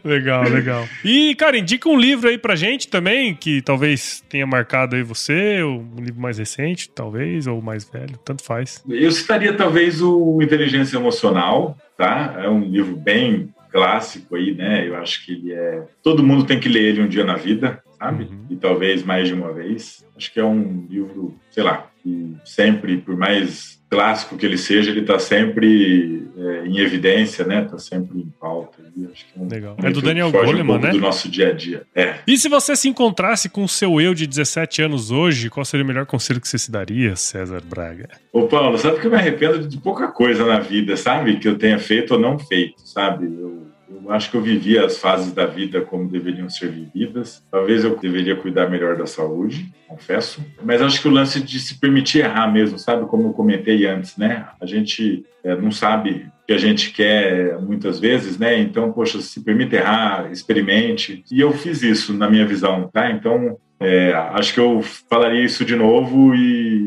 legal, 0.05 0.45
legal. 0.45 0.89
E, 1.05 1.35
cara, 1.35 1.59
indica 1.59 1.89
um 1.89 1.99
livro 1.99 2.29
aí 2.29 2.39
pra 2.39 2.57
gente 2.57 2.89
também, 2.89 3.35
que 3.35 3.61
talvez 3.63 4.23
tenha 4.29 4.47
marcado 4.47 4.97
aí 4.97 5.03
você, 5.03 5.63
um 5.63 5.87
livro 5.99 6.21
mais 6.21 6.39
recente, 6.39 6.89
talvez, 6.89 7.47
ou 7.47 7.61
mais 7.61 7.85
velho, 7.89 8.17
tanto 8.25 8.45
faz. 8.47 8.83
Eu 8.89 9.11
citaria 9.11 9.53
talvez 9.53 10.01
o 10.01 10.41
Inteligência 10.41 10.97
Emocional, 10.97 11.77
tá? 11.97 12.37
É 12.39 12.49
um 12.49 12.61
livro 12.61 12.97
bem 12.97 13.53
clássico 13.71 14.37
aí, 14.37 14.55
né? 14.55 14.89
Eu 14.89 14.97
acho 14.97 15.25
que 15.25 15.33
ele 15.33 15.53
é. 15.53 15.85
Todo 16.03 16.23
mundo 16.23 16.45
tem 16.45 16.61
que 16.61 16.69
ler 16.69 16.85
ele 16.85 17.03
um 17.03 17.09
dia 17.09 17.25
na 17.25 17.35
vida, 17.35 17.83
sabe? 17.99 18.25
Uhum. 18.25 18.47
E 18.51 18.57
talvez 18.57 19.03
mais 19.03 19.29
de 19.29 19.35
uma 19.35 19.53
vez. 19.53 20.07
Acho 20.17 20.33
que 20.33 20.41
é 20.41 20.45
um 20.45 20.87
livro, 20.89 21.35
sei 21.51 21.63
lá, 21.63 21.91
que 22.03 22.35
sempre, 22.45 22.99
por 22.99 23.17
mais 23.17 23.76
clássico 23.89 24.37
que 24.37 24.45
ele 24.45 24.59
seja, 24.59 24.91
ele 24.91 25.01
está 25.01 25.19
sempre 25.19 26.29
é, 26.37 26.67
em 26.67 26.79
evidência, 26.79 27.45
né? 27.45 27.63
Está 27.63 27.79
sempre 27.79 28.19
em 28.19 28.33
pauta. 28.41 28.79
Acho 29.13 29.25
que 29.27 29.39
é 29.39 29.43
um 29.43 29.49
Legal. 29.49 29.77
É 29.83 29.91
do 29.91 30.03
Daniel 30.03 30.31
Goleman, 30.31 30.77
um 30.77 30.79
né? 30.79 30.91
Do 30.91 30.99
nosso 30.99 31.29
dia 31.29 31.51
a 31.51 31.53
dia. 31.53 31.83
É. 31.95 32.17
E 32.27 32.37
se 32.37 32.49
você 32.49 32.75
se 32.75 32.89
encontrasse 32.89 33.49
com 33.49 33.65
o 33.65 33.69
seu 33.69 34.01
eu 34.01 34.15
de 34.15 34.27
17 34.27 34.83
anos 34.83 35.11
hoje, 35.11 35.49
qual 35.49 35.65
seria 35.65 35.85
o 35.85 35.87
melhor 35.87 36.07
conselho 36.07 36.41
que 36.41 36.49
você 36.49 36.59
se 36.59 36.71
daria, 36.71 37.15
César 37.17 37.63
Braga? 37.65 38.09
Ô, 38.33 38.47
Paulo, 38.47 38.77
sabe 38.79 39.01
que 39.01 39.07
eu 39.07 39.11
me 39.11 39.17
arrependo 39.17 39.67
de 39.67 39.79
pouca 39.79 40.09
coisa 40.09 40.45
na 40.45 40.61
vida, 40.61 40.97
sabe? 40.97 41.39
Que 41.39 41.49
eu 41.49 41.57
tenha 41.57 41.79
feito 41.79 42.15
ou 42.15 42.21
não 42.21 42.39
feito, 42.39 42.81
sabe? 42.85 43.27
Eu 43.27 43.66
acho 44.11 44.31
que 44.31 44.37
eu 44.37 44.41
vivi 44.41 44.79
as 44.79 44.99
fases 44.99 45.33
da 45.33 45.47
vida 45.47 45.81
como 45.81 46.09
deveriam 46.09 46.49
ser 46.49 46.71
vividas. 46.71 47.43
Talvez 47.51 47.85
eu 47.85 47.97
deveria 47.97 48.37
cuidar 48.37 48.69
melhor 48.69 48.97
da 48.97 49.07
saúde, 49.07 49.73
confesso. 49.89 50.45
Mas 50.63 50.83
acho 50.83 51.01
que 51.01 51.09
o 51.09 51.11
lance 51.11 51.41
de 51.43 51.59
se 51.59 51.79
permitir 51.79 52.21
errar 52.21 52.53
mesmo, 52.53 52.79
sabe? 52.79 53.07
Como 53.07 53.29
eu 53.29 53.33
comentei 53.33 53.87
antes, 53.87 54.17
né? 54.17 54.47
A 54.61 54.67
gente 54.67 55.25
é, 55.45 55.55
não 55.57 55.71
sabe 55.71 56.27
o 56.43 56.47
que 56.47 56.53
a 56.53 56.59
gente 56.59 56.91
quer 56.91 57.61
muitas 57.61 57.99
vezes, 57.99 58.39
né? 58.39 58.59
Então, 58.59 58.93
poxa, 58.93 59.21
se 59.21 59.41
permita 59.43 59.77
errar, 59.77 60.31
experimente. 60.31 61.25
E 61.31 61.41
eu 61.41 61.53
fiz 61.53 61.83
isso 61.83 62.13
na 62.13 62.29
minha 62.29 62.47
visão, 62.47 62.89
tá? 62.93 63.11
Então, 63.11 63.57
é, 63.79 64.13
acho 64.33 64.55
que 64.55 64.61
eu 64.61 64.81
falaria 65.11 65.45
isso 65.45 65.65
de 65.65 65.77
novo 65.77 66.35
e 66.35 66.86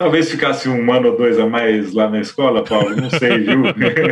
talvez 0.00 0.30
ficasse 0.30 0.66
um 0.66 0.90
ano 0.90 1.10
ou 1.10 1.16
dois 1.18 1.38
a 1.38 1.46
mais 1.46 1.92
lá 1.92 2.08
na 2.08 2.20
escola, 2.20 2.64
Paulo. 2.64 2.96
Não 2.96 3.10
sei, 3.10 3.38
viu? 3.40 3.64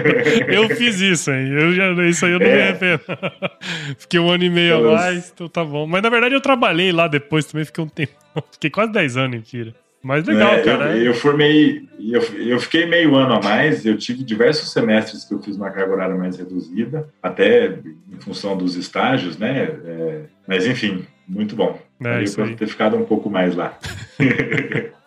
Eu 0.47 0.69
fiz 0.77 1.01
isso, 1.01 1.31
hein? 1.31 1.49
Eu 1.49 1.73
já, 1.73 1.91
isso 2.07 2.27
aí 2.27 2.33
eu 2.33 2.39
não 2.39 2.47
me 2.47 2.53
É. 2.53 2.63
arrependo. 2.69 3.01
Fiquei 3.99 4.21
um 4.21 4.31
ano 4.31 4.45
e 4.45 4.51
meio 4.51 4.87
a 4.91 4.93
mais, 4.97 5.33
então 5.35 5.49
tá 5.49 5.65
bom. 5.65 5.87
Mas 5.87 6.03
na 6.03 6.11
verdade 6.11 6.35
eu 6.35 6.43
trabalhei 6.43 6.93
lá 6.93 7.09
depois 7.09 7.47
também, 7.47 7.65
fiquei 7.65 7.83
um 7.83 7.89
tempo. 7.89 8.13
Fiquei 8.53 8.69
quase 8.69 8.93
10 8.93 9.17
anos 9.17 9.37
em 9.39 9.41
Tira. 9.41 9.75
Mas 10.03 10.27
legal, 10.27 10.53
É, 10.55 10.63
cara. 10.63 10.97
Eu, 10.97 11.07
eu 11.07 11.15
formei, 11.15 11.89
eu, 11.99 12.21
eu 12.37 12.61
fiquei 12.61 12.85
meio 12.87 13.17
ano 13.17 13.35
a 13.35 13.41
mais. 13.43 13.85
Eu 13.87 13.97
tive 13.97 14.23
diversos 14.23 14.71
semestres 14.73 15.25
que 15.25 15.33
eu 15.33 15.41
fiz 15.41 15.57
uma 15.57 15.71
carga 15.71 15.91
horária 15.93 16.15
mais 16.15 16.37
reduzida, 16.37 17.09
até 17.23 17.67
em 18.13 18.21
função 18.21 18.57
dos 18.59 18.77
estágios, 18.77 19.39
né? 19.39 19.63
É, 19.85 20.21
mas 20.47 20.67
enfim, 20.67 21.05
muito 21.27 21.57
bom. 21.57 21.79
É, 22.05 22.25
por 22.25 22.45
aí. 22.45 22.55
ter 22.57 22.69
ficado 22.69 22.97
um 22.97 23.05
pouco 23.05 23.29
mais 23.29 23.55
lá. 23.57 23.77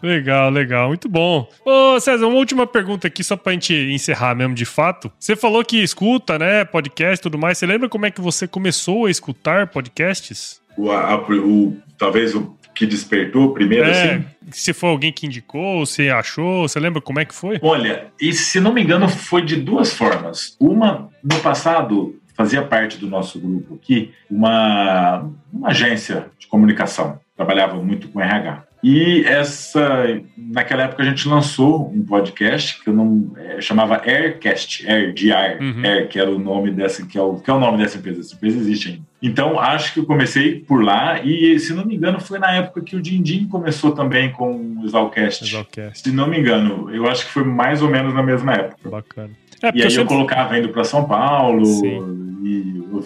Legal, 0.02 0.50
legal, 0.50 0.88
muito 0.88 1.08
bom. 1.08 1.48
Ô, 1.64 2.00
César, 2.00 2.26
uma 2.26 2.36
última 2.38 2.66
pergunta 2.66 3.08
aqui, 3.08 3.24
só 3.24 3.38
pra 3.38 3.54
gente 3.54 3.72
encerrar 3.74 4.34
mesmo 4.36 4.56
de 4.56 4.66
fato. 4.66 5.12
Você 5.20 5.36
falou 5.36 5.64
que 5.64 5.78
escuta, 5.84 6.40
né, 6.40 6.66
podcast 6.66 7.20
e 7.20 7.22
tudo 7.22 7.38
mais. 7.38 7.58
Você 7.60 7.66
lembra 7.68 7.88
como 7.88 8.06
é 8.08 8.12
que 8.12 8.20
você 8.20 8.48
começou 8.48 9.06
a 9.06 9.12
escutar 9.12 9.68
podcasts? 9.68 10.60
O, 10.76 10.90
a- 10.92 11.16
o- 11.30 11.78
talvez 12.00 12.34
o 12.34 12.56
que 12.74 12.86
despertou 12.88 13.54
primeiro, 13.54 13.86
É, 13.86 13.92
assim. 14.16 14.26
se 14.50 14.74
foi 14.74 14.90
alguém 14.90 15.12
que 15.12 15.28
indicou, 15.28 15.86
você 15.86 16.10
achou, 16.10 16.68
você 16.68 16.80
lembra 16.80 17.00
como 17.02 17.20
é 17.20 17.26
que 17.26 17.36
foi? 17.36 17.60
Olha, 17.62 18.06
e 18.20 18.34
se 18.34 18.60
não 18.60 18.74
me 18.74 18.82
engano, 18.82 19.08
foi 19.08 19.44
de 19.44 19.58
duas 19.58 19.94
formas. 19.94 20.56
Uma, 20.60 21.10
no 21.24 21.38
passado, 21.42 22.16
fazia 22.36 22.62
parte 22.62 22.98
do 22.98 23.08
nosso 23.08 23.40
grupo 23.40 23.76
aqui, 23.76 24.14
uma, 24.30 25.30
uma 25.52 25.70
agência 25.70 26.28
de 26.38 26.48
comunicação, 26.48 27.20
trabalhava 27.36 27.76
muito 27.82 28.08
com 28.10 28.22
RH. 28.22 28.64
E 28.84 29.24
essa 29.26 30.20
naquela 30.36 30.84
época 30.84 31.04
a 31.04 31.06
gente 31.06 31.28
lançou 31.28 31.92
um 31.94 32.04
podcast 32.04 32.84
que 32.84 32.90
eu 32.90 32.94
não 32.94 33.32
é, 33.38 33.62
chamava 33.62 34.02
Aircast, 34.04 34.90
Air 34.90 35.14
de 35.14 35.32
Air, 35.32 35.62
uhum. 35.62 35.86
Air, 35.86 36.10
que 36.10 36.20
era 36.20 36.32
o 36.32 36.40
nome 36.40 36.72
dessa, 36.72 37.06
que 37.06 37.18
é 37.18 37.22
o, 37.22 37.36
que 37.36 37.50
é 37.50 37.54
o 37.54 37.60
nome 37.60 37.78
dessa 37.78 38.00
empresa. 38.00 38.22
Essa 38.22 38.36
empresa 38.36 38.58
existe 38.58 38.90
ainda. 38.90 39.02
Então, 39.22 39.60
acho 39.60 39.94
que 39.94 40.00
eu 40.00 40.06
comecei 40.06 40.62
por 40.62 40.84
lá 40.84 41.22
e, 41.24 41.60
se 41.60 41.74
não 41.74 41.86
me 41.86 41.96
engano, 41.96 42.20
foi 42.20 42.40
na 42.40 42.52
época 42.54 42.82
que 42.82 42.96
o 42.96 43.02
Dindim 43.02 43.48
começou 43.48 43.92
também 43.92 44.32
com 44.32 44.80
o 44.80 44.84
Exalcast. 44.84 45.44
Exalcast. 45.44 46.00
Se 46.00 46.12
não 46.12 46.28
me 46.28 46.40
engano, 46.40 46.90
eu 46.90 47.08
acho 47.08 47.28
que 47.28 47.32
foi 47.32 47.44
mais 47.44 47.84
ou 47.84 47.90
menos 47.90 48.16
na 48.16 48.24
mesma 48.24 48.54
época. 48.54 48.90
Bacana. 48.90 49.30
É, 49.62 49.68
e 49.68 49.82
aí 49.82 49.82
eu, 49.84 49.92
sempre... 49.92 50.08
colocava 50.08 50.58
indo 50.58 50.70
para 50.70 50.84
São 50.84 51.08
Paulo 51.08 51.64
Sim. 51.66 52.21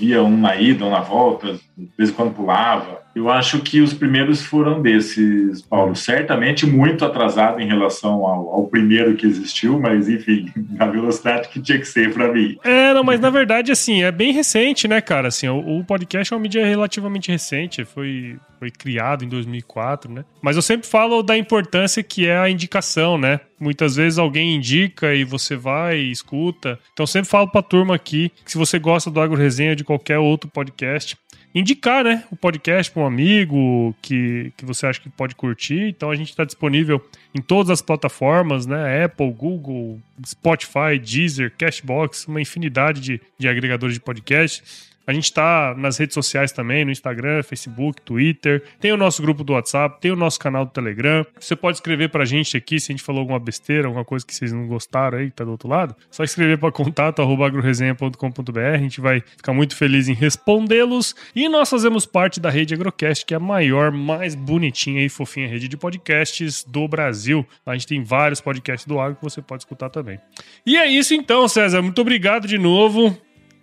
E 0.01 0.15
ouvia 0.17 0.23
um 0.23 0.37
na 0.37 0.55
ida, 0.55 0.85
um 0.85 0.89
na 0.89 1.01
volta, 1.01 1.53
de 1.53 1.89
vez 1.97 2.09
em 2.09 2.13
quando 2.13 2.33
pulava. 2.33 3.04
Eu 3.15 3.29
acho 3.29 3.59
que 3.61 3.79
os 3.79 3.93
primeiros 3.93 4.43
foram 4.43 4.81
desses, 4.81 5.61
Paulo. 5.61 5.95
Certamente 5.95 6.65
muito 6.65 7.05
atrasado 7.05 7.61
em 7.61 7.67
relação 7.67 8.25
ao, 8.25 8.49
ao 8.49 8.67
primeiro 8.67 9.15
que 9.15 9.25
existiu, 9.25 9.79
mas 9.79 10.09
enfim, 10.09 10.51
na 10.75 10.85
velocidade 10.87 11.47
que 11.47 11.61
tinha 11.61 11.79
que 11.79 11.85
ser 11.85 12.13
para 12.13 12.31
mim. 12.33 12.57
É, 12.61 12.93
não, 12.93 13.03
mas 13.03 13.21
na 13.21 13.29
verdade, 13.29 13.71
assim, 13.71 14.03
é 14.03 14.11
bem 14.11 14.33
recente, 14.33 14.85
né, 14.85 14.99
cara? 14.99 15.29
Assim, 15.29 15.47
o, 15.47 15.79
o 15.79 15.85
podcast 15.85 16.33
é 16.33 16.35
uma 16.35 16.41
mídia 16.41 16.65
relativamente 16.65 17.31
recente, 17.31 17.85
foi, 17.85 18.37
foi 18.59 18.69
criado 18.69 19.23
em 19.23 19.29
2004, 19.29 20.11
né? 20.11 20.25
Mas 20.41 20.57
eu 20.57 20.61
sempre 20.61 20.85
falo 20.85 21.23
da 21.23 21.37
importância 21.37 22.03
que 22.03 22.27
é 22.27 22.37
a 22.37 22.49
indicação, 22.49 23.17
né? 23.17 23.39
Muitas 23.57 23.95
vezes 23.95 24.19
alguém 24.19 24.55
indica 24.55 25.15
e 25.15 25.23
você 25.23 25.55
vai 25.55 25.97
e 25.97 26.11
escuta. 26.11 26.77
Então 26.91 27.07
sempre 27.07 27.29
falo 27.29 27.47
pra 27.47 27.61
turma 27.61 27.95
aqui 27.95 28.29
que 28.43 28.51
se 28.51 28.57
você 28.57 28.77
gosta 28.77 29.09
do 29.09 29.21
Agro 29.21 29.37
Resenha 29.37 29.75
de 29.75 29.83
qualquer 29.83 30.19
outro 30.19 30.49
podcast, 30.49 31.17
indicar, 31.55 32.03
né, 32.03 32.25
o 32.29 32.35
podcast 32.35 32.91
para 32.91 33.01
um 33.01 33.05
amigo 33.05 33.95
que, 34.01 34.51
que 34.57 34.65
você 34.65 34.85
acha 34.85 34.99
que 34.99 35.09
pode 35.09 35.33
curtir. 35.35 35.87
Então 35.87 36.11
a 36.11 36.15
gente 36.15 36.29
está 36.29 36.43
disponível 36.43 37.01
em 37.33 37.41
todas 37.41 37.69
as 37.69 37.81
plataformas, 37.81 38.65
né, 38.65 39.05
Apple, 39.05 39.31
Google, 39.31 40.01
Spotify, 40.25 40.99
Deezer, 41.01 41.53
Cashbox, 41.57 42.27
uma 42.27 42.41
infinidade 42.41 42.99
de, 42.99 43.21
de 43.39 43.47
agregadores 43.47 43.95
de 43.95 44.01
podcast. 44.01 44.61
A 45.07 45.13
gente 45.13 45.25
está 45.25 45.75
nas 45.77 45.97
redes 45.97 46.13
sociais 46.13 46.51
também, 46.51 46.83
no 46.83 46.91
Instagram, 46.91 47.43
Facebook, 47.43 48.01
Twitter. 48.01 48.63
Tem 48.79 48.91
o 48.91 48.97
nosso 48.97 49.21
grupo 49.21 49.43
do 49.43 49.53
WhatsApp, 49.53 49.99
tem 50.01 50.11
o 50.11 50.15
nosso 50.15 50.39
canal 50.39 50.65
do 50.65 50.71
Telegram. 50.71 51.25
Você 51.39 51.55
pode 51.55 51.77
escrever 51.77 52.09
para 52.09 52.23
a 52.23 52.25
gente 52.25 52.57
aqui 52.57 52.79
se 52.79 52.91
a 52.91 52.93
gente 52.93 53.03
falou 53.03 53.19
alguma 53.19 53.39
besteira, 53.39 53.87
alguma 53.87 54.05
coisa 54.05 54.25
que 54.25 54.33
vocês 54.33 54.51
não 54.51 54.67
gostaram 54.67 55.19
aí, 55.19 55.29
que 55.29 55.35
tá 55.35 55.43
do 55.43 55.51
outro 55.51 55.69
lado. 55.69 55.95
Só 56.09 56.23
escrever 56.23 56.57
para 56.57 56.71
contato 56.71 57.21
agroresenha.com.br. 57.21 58.59
A 58.59 58.77
gente 58.77 58.99
vai 58.99 59.21
ficar 59.21 59.53
muito 59.53 59.75
feliz 59.75 60.07
em 60.07 60.13
respondê-los. 60.13 61.15
E 61.35 61.47
nós 61.47 61.69
fazemos 61.69 62.05
parte 62.05 62.39
da 62.39 62.49
rede 62.49 62.73
Agrocast, 62.73 63.25
que 63.25 63.33
é 63.33 63.37
a 63.37 63.39
maior, 63.39 63.91
mais 63.91 64.35
bonitinha 64.35 65.03
e 65.03 65.09
fofinha 65.09 65.47
rede 65.47 65.67
de 65.67 65.77
podcasts 65.77 66.63
do 66.63 66.87
Brasil. 66.87 67.45
A 67.65 67.73
gente 67.73 67.87
tem 67.87 68.03
vários 68.03 68.41
podcasts 68.41 68.87
do 68.87 68.99
agro 68.99 69.17
que 69.17 69.23
você 69.23 69.41
pode 69.41 69.63
escutar 69.63 69.89
também. 69.89 70.19
E 70.65 70.77
é 70.77 70.87
isso 70.87 71.13
então, 71.13 71.47
César. 71.47 71.81
Muito 71.81 72.01
obrigado 72.01 72.47
de 72.47 72.57
novo. 72.57 73.17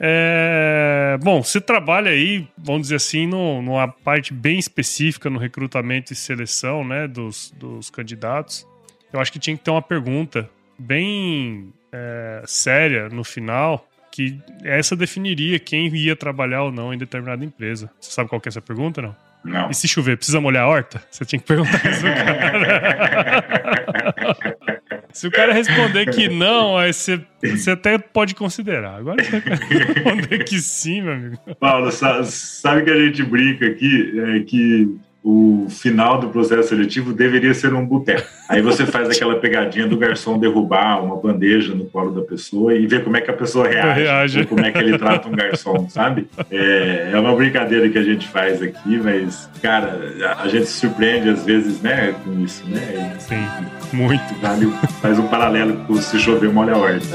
É... 0.04 1.16
Bom, 1.22 1.44
você 1.44 1.60
trabalha 1.60 2.10
aí, 2.10 2.48
vamos 2.58 2.82
dizer 2.82 2.96
assim, 2.96 3.24
no, 3.24 3.62
numa 3.62 3.86
parte 3.86 4.34
bem 4.34 4.58
específica 4.58 5.30
no 5.30 5.38
recrutamento 5.38 6.12
e 6.12 6.16
seleção 6.16 6.82
né, 6.82 7.06
dos, 7.06 7.54
dos 7.56 7.88
candidatos. 7.88 8.66
Eu 9.12 9.20
acho 9.20 9.30
que 9.30 9.38
tinha 9.38 9.56
que 9.56 9.62
ter 9.62 9.70
uma 9.70 9.80
pergunta 9.80 10.50
bem 10.76 11.72
é, 11.92 12.42
séria 12.46 13.08
no 13.08 13.22
final, 13.22 13.86
que 14.10 14.40
essa 14.64 14.96
definiria 14.96 15.60
quem 15.60 15.86
ia 15.94 16.16
trabalhar 16.16 16.64
ou 16.64 16.72
não 16.72 16.92
em 16.92 16.98
determinada 16.98 17.44
empresa. 17.44 17.88
Você 18.00 18.10
sabe 18.10 18.28
qual 18.28 18.40
que 18.40 18.48
é 18.48 18.50
essa 18.50 18.60
pergunta, 18.60 19.00
não? 19.00 19.14
Não. 19.44 19.70
E 19.70 19.74
se 19.74 19.86
chover, 19.88 20.16
precisa 20.16 20.40
molhar 20.40 20.64
a 20.64 20.68
horta? 20.68 21.02
Você 21.10 21.24
tinha 21.24 21.38
que 21.38 21.46
perguntar 21.46 21.84
isso, 21.88 22.02
cara. 22.06 23.81
Se 25.12 25.26
o 25.26 25.30
cara 25.30 25.52
responder 25.52 26.10
que 26.10 26.28
não, 26.30 26.76
aí 26.76 26.92
você, 26.92 27.20
você 27.42 27.70
até 27.72 27.98
pode 27.98 28.34
considerar. 28.34 28.96
Agora 28.96 29.22
você 29.22 29.38
responder 29.38 30.44
que 30.44 30.58
sim, 30.60 31.02
meu 31.02 31.12
amigo. 31.12 31.38
Paulo, 31.58 31.90
sabe 31.92 32.82
que 32.82 32.90
a 32.90 32.98
gente 32.98 33.22
brinca 33.22 33.66
aqui 33.66 34.12
é 34.18 34.40
que 34.40 34.98
o 35.24 35.68
final 35.70 36.18
do 36.18 36.28
processo 36.30 36.70
seletivo 36.70 37.12
deveria 37.12 37.54
ser 37.54 37.72
um 37.72 37.86
boteco. 37.86 38.26
Aí 38.48 38.60
você 38.60 38.84
faz 38.84 39.08
aquela 39.08 39.36
pegadinha 39.36 39.86
do 39.86 39.96
garçom 39.96 40.36
derrubar 40.36 41.02
uma 41.02 41.16
bandeja 41.16 41.74
no 41.74 41.84
colo 41.84 42.10
da 42.10 42.22
pessoa 42.22 42.74
e 42.74 42.86
ver 42.88 43.04
como 43.04 43.16
é 43.16 43.20
que 43.20 43.30
a 43.30 43.34
pessoa 43.34 43.68
reage, 43.68 44.00
reage. 44.00 44.44
como 44.46 44.64
é 44.64 44.72
que 44.72 44.78
ele 44.78 44.98
trata 44.98 45.28
um 45.28 45.32
garçom, 45.32 45.88
sabe? 45.88 46.26
É, 46.50 47.10
é 47.12 47.18
uma 47.18 47.36
brincadeira 47.36 47.88
que 47.88 47.98
a 47.98 48.02
gente 48.02 48.26
faz 48.26 48.60
aqui, 48.60 48.96
mas, 48.96 49.48
cara, 49.62 50.36
a 50.38 50.48
gente 50.48 50.66
se 50.66 50.80
surpreende 50.80 51.28
às 51.28 51.44
vezes, 51.44 51.80
né, 51.80 52.14
com 52.24 52.40
isso, 52.42 52.68
né? 52.68 53.14
Sim, 53.20 53.46
muito. 53.92 54.34
Faz 55.00 55.18
um 55.18 55.26
paralelo 55.28 55.84
com 55.86 55.96
se 55.96 56.18
chover, 56.18 56.52
molha 56.52 56.74
a 56.74 56.78
horta. 56.78 57.06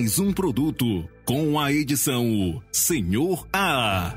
mais 0.00 0.18
um 0.18 0.32
produto 0.32 1.04
com 1.24 1.58
a 1.58 1.72
edição 1.72 2.62
Senhor 2.72 3.46
A. 3.52 4.14